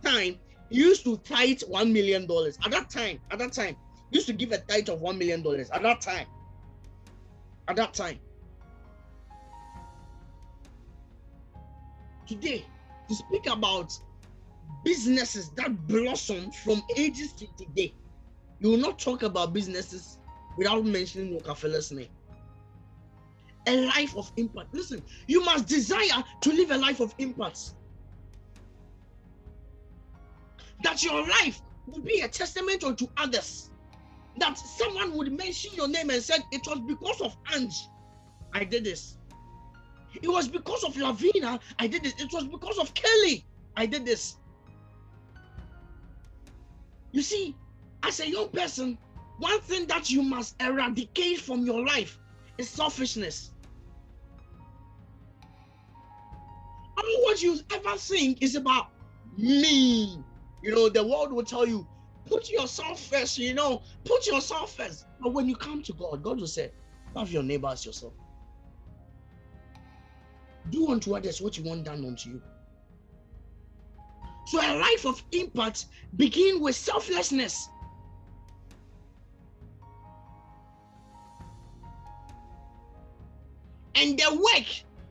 time, 0.05 0.39
he 0.71 0.77
used 0.79 1.05
to 1.05 1.17
tithe 1.19 1.63
one 1.63 1.93
million 1.93 2.27
dollars. 2.27 2.59
At 2.65 2.71
that 2.71 2.91
time, 2.91 3.21
at 3.31 3.39
that 3.39 3.53
time, 3.53 3.77
he 4.11 4.17
used 4.19 4.27
to 4.29 4.33
give 4.33 4.53
a 4.53 4.59
tithe 4.59 4.89
of 4.89 5.01
one 5.01 5.19
million 5.19 5.43
dollars. 5.43 5.71
At 5.71 5.83
that 5.83 6.01
time, 6.01 6.27
at 7.69 7.77
that 7.77 7.95
time. 7.95 8.19
Today, 12.27 12.65
to 13.09 13.15
speak 13.15 13.47
about 13.47 13.97
businesses 14.85 15.51
that 15.51 15.87
blossom 15.87 16.51
from 16.51 16.83
ages 16.97 17.33
to 17.35 17.47
today, 17.57 17.95
you 18.61 18.71
will 18.71 18.79
not 18.79 18.99
talk 18.99 19.23
about 19.23 19.53
businesses 19.53 20.19
without 20.57 20.85
mentioning 20.85 21.35
Rockefeller's 21.35 21.91
name. 21.91 22.09
A 23.67 23.87
life 23.87 24.17
of 24.17 24.31
impact. 24.37 24.75
Listen, 24.75 25.03
you 25.27 25.43
must 25.45 25.67
desire 25.67 26.23
to 26.43 26.53
live 26.53 26.71
a 26.71 26.77
life 26.77 27.01
of 27.01 27.15
impact. 27.19 27.73
That 30.83 31.03
your 31.03 31.27
life 31.27 31.63
will 31.87 32.03
be 32.03 32.21
a 32.21 32.29
testament 32.29 32.85
unto 32.85 33.07
others. 33.17 33.71
That 34.37 34.59
someone 34.59 35.17
would 35.17 35.33
mention 35.33 35.73
your 35.75 35.89
name 35.89 36.11
and 36.11 36.23
said, 36.23 36.45
It 36.53 36.67
was 36.67 36.81
because 36.87 37.21
of 37.23 37.37
Ange 37.55 37.89
I 38.55 38.65
did 38.65 38.85
this. 38.85 39.17
It 40.23 40.29
was 40.29 40.49
because 40.49 40.85
of 40.85 40.97
Lavina 40.97 41.61
I 41.79 41.87
did 41.87 42.05
this. 42.05 42.15
It 42.19 42.33
was 42.33 42.47
because 42.47 42.79
of 42.79 42.95
Kelly 42.95 43.47
I 43.77 43.87
did 43.87 44.07
this. 44.07 44.39
You 47.13 47.23
see, 47.23 47.57
as 48.03 48.21
a 48.21 48.31
young 48.31 48.51
person, 48.51 48.99
one 49.39 49.61
thing 49.63 49.87
that 49.89 50.11
you 50.11 50.23
must 50.23 50.61
eradicate 50.63 51.41
from 51.41 51.65
your 51.67 51.85
life 51.85 52.19
is 52.59 52.71
selfishness. 52.71 53.53
All 56.97 57.23
what 57.25 57.43
you 57.43 57.61
ever 57.73 57.97
think 57.99 58.43
is 58.43 58.57
about 58.57 58.89
me. 59.37 60.25
You 60.63 60.75
know, 60.75 60.89
the 60.91 61.07
world 61.07 61.33
will 61.33 61.45
tell 61.45 61.67
you, 61.67 61.87
put 62.27 62.51
yourself 62.51 63.01
first, 63.01 63.39
you 63.39 63.55
know, 63.55 63.83
put 64.05 64.27
yourself 64.27 64.75
first. 64.77 65.07
But 65.21 65.33
when 65.35 65.49
you 65.49 65.57
come 65.57 65.83
to 65.85 65.93
God, 65.95 66.23
God 66.23 66.41
will 66.41 66.47
say, 66.47 66.73
love 67.15 67.31
your 67.33 67.43
neighbor 67.45 67.69
as 67.69 67.87
yourself. 67.87 68.15
Do 70.71 70.91
unto 70.91 71.15
others 71.15 71.41
what 71.41 71.59
you 71.59 71.65
want 71.65 71.85
done 71.85 72.05
unto 72.05 72.31
you. 72.31 72.43
So 74.47 74.61
a 74.61 74.77
life 74.79 75.07
of 75.07 75.23
impact 75.33 75.87
begins 76.17 76.61
with 76.61 76.77
selflessness. 76.77 77.69
And 83.95 84.19
the 84.19 84.35
work 84.35 84.67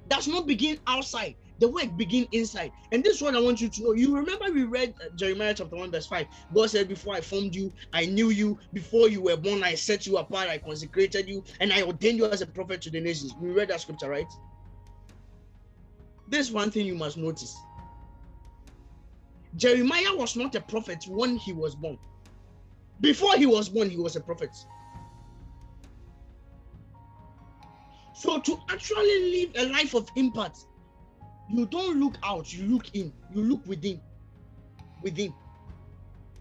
does 0.07 0.27
not 0.27 0.45
begin 0.45 0.79
outside. 0.87 1.35
The 1.59 1.69
work 1.69 1.95
begin 1.97 2.27
inside. 2.31 2.71
And 2.91 3.03
this 3.03 3.21
one 3.21 3.35
I 3.35 3.39
want 3.39 3.61
you 3.61 3.69
to 3.69 3.83
know. 3.83 3.93
You 3.93 4.15
remember 4.15 4.45
we 4.53 4.63
read 4.63 4.93
uh, 5.01 5.09
Jeremiah 5.15 5.53
chapter 5.53 5.75
1 5.75 5.91
verse 5.91 6.07
5. 6.07 6.27
God 6.53 6.69
said, 6.69 6.87
before 6.87 7.15
I 7.15 7.21
formed 7.21 7.55
you, 7.55 7.71
I 7.93 8.05
knew 8.05 8.29
you. 8.29 8.59
Before 8.73 9.07
you 9.07 9.21
were 9.21 9.37
born, 9.37 9.63
I 9.63 9.75
set 9.75 10.05
you 10.05 10.17
apart. 10.17 10.49
I 10.49 10.57
consecrated 10.57 11.27
you. 11.27 11.43
And 11.59 11.71
I 11.71 11.83
ordained 11.83 12.17
you 12.17 12.25
as 12.25 12.41
a 12.41 12.47
prophet 12.47 12.81
to 12.81 12.89
the 12.89 12.99
nations. 12.99 13.35
We 13.39 13.51
read 13.51 13.69
that 13.69 13.81
scripture, 13.81 14.09
right? 14.09 14.31
This 16.27 16.51
one 16.51 16.71
thing 16.71 16.86
you 16.86 16.95
must 16.95 17.17
notice. 17.17 17.55
Jeremiah 19.55 20.15
was 20.15 20.36
not 20.36 20.55
a 20.55 20.62
prophet 20.62 21.05
when 21.07 21.36
he 21.38 21.53
was 21.53 21.75
born. 21.75 21.99
Before 23.01 23.36
he 23.38 23.45
was 23.45 23.69
born, 23.69 23.89
he 23.89 23.97
was 23.97 24.15
a 24.15 24.21
prophet. 24.21 24.55
So 28.13 28.39
to 28.39 28.59
actually 28.69 29.31
live 29.31 29.67
a 29.67 29.71
life 29.71 29.93
of 29.93 30.09
impact, 30.15 30.59
you 31.49 31.65
don't 31.67 31.99
look 31.99 32.17
out, 32.23 32.51
you 32.53 32.65
look 32.67 32.86
in, 32.93 33.13
you 33.33 33.43
look 33.43 33.65
within. 33.65 34.01
Within. 35.01 35.33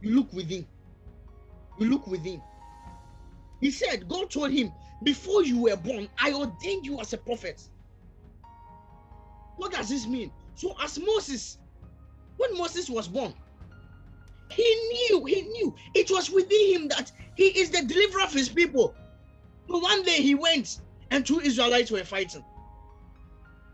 You 0.01 0.15
look 0.15 0.33
within. 0.33 0.67
You 1.79 1.91
look 1.91 2.07
within. 2.07 2.43
He 3.61 3.71
said, 3.71 4.09
God 4.09 4.31
told 4.31 4.53
him, 4.53 4.73
Before 5.03 5.45
you 5.45 5.63
were 5.63 5.77
born, 5.77 6.09
I 6.21 6.33
ordained 6.33 6.87
you 6.87 7.01
as 7.01 7.13
a 7.13 7.19
prophet. 7.19 7.61
What 9.57 9.73
does 9.73 9.89
this 9.89 10.07
mean? 10.07 10.33
So, 10.55 10.75
as 10.83 10.99
Moses, 10.99 11.59
when 12.37 12.57
Moses 12.59 12.89
was 12.91 13.09
born, 13.09 13.35
he 14.51 14.63
knew, 15.11 15.25
he 15.25 15.43
knew 15.43 15.75
it 15.95 16.11
was 16.11 16.31
within 16.31 16.75
him 16.75 16.89
that 16.89 17.11
he 17.35 17.45
is 17.45 17.71
the 17.71 17.85
deliverer 17.85 18.23
of 18.23 18.33
his 18.33 18.49
people. 18.49 18.97
But 19.69 19.83
one 19.83 20.03
day 20.05 20.21
he 20.23 20.35
went 20.35 20.79
and 21.11 21.25
two 21.25 21.41
Israelites 21.41 21.91
were 21.91 22.05
fighting. 22.05 22.45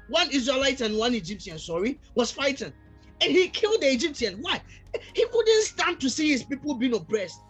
One 0.09 0.31
Israelite 0.33 0.81
and 0.81 0.97
one 0.97 1.15
Egyptian, 1.15 1.59
sorry, 1.59 2.01
was 2.15 2.31
fighting. 2.31 2.73
And 3.21 3.33
he 3.33 3.49
killed 3.49 3.81
the 3.81 3.93
Egyptian. 3.93 4.39
Why? 4.41 4.63
He 5.15 5.27
couldn't 5.33 5.65
stand 5.65 6.01
to 6.01 6.11
see 6.11 6.31
his 6.31 6.45
people 6.45 6.75
being 6.75 6.95
oppressed. 6.95 7.45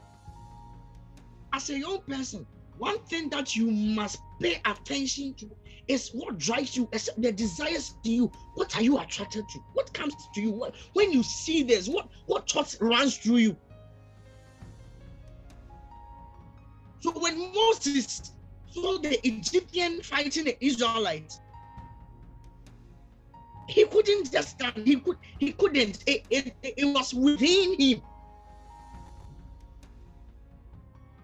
As 1.52 1.70
a 1.70 1.78
young 1.78 2.00
person, 2.08 2.46
one 2.78 2.98
thing 3.00 3.28
that 3.30 3.56
you 3.56 3.70
must 3.70 4.22
pay 4.40 4.60
attention 4.64 5.34
to 5.34 5.50
is 5.88 6.10
what 6.10 6.38
drives 6.38 6.76
you, 6.76 6.88
the 7.18 7.32
desires 7.32 7.94
to 8.04 8.10
you. 8.10 8.32
What 8.54 8.76
are 8.76 8.82
you 8.82 8.98
attracted 8.98 9.48
to? 9.48 9.60
What 9.74 9.92
comes 9.94 10.14
to 10.34 10.40
you? 10.40 10.52
What, 10.52 10.74
when 10.92 11.12
you 11.12 11.22
see 11.22 11.62
this, 11.62 11.88
what, 11.88 12.08
what 12.26 12.48
thoughts 12.48 12.76
runs 12.80 13.16
through 13.16 13.36
you? 13.36 13.56
So 17.00 17.12
when 17.18 17.52
Moses 17.54 18.34
saw 18.70 18.98
the 18.98 19.26
Egyptian 19.26 20.02
fighting 20.02 20.44
the 20.44 20.64
Israelites, 20.64 21.40
he 23.68 23.84
couldn't 23.86 24.32
just 24.32 24.50
stand. 24.50 24.86
He 24.86 24.96
could. 24.96 25.16
He 25.38 25.52
couldn't. 25.52 26.02
It, 26.06 26.24
it, 26.30 26.56
it 26.62 26.84
was 26.86 27.12
within 27.14 27.78
him. 27.78 28.02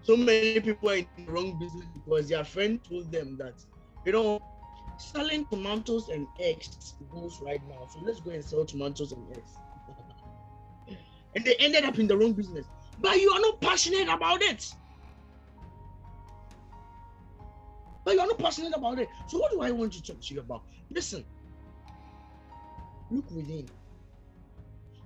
So 0.05 0.15
many 0.15 0.59
people 0.59 0.91
are 0.91 0.97
in 0.97 1.07
the 1.17 1.31
wrong 1.31 1.53
business 1.53 1.87
because 1.91 2.29
their 2.29 2.43
friend 2.43 2.79
told 2.87 3.11
them 3.11 3.37
that, 3.37 3.55
you 4.05 4.11
know, 4.11 4.39
selling 4.97 5.45
tomatoes 5.47 6.09
and 6.09 6.27
eggs 6.39 6.93
goes 7.11 7.41
right 7.41 7.59
now. 7.67 7.87
So 7.89 8.01
let's 8.03 8.19
go 8.19 8.29
and 8.29 8.45
sell 8.45 8.65
tomatoes 8.65 9.13
and 9.13 9.27
eggs. 9.35 9.57
and 11.35 11.43
they 11.43 11.55
ended 11.55 11.85
up 11.85 11.97
in 11.97 12.05
the 12.05 12.15
wrong 12.15 12.33
business. 12.33 12.67
But 12.99 13.19
you 13.19 13.31
are 13.31 13.39
not 13.39 13.59
passionate 13.61 14.07
about 14.07 14.43
it. 14.43 14.71
But 18.03 18.13
you 18.13 18.19
are 18.19 18.27
not 18.27 18.37
passionate 18.37 18.73
about 18.77 18.99
it. 18.99 19.09
So 19.25 19.39
what 19.39 19.51
do 19.53 19.61
I 19.61 19.71
want 19.71 19.91
to 19.93 20.03
talk 20.03 20.21
to 20.21 20.33
you 20.35 20.39
about? 20.39 20.61
Listen, 20.91 21.25
look 23.09 23.25
within. 23.31 23.67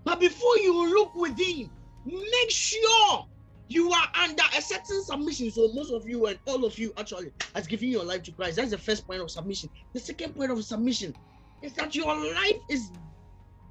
But 0.04 0.20
before 0.20 0.58
you 0.58 0.94
look 0.94 1.16
within, 1.16 1.72
make 2.06 2.50
sure 2.50 3.29
you 3.70 3.92
are 3.92 4.08
under 4.24 4.44
a 4.58 4.62
certain 4.62 5.04
submission. 5.04 5.52
So 5.52 5.72
most 5.74 5.94
of 5.94 6.10
you 6.10 6.26
and 6.26 6.40
all 6.48 6.66
of 6.66 6.78
you 6.78 6.92
actually 6.98 7.32
has 7.54 7.68
given 7.68 7.90
your 7.90 8.04
life 8.04 8.24
to 8.24 8.32
Christ. 8.32 8.58
That's 8.58 8.72
the 8.72 8.78
first 8.78 9.08
point 9.08 9.22
of 9.22 9.30
submission. 9.30 9.70
The 9.94 10.00
second 10.00 10.36
point 10.36 10.52
of 10.52 10.64
submission 10.66 11.16
is 11.62 11.74
that 11.74 11.96
your 11.96 12.08
life 12.08 12.60
is 12.68 12.92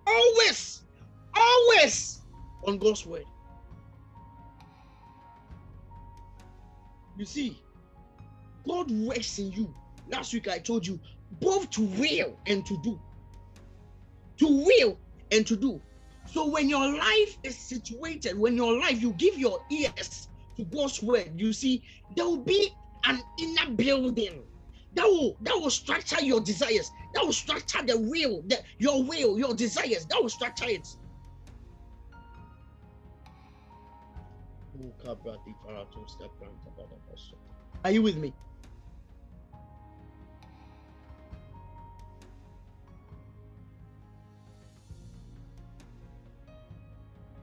always, 0.07 0.82
always 1.34 2.20
on 2.64 2.78
God's 2.78 3.05
word. 3.05 3.24
You 7.16 7.24
see, 7.24 7.61
God 8.66 8.90
works 8.92 9.40
in 9.40 9.51
you. 9.51 9.74
Last 10.09 10.32
week 10.32 10.46
I 10.46 10.59
told 10.59 10.86
you 10.86 11.01
both 11.40 11.70
to 11.70 11.82
will 11.82 12.38
and 12.46 12.64
to 12.66 12.76
do. 12.76 13.01
To 14.38 14.46
will 14.64 14.96
and 15.32 15.44
to 15.44 15.57
do. 15.57 15.82
So 16.30 16.50
when 16.50 16.68
your 16.68 16.92
life 16.94 17.38
is 17.42 17.58
situated, 17.58 18.38
when 18.38 18.56
your 18.56 18.78
life, 18.78 19.00
you 19.00 19.12
give 19.14 19.38
your 19.38 19.60
ears 19.70 20.28
to 20.56 20.64
God's 20.64 21.02
word, 21.02 21.32
you 21.36 21.52
see, 21.52 21.82
there 22.14 22.26
will 22.26 22.44
be 22.44 22.76
an 23.06 23.22
inner 23.38 23.70
building 23.74 24.42
that 24.94 25.04
will 25.04 25.36
that 25.40 25.54
will 25.54 25.70
structure 25.70 26.22
your 26.22 26.40
desires, 26.40 26.90
that 27.14 27.24
will 27.24 27.32
structure 27.32 27.82
the 27.82 27.98
will, 27.98 28.42
the, 28.46 28.58
your 28.78 29.02
will, 29.02 29.38
your 29.38 29.54
desires, 29.54 30.06
that 30.06 30.20
will 30.20 30.28
structure 30.28 30.66
it. 30.68 30.86
Are 37.84 37.90
you 37.90 38.02
with 38.02 38.16
me? 38.16 38.34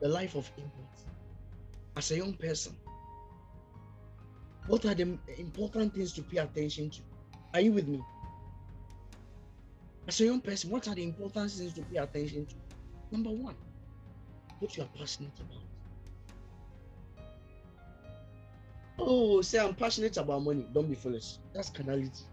The 0.00 0.08
life 0.08 0.34
of 0.34 0.50
impact 0.56 1.00
as 1.96 2.10
a 2.10 2.16
young 2.16 2.34
person. 2.34 2.76
What 4.66 4.84
are 4.84 4.94
the 4.94 5.18
important 5.38 5.94
things 5.94 6.12
to 6.14 6.22
pay 6.22 6.38
attention 6.38 6.90
to? 6.90 7.00
Are 7.54 7.60
you 7.60 7.72
with 7.72 7.86
me? 7.86 8.02
As 10.08 10.20
a 10.20 10.24
young 10.24 10.40
person, 10.40 10.70
what 10.70 10.86
are 10.88 10.94
the 10.94 11.02
important 11.02 11.50
things 11.50 11.72
to 11.74 11.82
pay 11.82 11.98
attention 11.98 12.46
to? 12.46 12.54
Number 13.10 13.30
one, 13.30 13.54
what 14.58 14.76
you 14.76 14.82
are 14.82 14.88
passionate 14.98 15.38
about. 15.38 15.62
Oh, 18.98 19.40
say 19.42 19.58
I'm 19.58 19.74
passionate 19.74 20.16
about 20.16 20.42
money. 20.42 20.66
Don't 20.72 20.88
be 20.88 20.94
foolish. 20.94 21.36
That's 21.52 21.70
carnality. 21.70 22.24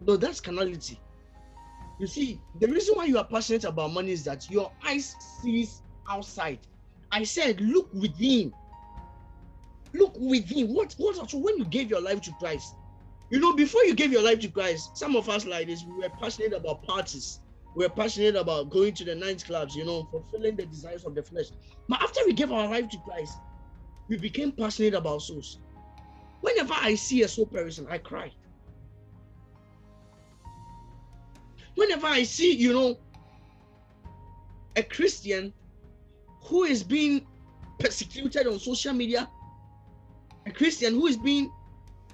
No, 0.00 0.16
that's 0.16 0.40
carnality. 0.40 0.98
You 2.02 2.08
see, 2.08 2.40
the 2.58 2.66
reason 2.66 2.96
why 2.96 3.04
you 3.04 3.16
are 3.16 3.24
passionate 3.24 3.62
about 3.62 3.92
money 3.92 4.10
is 4.10 4.24
that 4.24 4.50
your 4.50 4.72
eyes 4.84 5.14
sees 5.40 5.82
outside. 6.10 6.58
I 7.12 7.22
said, 7.22 7.60
look 7.60 7.94
within. 7.94 8.52
Look 9.94 10.18
within. 10.18 10.74
What 10.74 10.96
what 10.98 11.30
so 11.30 11.38
when 11.38 11.58
you 11.58 11.64
gave 11.64 11.90
your 11.90 12.00
life 12.00 12.20
to 12.22 12.32
Christ? 12.40 12.74
You 13.30 13.38
know, 13.38 13.54
before 13.54 13.84
you 13.84 13.94
gave 13.94 14.10
your 14.10 14.24
life 14.24 14.40
to 14.40 14.48
Christ, 14.48 14.96
some 14.96 15.14
of 15.14 15.28
us 15.28 15.46
like 15.46 15.68
this, 15.68 15.84
we 15.84 16.02
were 16.02 16.08
passionate 16.08 16.54
about 16.54 16.82
parties. 16.82 17.38
We 17.76 17.84
were 17.84 17.90
passionate 17.90 18.34
about 18.34 18.70
going 18.70 18.94
to 18.94 19.04
the 19.04 19.14
night 19.14 19.44
clubs, 19.44 19.76
you 19.76 19.84
know, 19.84 20.08
fulfilling 20.10 20.56
the 20.56 20.66
desires 20.66 21.04
of 21.04 21.14
the 21.14 21.22
flesh. 21.22 21.50
But 21.88 22.02
after 22.02 22.18
we 22.26 22.32
gave 22.32 22.50
our 22.50 22.66
life 22.66 22.88
to 22.88 22.98
Christ, 22.98 23.38
we 24.08 24.18
became 24.18 24.50
passionate 24.50 24.94
about 24.94 25.22
souls. 25.22 25.60
Whenever 26.40 26.74
I 26.74 26.96
see 26.96 27.22
a 27.22 27.28
soul 27.28 27.46
person, 27.46 27.86
I 27.88 27.98
cry. 27.98 28.32
Whenever 31.74 32.06
I 32.06 32.22
see, 32.22 32.54
you 32.54 32.72
know, 32.72 32.98
a 34.76 34.82
Christian 34.82 35.52
who 36.44 36.64
is 36.64 36.82
being 36.82 37.26
persecuted 37.78 38.46
on 38.46 38.58
social 38.58 38.92
media, 38.92 39.28
a 40.46 40.50
Christian 40.50 40.94
who 40.94 41.06
is 41.06 41.16
being 41.16 41.50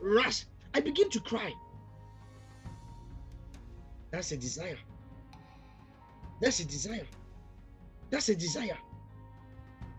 rushed, 0.01 0.47
I 0.75 0.81
begin 0.81 1.11
to 1.11 1.21
cry. 1.21 1.53
That's 4.11 4.33
a 4.33 4.37
desire. 4.37 4.79
That's 6.41 6.61
a 6.61 6.65
desire. 6.65 7.07
That's 8.11 8.29
a 8.29 8.35
desire. 8.35 8.79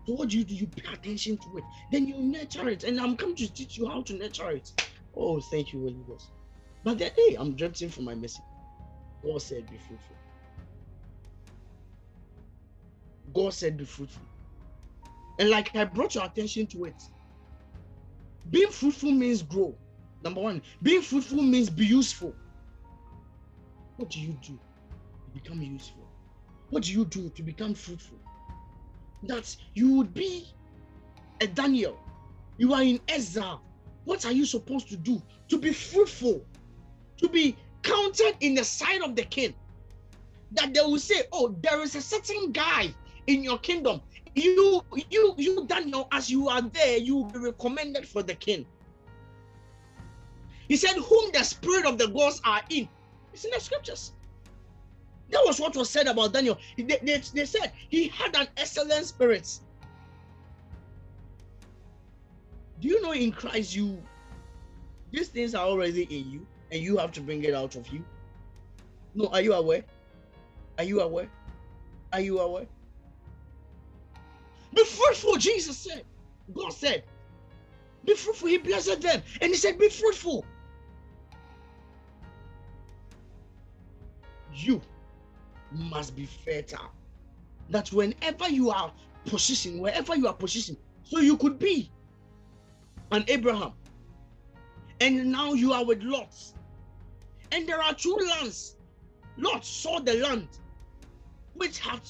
So 0.06 0.14
what 0.14 0.30
do 0.30 0.38
you 0.38 0.44
do? 0.44 0.54
You 0.54 0.66
pay 0.66 0.92
attention 0.92 1.36
to 1.36 1.58
it. 1.58 1.64
Then 1.92 2.06
you 2.06 2.18
nurture 2.18 2.68
it. 2.68 2.84
And 2.84 3.00
I'm 3.00 3.16
coming 3.16 3.36
to 3.36 3.52
teach 3.52 3.76
you 3.76 3.88
how 3.88 4.02
to 4.02 4.14
nurture 4.14 4.50
it. 4.50 4.72
Oh, 5.16 5.40
thank 5.40 5.72
you, 5.72 5.80
Holy 5.80 6.02
Ghost. 6.08 6.30
But 6.82 6.98
then, 6.98 7.12
hey, 7.14 7.36
I'm 7.38 7.54
drifting 7.54 7.90
from 7.90 8.04
my 8.04 8.14
message. 8.14 8.42
God 9.22 9.42
said, 9.42 9.68
be 9.70 9.76
fruitful. 9.76 10.16
God 13.32 13.54
said, 13.54 13.76
be 13.76 13.84
fruitful. 13.84 14.26
And 15.38 15.50
like 15.50 15.74
I 15.74 15.84
brought 15.84 16.14
your 16.14 16.24
attention 16.24 16.66
to 16.68 16.84
it, 16.84 17.02
being 18.50 18.70
fruitful 18.70 19.10
means 19.10 19.42
grow. 19.42 19.74
Number 20.22 20.40
one, 20.40 20.62
being 20.82 21.02
fruitful 21.02 21.42
means 21.42 21.70
be 21.70 21.86
useful. 21.86 22.34
What 23.96 24.10
do 24.10 24.20
you 24.20 24.36
do 24.42 24.58
to 25.24 25.30
become 25.32 25.62
useful? 25.62 26.06
What 26.70 26.84
do 26.84 26.92
you 26.92 27.04
do 27.04 27.30
to 27.30 27.42
become 27.42 27.74
fruitful? 27.74 28.18
That 29.24 29.54
you 29.74 29.94
would 29.96 30.14
be 30.14 30.46
a 31.40 31.46
Daniel. 31.46 31.98
You 32.58 32.72
are 32.74 32.82
in 32.82 33.00
exile. 33.08 33.62
What 34.04 34.24
are 34.24 34.32
you 34.32 34.46
supposed 34.46 34.88
to 34.88 34.96
do 34.96 35.22
to 35.48 35.58
be 35.58 35.72
fruitful? 35.72 36.44
To 37.18 37.28
be 37.28 37.56
counted 37.82 38.36
in 38.40 38.54
the 38.54 38.64
sight 38.64 39.02
of 39.02 39.16
the 39.16 39.24
king. 39.24 39.54
That 40.52 40.74
they 40.74 40.80
will 40.80 40.98
say, 40.98 41.22
Oh, 41.32 41.54
there 41.62 41.80
is 41.82 41.94
a 41.94 42.02
certain 42.02 42.52
guy 42.52 42.94
in 43.26 43.44
your 43.44 43.58
kingdom. 43.58 44.00
You, 44.34 44.82
you, 45.10 45.34
you, 45.38 45.66
Daniel, 45.66 46.08
as 46.12 46.30
you 46.30 46.48
are 46.48 46.62
there, 46.62 46.98
you 46.98 47.16
will 47.16 47.24
be 47.30 47.38
recommended 47.38 48.06
for 48.06 48.22
the 48.22 48.34
king. 48.34 48.66
He 50.68 50.76
said, 50.76 50.94
Whom 50.94 51.30
the 51.32 51.42
spirit 51.42 51.86
of 51.86 51.98
the 51.98 52.08
gods 52.08 52.40
are 52.44 52.62
in. 52.70 52.88
It's 53.32 53.44
in 53.44 53.50
the 53.54 53.60
scriptures. 53.60 54.12
That 55.30 55.42
was 55.44 55.60
what 55.60 55.76
was 55.76 55.90
said 55.90 56.06
about 56.06 56.32
Daniel. 56.32 56.58
They, 56.76 56.98
they, 57.02 57.22
they 57.34 57.44
said 57.44 57.72
he 57.88 58.08
had 58.08 58.34
an 58.36 58.48
excellent 58.56 59.06
spirit. 59.06 59.48
Do 62.80 62.88
you 62.88 63.02
know 63.02 63.12
in 63.12 63.32
Christ 63.32 63.76
you 63.76 64.02
these 65.12 65.28
things 65.28 65.54
are 65.54 65.66
already 65.66 66.04
in 66.04 66.30
you 66.30 66.46
and 66.72 66.80
you 66.80 66.96
have 66.96 67.12
to 67.12 67.20
bring 67.20 67.44
it 67.44 67.54
out 67.54 67.76
of 67.76 67.88
you? 67.88 68.04
No, 69.14 69.26
are 69.28 69.40
you 69.40 69.52
aware? 69.54 69.84
Are 70.78 70.84
you 70.84 71.00
aware? 71.00 71.28
Are 72.12 72.20
you 72.20 72.38
aware? 72.40 72.66
Be 74.74 74.84
fruitful, 74.84 75.36
Jesus 75.36 75.78
said. 75.78 76.04
God 76.54 76.72
said, 76.72 77.04
Be 78.04 78.14
fruitful. 78.14 78.48
He 78.48 78.58
blessed 78.58 79.00
them 79.00 79.22
and 79.40 79.50
He 79.50 79.56
said, 79.56 79.78
Be 79.78 79.88
fruitful. 79.88 80.44
You 84.54 84.80
must 85.72 86.16
be 86.16 86.26
fertile. 86.26 86.90
That 87.70 87.92
whenever 87.92 88.48
you 88.48 88.70
are 88.70 88.92
positioned, 89.26 89.80
wherever 89.80 90.16
you 90.16 90.26
are 90.26 90.34
positioned, 90.34 90.78
so 91.04 91.20
you 91.20 91.36
could 91.36 91.58
be 91.58 91.90
an 93.12 93.24
Abraham, 93.28 93.72
and 95.00 95.30
now 95.30 95.52
you 95.52 95.72
are 95.72 95.84
with 95.84 96.02
Lot, 96.02 96.34
and 97.52 97.68
there 97.68 97.82
are 97.82 97.94
two 97.94 98.16
lands. 98.16 98.76
Lot 99.36 99.64
saw 99.64 100.00
the 100.00 100.14
land 100.14 100.48
which 101.54 101.78
had 101.78 102.00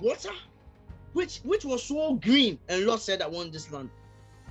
water, 0.00 0.32
which 1.12 1.38
which 1.44 1.64
was 1.64 1.82
so 1.82 2.14
green, 2.14 2.58
and 2.68 2.86
Lot 2.86 3.00
said, 3.00 3.22
"I 3.22 3.26
want 3.26 3.52
this 3.52 3.70
land." 3.70 3.90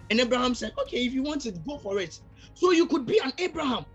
And 0.09 0.19
Abraham 0.19 0.55
said, 0.55 0.73
"Okay, 0.79 1.05
if 1.05 1.13
you 1.13 1.23
want 1.23 1.45
it, 1.45 1.65
go 1.65 1.77
for 1.77 1.99
it." 1.99 2.19
So 2.53 2.71
you 2.71 2.87
could 2.87 3.05
be 3.05 3.19
an 3.19 3.33
Abraham, 3.37 3.85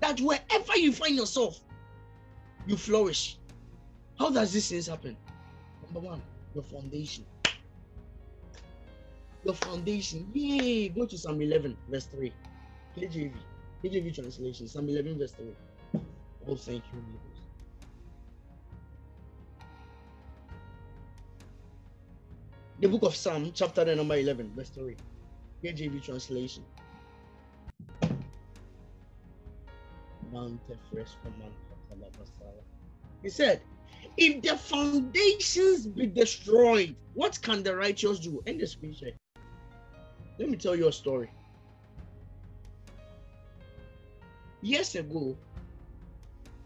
that 0.00 0.20
wherever 0.20 0.76
you 0.76 0.92
find 0.92 1.16
yourself, 1.16 1.60
you 2.66 2.76
flourish. 2.76 3.38
How 4.18 4.30
does 4.30 4.52
this 4.52 4.68
things 4.68 4.86
happen? 4.86 5.16
Number 5.82 6.00
one, 6.00 6.22
your 6.54 6.64
foundation. 6.64 7.24
Your 9.44 9.54
foundation. 9.54 10.30
Yay! 10.34 10.88
Go 10.88 11.06
to 11.06 11.18
Psalm 11.18 11.40
11, 11.40 11.76
verse 11.88 12.06
3. 12.06 12.32
KJV. 12.96 13.32
KJV 13.84 14.14
translation. 14.14 14.66
Psalm 14.66 14.88
11, 14.88 15.18
verse 15.18 15.32
3. 15.32 15.46
Oh, 16.48 16.56
thank 16.56 16.82
you. 16.90 17.02
The 22.80 22.88
book 22.88 23.02
of 23.02 23.14
Psalm, 23.14 23.52
chapter 23.54 23.94
number 23.94 24.16
11, 24.16 24.52
verse 24.56 24.70
3. 24.70 24.96
KJV 25.62 26.02
translation. 26.02 26.64
He 33.22 33.28
said, 33.28 33.60
if 34.16 34.42
the 34.42 34.56
foundations 34.56 35.86
be 35.86 36.06
destroyed, 36.06 36.96
what 37.12 37.38
can 37.42 37.62
the 37.62 37.76
righteous 37.76 38.18
do? 38.18 38.42
End 38.46 38.60
the 38.60 38.66
scripture. 38.66 39.12
Let 40.38 40.48
me 40.48 40.56
tell 40.56 40.74
you 40.74 40.88
a 40.88 40.92
story. 40.92 41.30
Years 44.64 44.94
ago, 44.94 45.36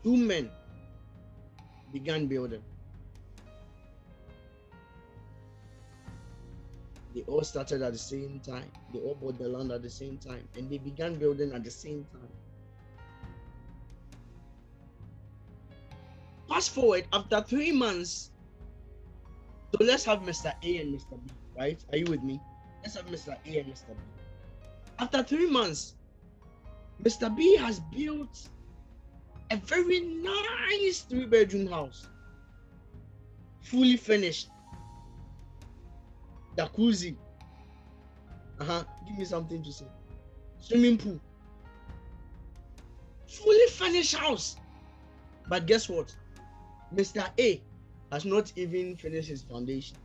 two 0.04 0.16
men 0.16 0.48
began 1.92 2.28
building. 2.28 2.62
They 7.12 7.22
all 7.22 7.42
started 7.42 7.82
at 7.82 7.90
the 7.90 7.98
same 7.98 8.38
time. 8.38 8.70
They 8.94 9.00
all 9.00 9.16
bought 9.16 9.36
the 9.36 9.48
land 9.48 9.72
at 9.72 9.82
the 9.82 9.90
same 9.90 10.16
time. 10.16 10.46
And 10.56 10.70
they 10.70 10.78
began 10.78 11.16
building 11.16 11.52
at 11.52 11.64
the 11.64 11.72
same 11.72 12.06
time. 12.12 12.30
Fast 16.48 16.70
forward 16.70 17.08
after 17.12 17.42
three 17.42 17.72
months. 17.72 18.30
So 19.72 19.84
let's 19.84 20.04
have 20.04 20.20
Mr. 20.20 20.54
A 20.62 20.76
and 20.78 20.94
Mr. 20.94 21.18
B, 21.18 21.32
right? 21.58 21.84
Are 21.90 21.98
you 21.98 22.06
with 22.06 22.22
me? 22.22 22.40
Let's 22.84 22.94
have 22.94 23.06
Mr. 23.06 23.36
A 23.44 23.58
and 23.58 23.72
Mr. 23.72 23.88
B. 23.88 24.00
After 25.00 25.24
three 25.24 25.50
months, 25.50 25.94
Mr. 27.02 27.34
B 27.34 27.56
has 27.56 27.80
built 27.80 28.48
a 29.50 29.56
very 29.56 30.00
nice 30.00 31.00
three 31.00 31.26
bedroom 31.26 31.66
house, 31.66 32.06
fully 33.60 33.96
finished. 33.96 34.48
Jacuzzi. 36.56 37.16
Uh 38.60 38.64
huh. 38.64 38.84
Give 39.06 39.18
me 39.18 39.24
something 39.24 39.62
to 39.62 39.72
say. 39.72 39.86
Swimming 40.60 40.98
pool. 40.98 41.20
Fully 43.28 43.66
finished 43.68 44.16
house. 44.16 44.56
But 45.48 45.66
guess 45.66 45.88
what? 45.88 46.14
Mr. 46.94 47.30
A 47.38 47.62
has 48.10 48.24
not 48.24 48.52
even 48.56 48.96
finished 48.96 49.28
his 49.28 49.42
foundation. 49.42 49.96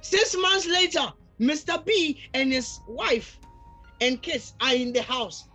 Six 0.00 0.36
months 0.36 0.66
later, 0.66 1.12
Mr. 1.40 1.84
B 1.84 2.20
and 2.34 2.52
his 2.52 2.80
wife 2.86 3.38
and 4.00 4.20
kids 4.20 4.54
are 4.60 4.74
in 4.74 4.92
the 4.92 5.02
house. 5.02 5.48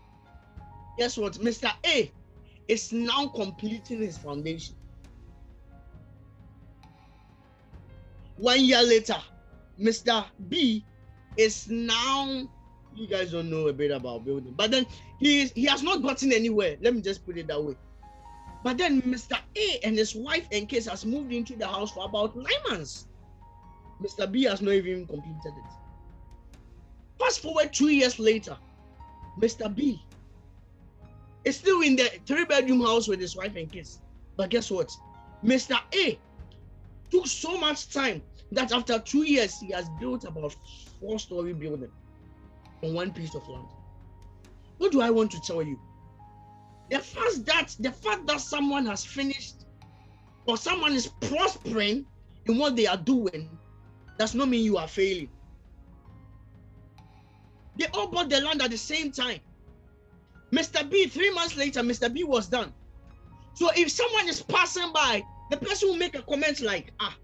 Guess 0.97 1.17
what? 1.17 1.33
Mr. 1.33 1.71
A 1.85 2.11
is 2.67 2.91
now 2.91 3.27
completing 3.27 4.01
his 4.01 4.17
foundation. 4.17 4.75
One 8.37 8.63
year 8.63 8.81
later, 8.81 9.17
Mr. 9.79 10.25
B 10.49 10.83
is 11.37 11.67
now 11.69 12.47
you 12.95 13.07
guys 13.07 13.31
don't 13.31 13.49
know 13.49 13.67
a 13.67 13.73
bit 13.73 13.91
about 13.91 14.25
building. 14.25 14.53
But 14.55 14.71
then 14.71 14.85
he 15.19 15.41
is, 15.41 15.51
he 15.51 15.65
has 15.65 15.83
not 15.83 16.01
gotten 16.01 16.31
anywhere. 16.31 16.77
Let 16.81 16.95
me 16.95 17.01
just 17.01 17.25
put 17.25 17.37
it 17.37 17.47
that 17.47 17.61
way. 17.61 17.75
But 18.63 18.77
then 18.77 19.01
Mr. 19.01 19.37
A 19.55 19.79
and 19.83 19.97
his 19.97 20.15
wife 20.15 20.47
and 20.51 20.67
kids 20.67 20.87
has 20.87 21.05
moved 21.05 21.31
into 21.31 21.55
the 21.55 21.67
house 21.67 21.91
for 21.91 22.05
about 22.05 22.35
nine 22.35 22.45
months. 22.69 23.07
Mr. 24.01 24.31
B 24.31 24.43
has 24.43 24.61
not 24.61 24.73
even 24.73 25.07
completed 25.07 25.53
it. 25.57 25.71
Fast 27.19 27.41
forward 27.41 27.71
two 27.71 27.89
years 27.89 28.19
later, 28.19 28.57
Mr. 29.39 29.73
B 29.73 30.03
is 31.43 31.57
still 31.57 31.81
in 31.81 31.95
the 31.95 32.09
three 32.25 32.45
bedroom 32.45 32.81
house 32.81 33.07
with 33.07 33.19
his 33.19 33.35
wife 33.35 33.55
and 33.55 33.71
kids. 33.71 34.01
But 34.35 34.49
guess 34.49 34.69
what? 34.69 34.91
Mr. 35.43 35.79
A 35.93 36.19
took 37.11 37.27
so 37.27 37.57
much 37.57 37.89
time 37.89 38.21
that 38.51 38.71
after 38.71 38.99
two 38.99 39.23
years, 39.23 39.59
he 39.59 39.71
has 39.71 39.89
built 39.89 40.25
about 40.25 40.55
four 40.99 41.19
story 41.19 41.53
building 41.53 41.91
on 42.83 42.93
one 42.93 43.11
piece 43.11 43.35
of 43.35 43.47
land. 43.47 43.67
What 44.77 44.91
do 44.91 45.01
I 45.01 45.09
want 45.09 45.31
to 45.31 45.41
tell 45.41 45.61
you? 45.61 45.79
The 46.89 46.99
fact 46.99 47.45
that 47.45 47.75
the 47.79 47.91
fact 47.91 48.27
that 48.27 48.41
someone 48.41 48.85
has 48.85 49.03
finished 49.05 49.65
or 50.45 50.57
someone 50.57 50.93
is 50.93 51.07
prospering 51.07 52.05
in 52.45 52.57
what 52.57 52.75
they 52.75 52.85
are 52.85 52.97
doing 52.97 53.49
does 54.17 54.35
not 54.35 54.49
mean 54.49 54.63
you 54.63 54.77
are 54.77 54.87
failing. 54.87 55.29
They 57.77 57.87
all 57.93 58.07
bought 58.07 58.29
the 58.29 58.41
land 58.41 58.61
at 58.61 58.71
the 58.71 58.77
same 58.77 59.11
time. 59.11 59.39
Mr. 60.51 60.89
B, 60.89 61.07
three 61.07 61.33
months 61.33 61.57
later, 61.57 61.81
Mr. 61.81 62.11
B 62.13 62.23
was 62.23 62.47
done. 62.47 62.73
So 63.53 63.69
if 63.75 63.91
someone 63.91 64.29
is 64.29 64.41
passing 64.41 64.91
by, 64.93 65.23
the 65.49 65.57
person 65.57 65.89
will 65.89 65.97
make 65.97 66.15
a 66.15 66.21
comment 66.21 66.61
like, 66.61 66.93
ah, 66.99 67.17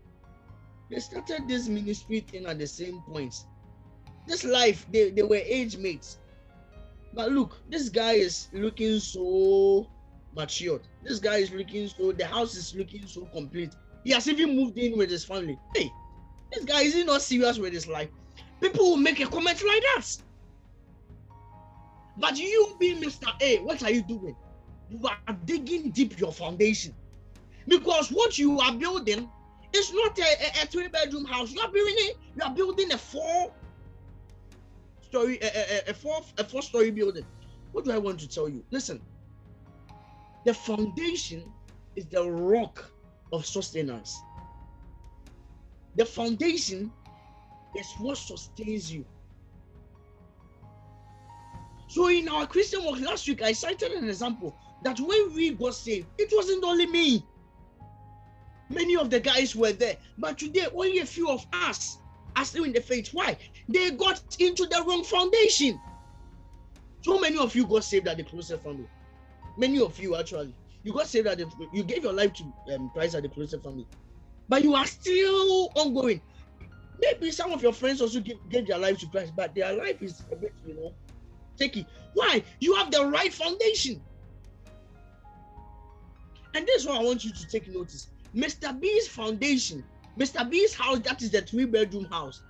they 0.89 0.99
started 0.99 1.47
this 1.47 1.67
ministry 1.67 2.19
thing 2.21 2.45
at 2.45 2.59
the 2.59 2.67
same 2.67 3.01
points. 3.01 3.45
This 4.27 4.43
life, 4.43 4.85
they, 4.91 5.11
they 5.11 5.23
were 5.23 5.35
age 5.35 5.77
mates. 5.77 6.17
But 7.13 7.31
look, 7.31 7.57
this 7.69 7.89
guy 7.89 8.13
is 8.13 8.47
looking 8.53 8.99
so 8.99 9.87
matured. 10.35 10.81
This 11.03 11.19
guy 11.19 11.37
is 11.37 11.51
looking 11.51 11.87
so, 11.87 12.11
the 12.11 12.25
house 12.25 12.55
is 12.55 12.75
looking 12.75 13.07
so 13.07 13.25
complete. 13.33 13.75
He 14.03 14.11
has 14.11 14.27
even 14.27 14.55
moved 14.55 14.77
in 14.77 14.97
with 14.97 15.09
his 15.09 15.25
family. 15.25 15.59
Hey, 15.75 15.91
this 16.51 16.65
guy 16.65 16.81
is 16.81 16.93
he 16.93 17.03
not 17.03 17.21
serious 17.21 17.57
with 17.57 17.73
his 17.73 17.87
life? 17.87 18.09
People 18.59 18.91
will 18.91 18.97
make 18.97 19.19
a 19.19 19.27
comment 19.27 19.61
like 19.65 19.83
that. 19.95 20.05
But 22.17 22.37
you 22.37 22.75
being 22.79 23.01
Mr. 23.01 23.29
A, 23.41 23.59
what 23.59 23.81
are 23.83 23.91
you 23.91 24.03
doing? 24.03 24.35
You 24.89 24.99
are 25.07 25.33
digging 25.45 25.91
deep 25.91 26.19
your 26.19 26.31
foundation. 26.31 26.93
Because 27.67 28.09
what 28.09 28.37
you 28.37 28.59
are 28.59 28.73
building 28.73 29.29
is 29.73 29.93
not 29.93 30.17
a, 30.19 30.21
a, 30.21 30.63
a 30.63 30.65
three 30.67 30.87
bedroom 30.89 31.25
house. 31.25 31.51
You 31.51 31.61
are 31.61 31.71
building 31.71 31.95
it, 31.97 32.17
you 32.35 32.43
are 32.43 32.53
building 32.53 32.91
a 32.91 32.97
four 32.97 33.53
story, 35.01 35.39
a, 35.41 35.47
a, 35.47 35.91
a 35.91 35.93
four 35.93 36.21
a 36.37 36.43
four 36.43 36.61
story 36.61 36.91
building. 36.91 37.25
What 37.71 37.85
do 37.85 37.91
I 37.91 37.97
want 37.97 38.19
to 38.19 38.27
tell 38.27 38.49
you? 38.49 38.63
Listen, 38.71 39.01
the 40.45 40.53
foundation 40.53 41.43
is 41.95 42.05
the 42.05 42.29
rock 42.29 42.91
of 43.31 43.45
sustenance. 43.45 44.19
The 45.95 46.05
foundation 46.05 46.91
is 47.77 47.91
what 47.99 48.17
sustains 48.17 48.91
you. 48.91 49.05
So 51.87 52.07
in 52.07 52.29
our 52.29 52.47
Christian 52.47 52.85
work 52.85 53.01
last 53.01 53.27
week, 53.27 53.41
I 53.41 53.51
cited 53.51 53.91
an 53.91 54.07
example 54.07 54.55
that 54.83 54.99
when 54.99 55.35
we 55.35 55.51
got 55.51 55.75
saved, 55.75 56.07
it 56.17 56.29
wasn't 56.33 56.63
only 56.63 56.85
me. 56.87 57.25
Many 58.69 58.95
of 58.95 59.09
the 59.09 59.19
guys 59.19 59.55
were 59.55 59.73
there, 59.73 59.97
but 60.17 60.37
today 60.37 60.67
only 60.73 60.99
a 60.99 61.05
few 61.05 61.29
of 61.29 61.45
us 61.51 61.97
are 62.35 62.45
still 62.45 62.63
in 62.63 62.71
the 62.71 62.79
faith. 62.79 63.09
Why? 63.11 63.37
They 63.67 63.91
got 63.91 64.21
into 64.39 64.65
the 64.65 64.83
wrong 64.87 65.03
foundation. 65.03 65.79
So 67.01 67.19
many 67.19 67.37
of 67.37 67.53
you 67.55 67.65
got 67.67 67.83
saved 67.83 68.07
at 68.07 68.17
the 68.17 68.23
closer 68.23 68.57
family. 68.57 68.87
Many 69.57 69.81
of 69.81 69.99
you 69.99 70.15
actually, 70.15 70.55
you 70.83 70.93
got 70.93 71.07
saved 71.07 71.27
at 71.27 71.39
the, 71.39 71.51
you 71.73 71.83
gave 71.83 72.03
your 72.03 72.13
life 72.13 72.31
to 72.33 72.43
um, 72.73 72.89
Christ 72.93 73.15
at 73.15 73.23
the 73.23 73.29
closer 73.29 73.59
family, 73.59 73.85
but 74.49 74.63
you 74.63 74.75
are 74.75 74.85
still 74.85 75.71
ongoing. 75.75 76.21
Maybe 76.99 77.31
some 77.31 77.51
of 77.51 77.61
your 77.63 77.73
friends 77.73 78.01
also 78.01 78.19
give, 78.19 78.37
gave 78.49 78.67
their 78.67 78.77
life 78.77 78.99
to 78.99 79.07
Christ, 79.07 79.33
but 79.35 79.55
their 79.55 79.73
life 79.73 80.01
is 80.01 80.23
a 80.31 80.35
bit, 80.35 80.53
you 80.65 80.75
know, 80.75 80.93
shaky. 81.57 81.85
Why? 82.13 82.43
You 82.59 82.75
have 82.75 82.91
the 82.91 83.05
right 83.05 83.33
foundation. 83.33 84.01
And 86.53 86.67
this 86.67 86.81
is 86.81 86.87
what 86.87 86.99
I 86.99 87.03
want 87.03 87.23
you 87.23 87.31
to 87.31 87.47
take 87.47 87.67
notice. 87.73 88.07
Mr. 88.35 88.77
B's 88.79 89.07
foundation, 89.07 89.83
Mr. 90.17 90.49
B's 90.49 90.73
house, 90.73 90.99
that 90.99 91.21
is 91.21 91.31
the 91.31 91.41
three 91.41 91.65
bedroom 91.65 92.05
house, 92.05 92.41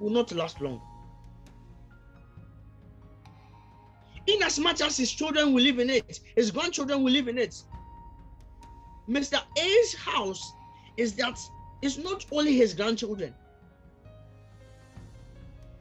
will 0.00 0.10
not 0.10 0.32
last 0.32 0.60
long. 0.60 0.80
In 4.26 4.42
as 4.42 4.58
much 4.58 4.80
as 4.80 4.96
his 4.96 5.12
children 5.12 5.52
will 5.52 5.62
live 5.62 5.78
in 5.78 5.88
it, 5.88 6.20
his 6.34 6.50
grandchildren 6.50 7.02
will 7.02 7.12
live 7.12 7.28
in 7.28 7.38
it. 7.38 7.62
Mr. 9.08 9.40
A's 9.56 9.94
house 9.94 10.52
is 10.96 11.14
that 11.14 11.40
it's 11.82 11.98
not 11.98 12.24
only 12.32 12.56
his 12.56 12.74
grandchildren, 12.74 13.34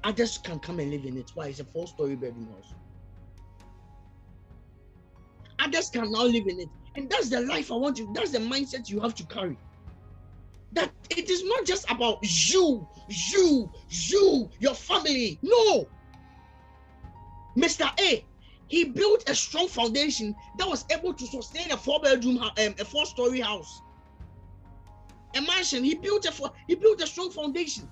others 0.03 0.37
can 0.37 0.59
come 0.59 0.79
and 0.79 0.91
live 0.91 1.05
in 1.05 1.17
it. 1.17 1.31
Why? 1.33 1.47
It's 1.47 1.59
a 1.59 1.63
four 1.63 1.87
story 1.87 2.15
bedroom 2.15 2.47
house. 2.55 2.73
Others 5.59 5.89
can 5.89 6.11
now 6.11 6.23
live 6.23 6.47
in 6.47 6.59
it. 6.59 6.69
And 6.95 7.09
that's 7.09 7.29
the 7.29 7.41
life 7.41 7.71
I 7.71 7.75
want 7.75 7.97
you, 7.97 8.09
that's 8.13 8.31
the 8.31 8.39
mindset 8.39 8.89
you 8.89 8.99
have 8.99 9.15
to 9.15 9.25
carry. 9.25 9.57
That 10.73 10.91
it 11.09 11.29
is 11.29 11.43
not 11.43 11.65
just 11.65 11.89
about 11.89 12.19
you, 12.21 12.87
you, 13.07 13.69
you, 13.89 14.49
your 14.59 14.75
family. 14.75 15.39
No. 15.41 15.87
Mr. 17.57 17.89
A, 17.99 18.25
he 18.67 18.85
built 18.85 19.29
a 19.29 19.35
strong 19.35 19.67
foundation 19.67 20.35
that 20.57 20.67
was 20.67 20.85
able 20.91 21.13
to 21.13 21.27
sustain 21.27 21.71
a 21.71 21.77
four 21.77 21.99
bedroom, 22.01 22.37
um, 22.39 22.51
a 22.57 22.85
four 22.85 23.05
story 23.05 23.39
house. 23.39 23.81
A 25.35 25.41
mansion, 25.41 25.83
he 25.83 25.95
built 25.95 26.25
a 26.25 26.31
four, 26.31 26.51
he 26.67 26.75
built 26.75 27.01
a 27.01 27.07
strong 27.07 27.29
foundation 27.31 27.89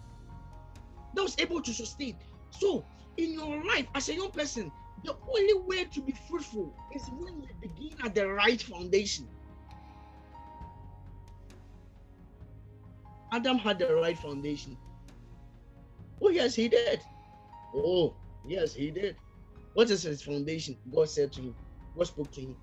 that 1.13 1.21
was 1.21 1.35
able 1.39 1.61
to 1.61 1.73
sustain. 1.73 2.17
So, 2.49 2.85
in 3.17 3.33
your 3.33 3.63
life 3.65 3.87
as 3.93 4.09
a 4.09 4.15
young 4.15 4.31
person, 4.31 4.71
the 5.03 5.15
only 5.27 5.53
way 5.67 5.85
to 5.85 6.01
be 6.01 6.13
fruitful 6.13 6.73
is 6.93 7.03
when 7.09 7.41
you 7.43 7.49
begin 7.61 7.97
at 8.03 8.15
the 8.15 8.27
right 8.27 8.61
foundation. 8.61 9.27
Adam 13.31 13.57
had 13.57 13.79
the 13.79 13.93
right 13.95 14.17
foundation. 14.17 14.77
Oh, 16.21 16.29
yes, 16.29 16.55
he 16.55 16.69
did. 16.69 17.01
Oh, 17.75 18.15
yes, 18.45 18.73
he 18.73 18.91
did. 18.91 19.17
What 19.73 19.89
is 19.89 20.03
his 20.03 20.21
foundation? 20.21 20.77
God 20.93 21.09
said 21.09 21.31
to 21.33 21.41
him, 21.41 21.55
God 21.97 22.07
spoke 22.07 22.31
to 22.33 22.41
him. 22.41 22.55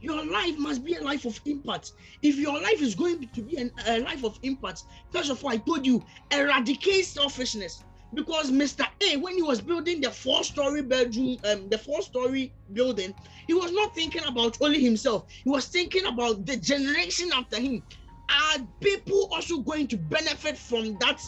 Your 0.00 0.24
life 0.24 0.58
must 0.58 0.84
be 0.84 0.94
a 0.94 1.02
life 1.02 1.24
of 1.24 1.40
impact. 1.46 1.92
If 2.22 2.36
your 2.36 2.60
life 2.60 2.82
is 2.82 2.94
going 2.94 3.26
to 3.26 3.42
be 3.42 3.56
an, 3.56 3.70
a 3.86 4.00
life 4.00 4.22
of 4.22 4.38
impact, 4.42 4.84
first 5.10 5.30
of 5.30 5.42
all, 5.42 5.50
I 5.50 5.56
told 5.56 5.86
you, 5.86 6.04
eradicate 6.30 7.06
selfishness 7.06 7.82
because 8.12 8.50
Mr. 8.50 8.86
A, 9.02 9.16
when 9.16 9.34
he 9.34 9.42
was 9.42 9.60
building 9.60 10.00
the 10.00 10.10
four-story 10.10 10.82
bedroom, 10.82 11.38
um, 11.44 11.68
the 11.68 11.78
four-story 11.78 12.52
building, 12.72 13.14
he 13.46 13.54
was 13.54 13.72
not 13.72 13.94
thinking 13.94 14.22
about 14.24 14.56
only 14.60 14.82
himself. 14.82 15.24
He 15.42 15.50
was 15.50 15.66
thinking 15.66 16.04
about 16.06 16.46
the 16.46 16.56
generation 16.56 17.30
after 17.34 17.60
him. 17.60 17.82
Are 18.28 18.58
people 18.80 19.28
also 19.32 19.58
going 19.58 19.88
to 19.88 19.96
benefit 19.96 20.56
from 20.56 20.96
that 20.98 21.20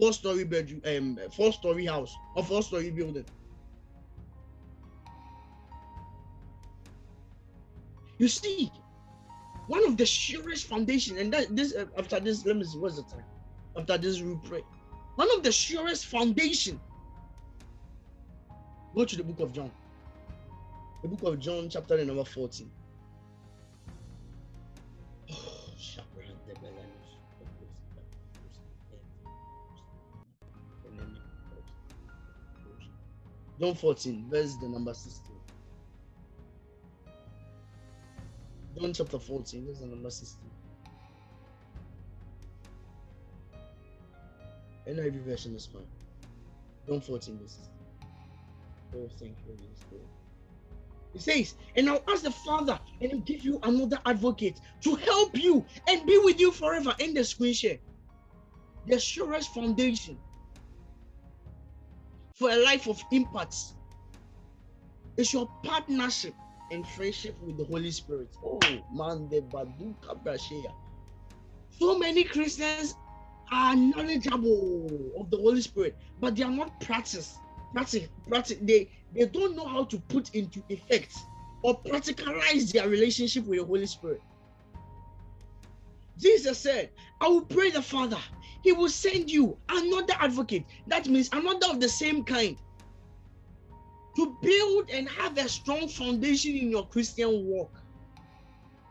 four-story 0.00 0.44
bedroom, 0.44 0.82
um, 0.86 1.18
four-story 1.32 1.86
house 1.86 2.16
or 2.34 2.42
four-story 2.42 2.90
building? 2.90 3.26
You 8.18 8.28
see, 8.28 8.70
one 9.68 9.86
of 9.86 9.96
the 9.96 10.06
surest 10.06 10.66
foundation, 10.66 11.18
and 11.18 11.32
that 11.32 11.54
this 11.54 11.74
uh, 11.74 11.86
after 11.96 12.18
this, 12.18 12.44
let 12.44 12.56
me 12.56 12.64
see, 12.64 12.78
what's 12.78 12.96
the 12.96 13.02
time? 13.02 13.24
After 13.76 13.96
this, 13.98 14.20
we 14.20 14.36
pray 14.44 14.62
one 15.16 15.28
of 15.36 15.42
the 15.42 15.52
surest 15.52 16.06
foundation. 16.06 16.80
Go 18.94 19.04
to 19.04 19.16
the 19.16 19.22
book 19.22 19.40
of 19.40 19.52
John. 19.52 19.70
The 21.02 21.08
book 21.08 21.22
of 21.32 21.38
John, 21.38 21.68
chapter 21.68 22.02
number 22.04 22.24
14. 22.24 22.70
John 33.60 33.74
14, 33.74 34.26
verse 34.30 34.56
the 34.56 34.68
number 34.68 34.94
16. 34.94 35.36
John 38.78 38.94
chapter 38.94 39.18
14, 39.18 39.66
verse 39.66 39.78
the 39.80 39.86
number 39.86 40.08
16. 40.08 40.50
NIV 44.88 45.24
version 45.24 45.54
is 45.54 45.66
fine. 45.66 45.82
Don't 46.88 47.04
14 47.04 47.38
this. 47.42 47.58
Oh, 48.96 49.08
thank 49.18 49.36
you, 49.46 49.54
Holy 49.54 49.74
Spirit. 49.74 50.06
It 51.14 51.20
says, 51.20 51.54
and 51.76 51.90
I'll 51.90 52.02
ask 52.08 52.22
the 52.22 52.30
Father, 52.30 52.80
and 53.02 53.10
He'll 53.10 53.20
give 53.20 53.44
you 53.44 53.60
another 53.62 53.98
advocate 54.06 54.58
to 54.80 54.94
help 54.94 55.36
you 55.36 55.66
and 55.86 56.06
be 56.06 56.16
with 56.24 56.40
you 56.40 56.50
forever. 56.50 56.94
In 56.98 57.12
the 57.12 57.24
screen 57.24 57.52
share, 57.52 57.78
the 58.86 58.98
surest 58.98 59.52
foundation 59.52 60.18
for 62.40 62.50
a 62.50 62.56
life 62.56 62.88
of 62.88 63.04
impact 63.10 63.54
is 65.18 65.30
your 65.30 65.46
partnership 65.62 66.34
and 66.70 66.88
friendship 66.88 67.36
with 67.42 67.58
the 67.58 67.64
Holy 67.64 67.90
Spirit. 67.90 68.34
Oh 68.42 68.58
man, 68.90 69.28
the 69.28 69.42
Badu 69.42 69.94
Kabrashea. 70.00 70.72
So 71.78 71.98
many 71.98 72.24
Christians 72.24 72.94
are 73.52 73.76
knowledgeable 73.76 75.12
of 75.20 75.30
the 75.30 75.36
Holy 75.36 75.60
Spirit, 75.60 75.98
but 76.18 76.34
they 76.34 76.42
are 76.42 76.50
not 76.50 76.80
practiced. 76.80 77.36
Practice, 77.74 78.08
practice. 78.26 78.56
They 78.62 78.90
they 79.14 79.26
don't 79.26 79.54
know 79.54 79.66
how 79.68 79.84
to 79.84 79.98
put 80.08 80.34
into 80.34 80.62
effect 80.70 81.14
or 81.62 81.78
practicalize 81.82 82.72
their 82.72 82.88
relationship 82.88 83.44
with 83.44 83.58
the 83.58 83.66
Holy 83.66 83.86
Spirit. 83.86 84.22
Jesus 86.18 86.58
said, 86.58 86.90
I 87.20 87.28
will 87.28 87.44
pray 87.44 87.70
the 87.70 87.82
Father, 87.82 88.18
He 88.62 88.72
will 88.72 88.90
send 88.90 89.30
you 89.30 89.58
another 89.68 90.14
advocate. 90.18 90.66
That 90.86 91.08
means 91.08 91.28
another 91.32 91.68
of 91.70 91.80
the 91.80 91.88
same 91.88 92.24
kind 92.24 92.58
to 94.16 94.36
build 94.42 94.90
and 94.90 95.08
have 95.08 95.38
a 95.38 95.48
strong 95.48 95.88
foundation 95.88 96.56
in 96.56 96.70
your 96.70 96.86
Christian 96.88 97.46
walk. 97.46 97.82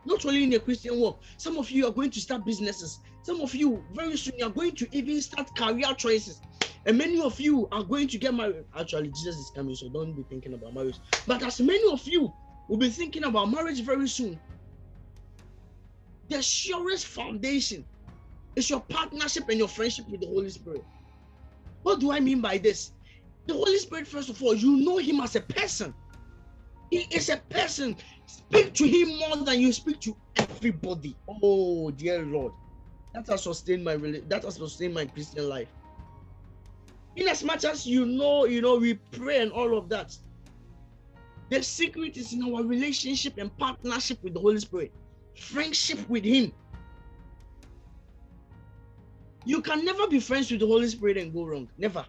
Not 0.04 0.24
only 0.24 0.44
in 0.44 0.52
your 0.52 0.60
Christian 0.60 0.98
walk, 0.98 1.22
some 1.36 1.58
of 1.58 1.70
you 1.70 1.86
are 1.86 1.92
going 1.92 2.10
to 2.10 2.20
start 2.20 2.44
businesses. 2.44 3.00
Some 3.22 3.40
of 3.42 3.54
you, 3.54 3.84
very 3.92 4.16
soon, 4.16 4.34
you 4.38 4.46
are 4.46 4.50
going 4.50 4.74
to 4.76 4.88
even 4.96 5.20
start 5.20 5.54
career 5.54 5.94
choices. 5.94 6.40
And 6.86 6.96
many 6.96 7.20
of 7.20 7.38
you 7.38 7.68
are 7.70 7.84
going 7.84 8.08
to 8.08 8.18
get 8.18 8.34
married. 8.34 8.64
Actually, 8.74 9.08
Jesus 9.10 9.36
is 9.36 9.50
coming, 9.50 9.74
so 9.74 9.90
don't 9.90 10.14
be 10.14 10.22
thinking 10.22 10.54
about 10.54 10.74
marriage. 10.74 10.98
But 11.26 11.42
as 11.42 11.60
many 11.60 11.92
of 11.92 12.06
you 12.08 12.32
will 12.68 12.78
be 12.78 12.88
thinking 12.88 13.24
about 13.24 13.50
marriage 13.50 13.82
very 13.82 14.08
soon, 14.08 14.40
the 16.28 16.42
surest 16.42 17.06
foundation 17.06 17.86
is 18.56 18.68
your 18.68 18.80
partnership 18.80 19.48
and 19.48 19.58
your 19.58 19.68
friendship 19.68 20.08
with 20.08 20.20
the 20.20 20.26
Holy 20.26 20.50
Spirit. 20.50 20.84
What 21.82 22.00
do 22.00 22.12
I 22.12 22.20
mean 22.20 22.40
by 22.40 22.58
this? 22.58 22.92
The 23.46 23.54
Holy 23.54 23.78
Spirit, 23.78 24.06
first 24.06 24.28
of 24.28 24.42
all, 24.42 24.54
you 24.54 24.76
know 24.76 24.98
Him 24.98 25.20
as 25.20 25.36
a 25.36 25.40
person. 25.40 25.94
He 26.90 27.06
is 27.10 27.28
a 27.28 27.38
person. 27.48 27.96
Speak 28.26 28.74
to 28.74 28.86
Him 28.86 29.18
more 29.18 29.44
than 29.44 29.60
you 29.60 29.72
speak 29.72 30.00
to 30.00 30.16
everybody. 30.36 31.16
Oh, 31.42 31.90
dear 31.90 32.24
Lord. 32.24 32.52
That 33.14 33.26
has 33.28 33.42
sustained 33.42 33.84
my 33.84 33.96
that 33.96 34.44
has 34.44 34.54
sustained 34.54 34.94
my 34.94 35.04
Christian 35.04 35.48
life. 35.48 35.68
In 37.16 37.26
as 37.28 37.42
much 37.42 37.64
as 37.64 37.86
you 37.86 38.06
know, 38.06 38.44
you 38.44 38.60
know, 38.62 38.76
we 38.76 38.94
pray 39.12 39.38
and 39.40 39.50
all 39.50 39.76
of 39.76 39.88
that. 39.88 40.16
The 41.50 41.62
secret 41.62 42.16
is 42.16 42.32
in 42.32 42.42
our 42.44 42.62
relationship 42.62 43.34
and 43.38 43.56
partnership 43.56 44.22
with 44.22 44.34
the 44.34 44.40
Holy 44.40 44.60
Spirit, 44.60 44.92
friendship 45.36 46.08
with 46.08 46.24
Him. 46.24 46.52
You 49.44 49.62
can 49.62 49.84
never 49.84 50.06
be 50.06 50.20
friends 50.20 50.50
with 50.50 50.60
the 50.60 50.66
Holy 50.66 50.88
Spirit 50.88 51.16
and 51.16 51.32
go 51.32 51.44
wrong. 51.44 51.68
Never. 51.78 52.04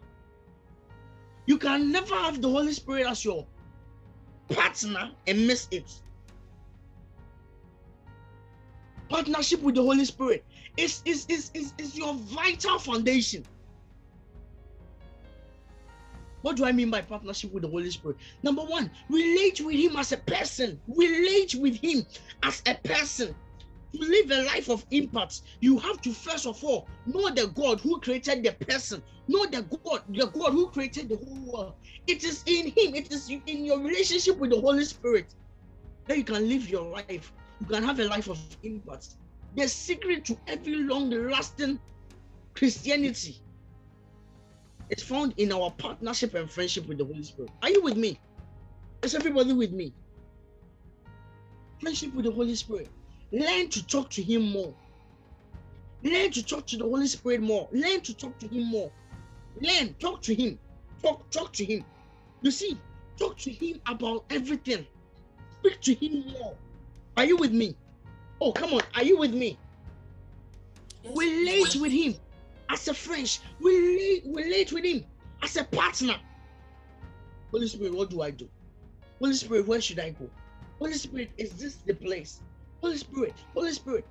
You 1.46 1.58
can 1.58 1.92
never 1.92 2.16
have 2.16 2.42
the 2.42 2.50
Holy 2.50 2.74
Spirit 2.74 3.08
as 3.08 3.24
your 3.24 3.46
partner 4.50 5.12
and 5.28 5.48
miss 5.48 5.68
it. 5.72 5.92
Partnership 9.10 9.62
with 9.62 9.76
the 9.76 9.82
Holy 9.82 10.06
Spirit 10.06 10.46
is, 10.78 11.02
is, 11.06 11.26
is, 11.28 11.52
is, 11.54 11.74
is 11.78 11.98
your 11.98 12.14
vital 12.14 12.80
foundation. 12.80 13.46
What 16.42 16.56
do 16.56 16.66
I 16.66 16.72
mean 16.72 16.90
by 16.90 17.02
partnership 17.02 17.54
with 17.54 17.64
the 17.64 17.70
Holy 17.70 17.92
Spirit? 17.92 18.18
Number 18.42 18.64
one, 18.64 18.90
relate 19.10 19.62
with 19.62 19.76
Him 19.76 19.96
as 19.96 20.12
a 20.12 20.18
person. 20.18 20.82
Relate 20.88 21.56
with 21.56 21.76
Him 21.76 22.06
as 22.44 22.64
a 22.66 22.76
person. 22.76 23.36
To 23.94 24.00
live 24.00 24.32
a 24.32 24.46
life 24.46 24.70
of 24.70 24.86
impact, 24.92 25.42
you 25.60 25.78
have 25.78 26.02
to 26.02 26.14
first 26.14 26.46
of 26.46 26.64
all 26.64 26.88
know 27.06 27.30
the 27.30 27.48
God 27.48 27.82
who 27.82 28.00
created 28.00 28.44
the 28.44 28.54
person, 28.66 29.04
know 29.28 29.46
the 29.46 29.64
God, 29.84 30.04
the 30.10 30.28
God 30.28 30.54
who 30.54 30.68
created 30.70 31.10
the 31.10 31.18
whole 31.18 31.52
world. 31.52 31.74
It 32.08 32.24
is 32.24 32.44
in 32.46 32.68
Him, 32.68 32.96
it 32.96 33.12
is 33.12 33.30
in 33.30 33.66
your 33.66 33.80
relationship 33.80 34.38
with 34.38 34.52
the 34.52 34.62
Holy 34.62 34.86
Spirit 34.86 35.36
that 36.08 36.18
you 36.18 36.24
can 36.24 36.48
live 36.48 36.70
your 36.70 36.90
life. 36.90 37.34
You 37.60 37.66
can 37.68 37.84
have 37.84 38.00
a 38.00 38.06
life 38.06 38.30
of 38.30 38.40
impact. 38.64 39.16
The 39.56 39.68
secret 39.68 40.24
to 40.26 40.38
every 40.48 40.76
long 40.76 41.10
lasting 41.10 41.78
Christianity 42.54 43.42
is 44.90 45.04
found 45.04 45.34
in 45.38 45.52
our 45.52 45.72
partnership 45.72 46.34
and 46.36 46.50
friendship 46.50 46.88
with 46.88 46.98
the 46.98 47.06
Holy 47.06 47.24
Spirit. 47.24 47.52
Are 47.62 47.70
you 47.70 47.82
with 47.82 47.98
me? 47.98 48.20
Is 49.04 49.16
everybody 49.16 49.54
with 49.54 49.72
me? 49.72 49.94
Friendship 51.82 52.14
with 52.14 52.26
the 52.26 52.32
Holy 52.32 52.56
Spirit. 52.56 52.90
Learn 53.32 53.70
to 53.70 53.86
talk 53.88 54.10
to 54.12 54.22
Him 54.22 54.52
more. 54.52 54.74
Learn 56.04 56.32
to 56.32 56.44
talk 56.44 56.66
to 56.68 56.78
the 56.78 56.84
Holy 56.84 57.08
Spirit 57.08 57.42
more. 57.42 57.68
Learn 57.72 58.02
to 58.02 58.14
talk 58.14 58.38
to 58.40 58.48
Him 58.48 58.66
more. 58.66 58.92
Learn, 59.62 59.94
talk 59.96 60.22
to 60.24 60.34
Him. 60.34 60.58
Talk, 61.02 61.30
talk 61.30 61.54
to 61.54 61.66
Him. 61.66 61.86
You 62.42 62.52
see, 62.52 62.78
talk 63.18 63.38
to 63.38 63.52
Him 63.52 63.80
about 63.88 64.26
everything. 64.30 64.86
Speak 65.60 65.80
to 65.82 65.94
Him 65.94 66.32
more. 66.34 66.56
Are 67.18 67.26
you 67.26 67.38
with 67.38 67.52
me? 67.52 67.76
Oh, 68.40 68.52
come 68.52 68.74
on. 68.74 68.82
Are 68.96 69.04
you 69.04 69.18
with 69.18 69.34
me? 69.34 69.58
Yes. 71.04 71.16
Relate 71.16 71.76
with 71.76 71.92
Him 71.92 72.16
as 72.70 72.88
a 72.88 72.94
friend. 72.94 73.40
Relate, 73.60 74.24
relate 74.26 74.72
with 74.72 74.86
Him 74.86 75.06
as 75.44 75.56
a 75.58 75.64
partner. 75.64 76.16
Holy 77.52 77.68
Spirit, 77.68 77.94
what 77.94 78.10
do 78.10 78.22
I 78.22 78.32
do? 78.32 78.50
Holy 79.20 79.34
Spirit, 79.34 79.68
where 79.68 79.82
should 79.82 80.00
I 80.00 80.12
go? 80.12 80.30
Holy 80.80 80.94
Spirit, 80.94 81.32
is 81.38 81.52
this 81.54 81.76
the 81.76 81.94
place? 81.94 82.42
Holy 82.82 82.98
Spirit, 82.98 83.34
Holy 83.54 83.72
Spirit. 83.72 84.06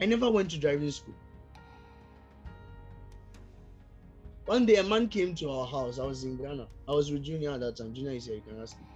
I 0.00 0.06
never 0.06 0.30
went 0.30 0.50
to 0.52 0.58
driving 0.58 0.90
school. 0.90 1.14
One 4.46 4.64
day 4.66 4.76
a 4.76 4.82
man 4.82 5.08
came 5.08 5.34
to 5.36 5.50
our 5.50 5.66
house. 5.66 5.98
I 5.98 6.04
was 6.04 6.24
in 6.24 6.36
Ghana. 6.36 6.66
I 6.88 6.92
was 6.92 7.12
with 7.12 7.22
Junior 7.22 7.52
at 7.52 7.60
that 7.60 7.76
time. 7.76 7.92
Junior 7.94 8.12
is 8.12 8.26
here, 8.26 8.36
you 8.36 8.42
can 8.42 8.60
ask 8.60 8.76
me. 8.78 8.86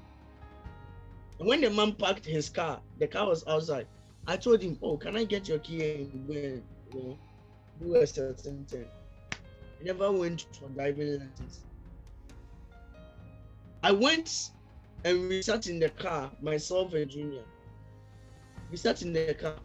And 1.39 1.49
when 1.49 1.61
the 1.61 1.71
man 1.71 1.93
parked 1.93 2.25
his 2.25 2.49
car, 2.49 2.81
the 2.99 3.07
car 3.07 3.29
was 3.29 3.45
outside. 3.47 3.87
I 4.27 4.37
told 4.37 4.63
him, 4.63 4.79
Oh, 4.83 4.97
can 4.97 5.17
I 5.17 5.25
get 5.25 5.49
your 5.49 5.59
key 5.59 5.85
and 5.95 6.27
go 6.27 6.35
and 6.35 6.63
you 6.93 7.03
know, 7.03 7.19
do 7.81 7.95
a 7.97 8.07
certain 8.07 8.65
thing? 8.65 8.87
I 9.81 9.85
never 9.85 10.11
went 10.11 10.47
for 10.59 10.69
driving 10.71 11.19
lessons. 11.19 11.61
I 13.83 13.93
went 13.93 14.51
and 15.05 15.29
we 15.29 15.43
sat 15.43 15.67
in 15.67 15.79
the 15.79 15.91
car, 15.91 16.33
myself 16.41 16.95
and 16.95 17.11
Junior. 17.11 17.45
We 18.71 18.77
sat 18.77 19.03
in 19.03 19.13
the 19.13 19.35
car. 19.35 19.57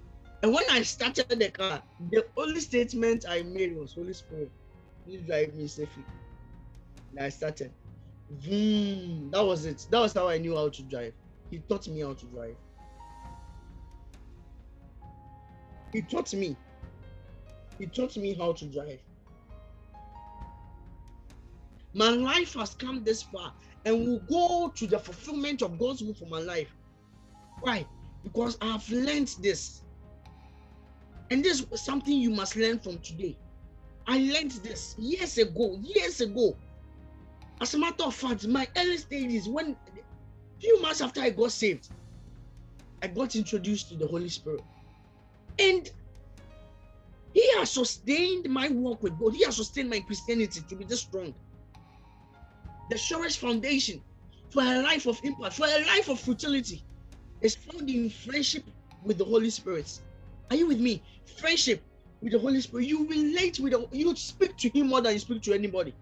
And 0.43 0.53
when 0.53 0.63
I 0.69 0.81
started 0.83 1.27
the 1.29 1.49
car, 1.49 1.81
the 2.11 2.25
only 2.37 2.59
statement 2.59 3.25
I 3.27 3.43
made 3.43 3.75
was 3.75 3.93
Holy 3.93 4.13
Spirit, 4.13 4.51
please 5.05 5.21
drive 5.25 5.53
me 5.53 5.67
safely. 5.67 6.03
And 7.11 7.19
I 7.25 7.29
started. 7.29 7.71
Vroom. 8.29 9.31
That 9.31 9.41
was 9.43 9.65
it. 9.65 9.87
That 9.89 9.99
was 9.99 10.13
how 10.13 10.27
I 10.27 10.37
knew 10.37 10.55
how 10.55 10.69
to 10.69 10.83
drive. 10.83 11.13
He 11.49 11.59
taught 11.59 11.87
me 11.87 12.01
how 12.01 12.13
to 12.13 12.25
drive. 12.27 12.55
He 15.93 16.01
taught 16.01 16.33
me. 16.33 16.55
He 17.79 17.87
taught 17.87 18.15
me 18.17 18.33
how 18.35 18.53
to 18.53 18.65
drive. 18.65 18.99
My 21.93 22.09
life 22.09 22.53
has 22.53 22.75
come 22.75 23.03
this 23.03 23.23
far 23.23 23.53
and 23.85 24.05
will 24.05 24.19
go 24.29 24.71
to 24.75 24.87
the 24.87 24.99
fulfillment 24.99 25.61
of 25.61 25.79
God's 25.79 26.01
will 26.01 26.13
for 26.13 26.25
my 26.25 26.39
life. 26.39 26.69
Why? 27.61 27.85
Because 28.23 28.57
I've 28.61 28.87
learned 28.89 29.35
this. 29.41 29.81
And 31.31 31.43
this 31.43 31.65
is 31.71 31.81
something 31.81 32.13
you 32.13 32.31
must 32.31 32.55
learn 32.55 32.79
from 32.79 32.99
today. 32.99 33.37
I 34.07 34.17
learned 34.17 34.51
this 34.63 34.95
years 34.97 35.37
ago, 35.37 35.79
years 35.81 36.21
ago. 36.21 36.57
As 37.61 37.73
a 37.73 37.77
matter 37.79 38.03
of 38.03 38.15
fact, 38.15 38.47
my 38.47 38.67
early 38.77 38.97
stages, 38.97 39.47
when 39.47 39.75
few 40.59 40.81
months 40.81 41.01
after 41.01 41.21
I 41.21 41.29
got 41.29 41.51
saved, 41.51 41.89
I 43.01 43.07
got 43.07 43.35
introduced 43.35 43.89
to 43.89 43.95
the 43.95 44.07
Holy 44.07 44.29
Spirit. 44.29 44.63
And 45.57 45.89
He 47.33 47.55
has 47.57 47.71
sustained 47.71 48.49
my 48.49 48.69
walk 48.69 49.03
with 49.03 49.17
God. 49.19 49.35
He 49.35 49.43
has 49.43 49.57
sustained 49.57 49.89
my 49.89 49.99
Christianity 49.99 50.61
to 50.67 50.75
be 50.75 50.85
this 50.85 51.01
strong 51.01 51.33
the 52.89 52.97
surest 52.97 53.39
foundation 53.39 54.03
for 54.51 54.63
a 54.63 54.81
life 54.81 55.05
of 55.07 55.19
impact, 55.23 55.55
for 55.55 55.65
a 55.67 55.85
life 55.85 56.09
of 56.09 56.19
fertility, 56.19 56.83
is 57.41 57.55
found 57.55 57.89
in 57.89 58.09
friendship 58.09 58.65
with 59.03 59.17
the 59.17 59.25
Holy 59.25 59.49
Spirit. 59.49 60.01
Are 60.49 60.55
you 60.57 60.67
with 60.67 60.79
me? 60.79 61.03
Friendship 61.39 61.83
with 62.21 62.33
the 62.33 62.39
Holy 62.39 62.61
Spirit. 62.61 62.87
You 62.87 63.07
relate 63.07 63.59
with 63.59 63.73
the, 63.73 63.87
you 63.91 64.15
speak 64.15 64.57
to 64.57 64.69
Him 64.69 64.87
more 64.87 65.01
than 65.01 65.13
you 65.13 65.19
speak 65.19 65.41
to 65.43 65.53
anybody. 65.53 65.95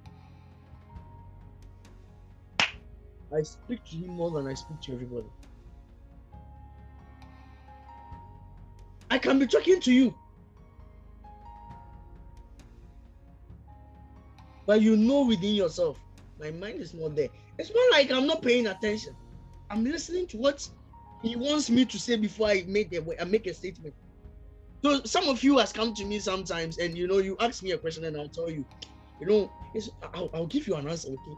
I 3.35 3.41
speak 3.43 3.83
to 3.85 3.97
Him 3.97 4.11
more 4.11 4.31
than 4.31 4.47
I 4.47 4.53
speak 4.53 4.81
to 4.81 4.93
everybody. 4.93 5.27
I 9.09 9.19
can 9.19 9.39
be 9.39 9.47
talking 9.47 9.81
to 9.81 9.93
you, 9.93 10.15
but 14.65 14.81
you 14.81 14.97
know 14.97 15.25
within 15.25 15.55
yourself 15.55 15.99
my 16.39 16.51
mind 16.51 16.81
is 16.81 16.93
not 16.93 17.15
there. 17.15 17.29
It's 17.57 17.73
more 17.73 17.83
like 17.91 18.11
I'm 18.11 18.27
not 18.27 18.41
paying 18.41 18.67
attention. 18.67 19.15
I'm 19.69 19.83
listening 19.83 20.27
to 20.27 20.37
what 20.37 20.67
he 21.21 21.35
wants 21.35 21.69
me 21.69 21.85
to 21.85 21.99
say 21.99 22.15
before 22.15 22.47
I 22.47 22.63
make 22.67 22.91
make 23.27 23.47
a 23.47 23.53
statement. 23.53 23.95
So 24.83 25.01
some 25.03 25.27
of 25.27 25.43
you 25.43 25.57
has 25.57 25.73
come 25.73 25.93
to 25.95 26.05
me 26.05 26.19
sometimes, 26.19 26.77
and 26.77 26.97
you 26.97 27.07
know, 27.07 27.17
you 27.17 27.35
ask 27.39 27.63
me 27.63 27.71
a 27.71 27.77
question, 27.77 28.05
and 28.05 28.15
I'll 28.15 28.29
tell 28.29 28.49
you, 28.49 28.63
you 29.19 29.25
know, 29.27 29.51
I'll, 30.13 30.29
I'll 30.33 30.45
give 30.47 30.67
you 30.67 30.75
an 30.75 30.87
answer. 30.87 31.09
Okay. 31.09 31.37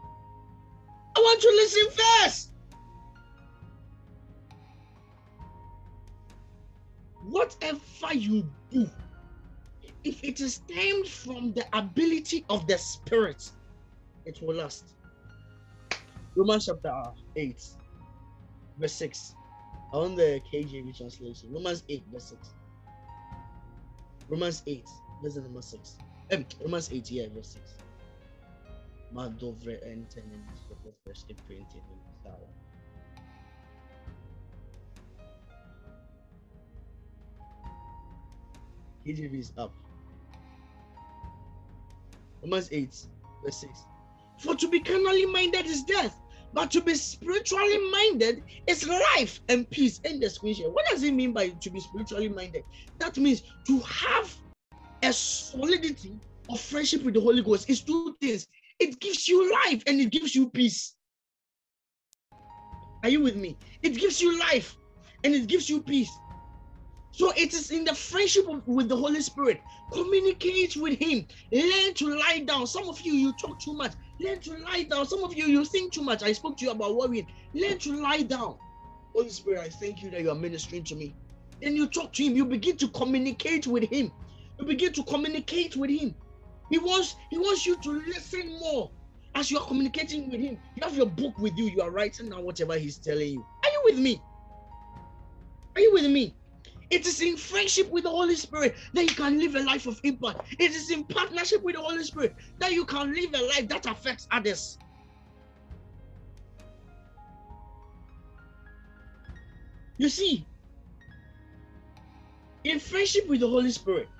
I 1.16 1.20
want 1.20 1.40
to 1.40 1.48
listen 1.48 2.04
first. 2.22 2.52
Whatever 7.24 8.14
you 8.14 8.50
do, 8.70 8.90
if 10.04 10.22
it 10.24 10.40
is 10.40 10.54
stemmed 10.54 11.06
from 11.06 11.52
the 11.52 11.64
ability 11.76 12.44
of 12.48 12.66
the 12.66 12.78
spirit, 12.78 13.50
it 14.30 14.46
will 14.46 14.56
last. 14.56 14.94
Romans 16.36 16.66
chapter 16.66 16.94
8, 17.36 17.62
verse 18.78 18.92
6. 18.94 19.34
On 19.92 20.14
the 20.14 20.40
KJV 20.52 20.96
translation. 20.96 21.52
Romans 21.52 21.82
8, 21.88 22.04
verse 22.12 22.30
6. 22.30 22.50
Romans 24.28 24.62
8, 24.66 24.84
verse 25.22 25.36
number 25.36 25.62
6. 25.62 25.96
Um, 26.32 26.46
Romans 26.62 26.92
8, 26.92 27.10
yeah, 27.10 27.26
verse 27.34 27.58
6. 27.58 27.74
Ma 29.12 29.26
dovre 29.28 29.80
entenen 29.82 30.46
sopra 30.68 30.92
feste 31.04 31.34
printed 31.46 31.82
in 31.90 31.98
style. 32.20 32.48
KJV 39.04 39.34
is 39.40 39.52
up. 39.58 39.74
Romans 42.42 42.68
8, 42.70 42.94
verse 43.42 43.56
6. 43.56 43.89
For 44.40 44.54
to 44.56 44.68
be 44.68 44.80
carnally 44.80 45.26
minded 45.26 45.66
is 45.66 45.82
death, 45.84 46.16
but 46.54 46.70
to 46.70 46.80
be 46.80 46.94
spiritually 46.94 47.78
minded 47.90 48.42
is 48.66 48.88
life 48.88 49.40
and 49.48 49.68
peace. 49.70 50.00
In 50.04 50.18
the 50.18 50.26
screenshot. 50.26 50.72
What 50.72 50.86
does 50.90 51.02
it 51.02 51.12
mean 51.12 51.32
by 51.32 51.50
to 51.50 51.70
be 51.70 51.78
spiritually 51.78 52.30
minded? 52.30 52.64
That 52.98 53.18
means 53.18 53.42
to 53.66 53.80
have 53.80 54.34
a 55.02 55.12
solidity 55.12 56.18
of 56.48 56.58
friendship 56.58 57.02
with 57.02 57.14
the 57.14 57.20
Holy 57.20 57.42
Ghost 57.42 57.68
It's 57.68 57.82
two 57.82 58.16
things. 58.20 58.46
It 58.78 58.98
gives 58.98 59.28
you 59.28 59.52
life 59.52 59.82
and 59.86 60.00
it 60.00 60.10
gives 60.10 60.34
you 60.34 60.48
peace. 60.48 60.96
Are 63.02 63.10
you 63.10 63.20
with 63.20 63.36
me? 63.36 63.58
It 63.82 63.90
gives 63.90 64.22
you 64.22 64.38
life 64.38 64.74
and 65.22 65.34
it 65.34 65.46
gives 65.48 65.68
you 65.68 65.82
peace. 65.82 66.10
So 67.20 67.30
it 67.36 67.52
is 67.52 67.70
in 67.70 67.84
the 67.84 67.94
friendship 67.94 68.46
with 68.64 68.88
the 68.88 68.96
Holy 68.96 69.20
Spirit. 69.20 69.60
Communicate 69.92 70.74
with 70.76 70.98
Him. 70.98 71.26
Learn 71.52 71.92
to 71.96 72.16
lie 72.18 72.42
down. 72.46 72.66
Some 72.66 72.88
of 72.88 72.98
you, 73.02 73.12
you 73.12 73.34
talk 73.34 73.58
too 73.60 73.74
much. 73.74 73.92
Learn 74.18 74.40
to 74.40 74.56
lie 74.64 74.84
down. 74.84 75.04
Some 75.04 75.22
of 75.22 75.34
you, 75.34 75.44
you 75.44 75.66
think 75.66 75.92
too 75.92 76.00
much. 76.00 76.22
I 76.22 76.32
spoke 76.32 76.56
to 76.56 76.64
you 76.64 76.70
about 76.70 76.96
worrying. 76.96 77.26
Learn 77.52 77.78
to 77.80 78.02
lie 78.02 78.22
down. 78.22 78.56
Holy 79.14 79.28
Spirit, 79.28 79.60
I 79.60 79.68
thank 79.68 80.00
you 80.00 80.10
that 80.12 80.22
you 80.22 80.30
are 80.30 80.34
ministering 80.34 80.82
to 80.84 80.96
me. 80.96 81.14
Then 81.60 81.76
you 81.76 81.90
talk 81.90 82.14
to 82.14 82.24
Him. 82.24 82.36
You 82.36 82.46
begin 82.46 82.78
to 82.78 82.88
communicate 82.88 83.66
with 83.66 83.84
Him. 83.90 84.10
You 84.58 84.66
begin 84.66 84.94
to 84.94 85.04
communicate 85.04 85.76
with 85.76 85.90
Him. 85.90 86.14
He 86.70 86.78
wants, 86.78 87.16
He 87.28 87.36
wants 87.36 87.66
you 87.66 87.76
to 87.76 88.02
listen 88.06 88.48
more 88.60 88.92
as 89.34 89.50
you 89.50 89.58
are 89.58 89.66
communicating 89.66 90.30
with 90.30 90.40
Him. 90.40 90.58
You 90.74 90.84
have 90.84 90.96
your 90.96 91.04
book 91.04 91.38
with 91.38 91.58
you. 91.58 91.66
You 91.66 91.82
are 91.82 91.90
writing 91.90 92.30
down 92.30 92.44
whatever 92.44 92.78
He's 92.78 92.96
telling 92.96 93.28
you. 93.28 93.44
Are 93.62 93.70
you 93.70 93.82
with 93.84 93.98
me? 93.98 94.22
Are 95.76 95.82
you 95.82 95.92
with 95.92 96.10
me? 96.10 96.39
It 96.90 97.06
is 97.06 97.20
in 97.22 97.36
friendship 97.36 97.90
with 97.90 98.04
the 98.04 98.10
Holy 98.10 98.36
Spirit 98.36 98.76
that 98.94 99.04
you 99.04 99.14
can 99.14 99.38
live 99.38 99.54
a 99.54 99.62
life 99.62 99.86
of 99.86 100.00
impact. 100.04 100.40
It 100.58 100.72
is 100.72 100.90
in 100.90 101.04
partnership 101.04 101.62
with 101.62 101.76
the 101.76 101.82
Holy 101.82 102.04
Spirit 102.04 102.36
that 102.58 102.72
you 102.72 102.84
can 102.84 103.14
live 103.14 103.34
a 103.34 103.46
life 103.46 103.68
that 103.68 103.86
affects 103.86 104.26
others. 104.30 104.78
You 109.98 110.08
see, 110.08 110.48
in 112.64 112.80
friendship 112.80 113.28
with 113.28 113.40
the 113.40 113.48
Holy 113.48 113.70
Spirit, 113.70 114.10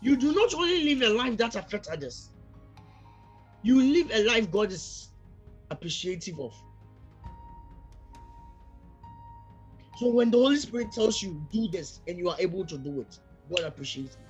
you 0.00 0.16
do 0.16 0.34
not 0.34 0.54
only 0.54 0.84
live 0.94 1.02
a 1.02 1.14
life 1.14 1.36
that 1.38 1.56
affects 1.56 1.88
others, 1.90 2.30
you 3.62 3.82
live 3.82 4.10
a 4.12 4.24
life 4.24 4.50
God 4.50 4.72
is 4.72 5.10
appreciative 5.70 6.38
of. 6.40 6.54
So 9.94 10.08
when 10.10 10.30
the 10.30 10.38
Holy 10.38 10.56
Spirit 10.58 10.92
tells 10.92 11.22
you 11.22 11.34
do 11.52 11.68
this 11.68 12.02
and 12.08 12.18
you 12.18 12.30
are 12.30 12.36
able 12.40 12.66
to 12.66 12.78
do 12.78 13.00
it, 13.02 13.18
God 13.50 13.64
appreciates 13.64 14.16
you. 14.20 14.26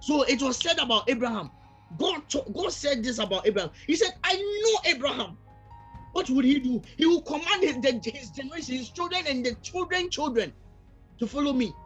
So 0.00 0.22
it 0.24 0.42
was 0.42 0.58
said 0.58 0.78
about 0.78 1.10
Abraham. 1.10 1.52
God, 1.98 2.22
God 2.54 2.72
said 2.72 3.04
this 3.04 3.18
about 3.18 3.46
Abraham. 3.46 3.70
He 3.86 3.96
said, 3.96 4.12
I 4.24 4.36
know 4.36 4.92
Abraham. 4.92 5.38
What 6.12 6.30
would 6.30 6.44
he 6.44 6.60
do? 6.60 6.82
He 6.98 7.06
will 7.06 7.22
command 7.22 7.62
his, 7.62 7.76
his 8.04 8.30
generation, 8.32 8.76
his 8.76 8.90
children, 8.90 9.22
and 9.28 9.46
the 9.46 9.56
children, 9.56 10.10
children 10.10 10.54
to 11.20 11.26
follow 11.28 11.52
me. 11.52 11.76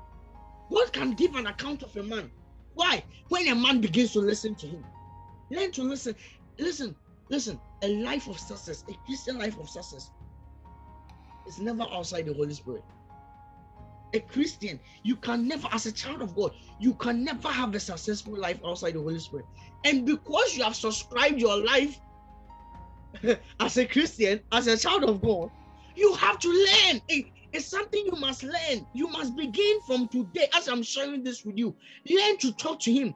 God 0.73 0.93
can 0.93 1.13
give 1.13 1.35
an 1.37 1.47
account 1.47 1.83
of 1.83 1.97
a 1.97 2.03
man. 2.03 2.33
Why? 2.75 3.05
When 3.29 3.49
a 3.49 3.55
man 3.55 3.81
begins 3.81 4.13
to 4.15 4.21
listen 4.21 4.55
to 4.57 4.67
him, 4.69 4.85
learn 5.51 5.73
to 5.73 5.85
listen. 5.85 6.17
Listen, 6.59 6.97
listen. 7.31 7.61
A 7.83 7.89
life 8.03 8.29
of 8.29 8.39
success, 8.41 8.85
a 8.89 8.95
Christian 9.07 9.39
life 9.39 9.59
of 9.59 9.71
success, 9.71 10.13
is 11.47 11.59
never 11.59 11.85
outside 11.93 12.27
the 12.27 12.35
Holy 12.35 12.55
Spirit. 12.55 12.85
A 14.15 14.21
Christian, 14.21 14.79
you 15.03 15.17
can 15.17 15.49
never, 15.49 15.69
as 15.73 15.87
a 15.87 15.93
child 15.93 16.23
of 16.23 16.37
God, 16.37 16.53
you 16.79 16.95
can 16.95 17.25
never 17.25 17.49
have 17.49 17.75
a 17.75 17.81
successful 17.81 18.39
life 18.39 18.61
outside 18.65 18.95
the 18.95 19.01
Holy 19.01 19.19
Spirit. 19.19 19.47
And 19.85 20.07
because 20.07 20.57
you 20.57 20.63
have 20.63 20.77
subscribed 20.77 21.41
your 21.41 21.57
life 21.57 21.99
as 23.61 23.77
a 23.77 23.87
Christian, 23.87 24.41
as 24.53 24.67
a 24.69 24.77
child 24.77 25.05
of 25.05 25.21
God, 25.21 25.51
you 25.97 26.15
have 26.15 26.39
to 26.41 26.49
learn. 26.49 27.03
It, 27.09 27.27
it's 27.53 27.67
something 27.67 28.05
you 28.05 28.19
must 28.19 28.43
learn. 28.43 28.87
You 28.95 29.09
must 29.09 29.37
begin 29.37 29.81
from 29.87 30.09
today, 30.09 30.49
as 30.55 30.69
I'm 30.69 30.83
sharing 30.83 31.23
this 31.23 31.45
with 31.45 31.57
you. 31.57 31.75
Learn 32.09 32.37
to 32.39 32.53
talk 32.53 32.81
to 32.81 32.93
Him. 32.93 33.15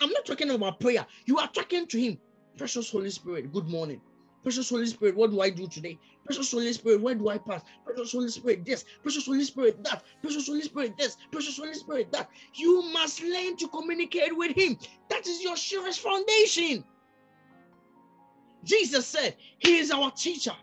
I'm 0.00 0.10
not 0.10 0.24
talking 0.24 0.50
about 0.50 0.80
prayer, 0.80 1.06
you 1.26 1.38
are 1.38 1.48
talking 1.48 1.86
to 1.88 2.00
Him. 2.00 2.18
Precious 2.58 2.90
Holy 2.90 3.10
Spirit, 3.10 3.52
good 3.52 3.68
morning. 3.68 4.00
Precious 4.46 4.70
Holy 4.70 4.86
Spirit, 4.86 5.16
what 5.16 5.32
do 5.32 5.40
I 5.40 5.50
do 5.50 5.66
today? 5.66 5.98
Precious 6.24 6.52
Holy 6.52 6.72
Spirit, 6.72 7.00
where 7.00 7.16
do 7.16 7.28
I 7.28 7.36
pass? 7.36 7.62
Precious 7.84 8.12
Holy 8.12 8.28
Spirit, 8.28 8.64
this. 8.64 8.84
Precious 9.02 9.26
Holy 9.26 9.42
Spirit, 9.42 9.82
that. 9.82 10.04
Precious 10.22 10.46
Holy 10.46 10.62
Spirit, 10.62 10.96
this. 10.96 11.16
Precious 11.32 11.56
Holy 11.58 11.74
Spirit, 11.74 12.12
that. 12.12 12.30
You 12.54 12.88
must 12.92 13.20
learn 13.24 13.56
to 13.56 13.66
communicate 13.66 14.36
with 14.36 14.56
Him. 14.56 14.78
That 15.10 15.26
is 15.26 15.42
your 15.42 15.56
surest 15.56 15.98
foundation. 15.98 16.84
Jesus 18.62 19.04
said, 19.04 19.34
He 19.58 19.78
is 19.78 19.90
our 19.90 20.12
teacher. 20.12 20.54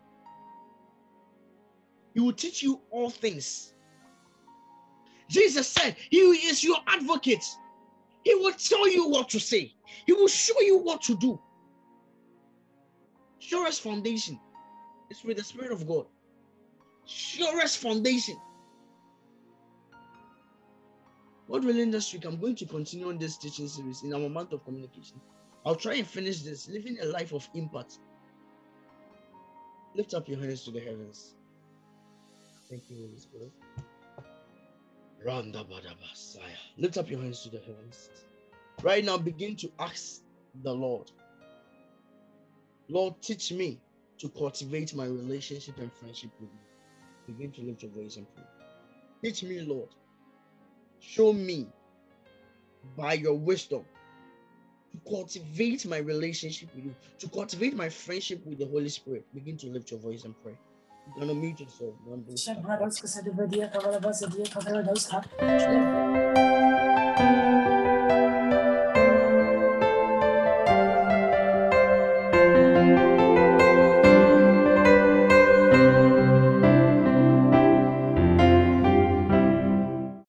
He 2.14 2.22
will 2.22 2.32
teach 2.32 2.64
you 2.64 2.80
all 2.90 3.10
things. 3.10 3.74
Jesus 5.30 5.68
said, 5.68 5.98
He 6.10 6.20
is 6.20 6.64
your 6.64 6.78
advocate. 6.88 7.44
He 8.24 8.34
will 8.36 8.54
tell 8.54 8.88
you 8.88 9.10
what 9.10 9.28
to 9.28 9.42
say, 9.42 9.74
He 10.06 10.14
will 10.14 10.30
show 10.30 10.62
you 10.62 10.78
what 10.78 11.02
to 11.02 11.18
do 11.18 11.38
surest 13.48 13.82
foundation 13.82 14.40
is 15.10 15.24
with 15.24 15.38
the 15.38 15.44
Spirit 15.44 15.72
of 15.72 15.88
God. 15.88 16.06
Surest 17.06 17.80
foundation. 17.80 18.38
God 21.50 21.66
willing, 21.66 21.92
this 21.92 22.14
week 22.14 22.26
I'm 22.26 22.40
going 22.40 22.56
to 22.56 22.66
continue 22.66 23.10
on 23.10 23.18
this 23.18 23.38
teaching 23.38 23.68
series 23.68 24.04
in 24.04 24.14
our 24.14 24.30
month 24.30 24.54
of 24.54 24.64
communication. 24.64 25.20
I'll 25.66 25.76
try 25.76 25.96
and 25.96 26.08
finish 26.08 26.42
this, 26.42 26.70
living 26.70 26.98
a 27.02 27.06
life 27.06 27.34
of 27.34 27.48
impact. 27.54 28.00
Lift 29.96 30.14
up 30.14 30.28
your 30.28 30.40
hands 30.40 30.64
to 30.64 30.72
the 30.72 30.80
heavens. 30.80 31.36
Thank 32.70 32.84
you, 32.90 32.98
Holy 32.98 33.18
Spirit. 33.18 33.52
Lift 36.78 36.98
up 36.98 37.10
your 37.10 37.22
hands 37.22 37.44
to 37.44 37.50
the 37.50 37.60
heavens. 37.60 38.10
Right 38.82 39.06
now, 39.06 39.18
begin 39.18 39.56
to 39.58 39.72
ask 39.80 40.22
the 40.64 40.74
Lord 40.74 41.12
Lord, 42.90 43.22
teach 43.22 43.52
me 43.52 43.80
to 44.20 44.30
cultivate 44.30 44.96
my 44.96 45.06
relationship 45.06 45.78
and 45.80 45.92
friendship 45.94 46.32
with 46.40 46.50
you. 46.50 47.34
Begin 47.34 47.52
to 47.52 47.62
lift 47.62 47.84
your 47.84 47.92
voice 47.92 48.18
and 48.18 48.28
pray. 48.36 48.44
Teach 49.24 49.44
me, 49.44 49.62
Lord. 49.62 49.90
Show 51.00 51.34
me 51.34 51.68
by 52.98 53.14
your 53.14 53.36
wisdom 53.36 53.86
to 54.94 55.10
cultivate 55.10 55.86
my 55.86 55.98
relationship 55.98 56.70
with 56.76 56.86
you, 56.86 56.96
to 57.20 57.30
cultivate 57.30 57.76
my 57.76 57.90
friendship 57.90 58.46
with 58.46 58.60
the 58.60 58.68
Holy 58.68 58.90
Spirit. 58.90 59.26
Begin 59.34 59.58
to 59.58 59.68
lift 59.68 59.92
your 59.92 60.00
voice 60.00 60.24
and 60.24 60.36
pray. 60.44 60.58
You're 61.18 61.28
gonna 61.28 61.40
mute 61.40 61.60
yourself. 61.60 61.94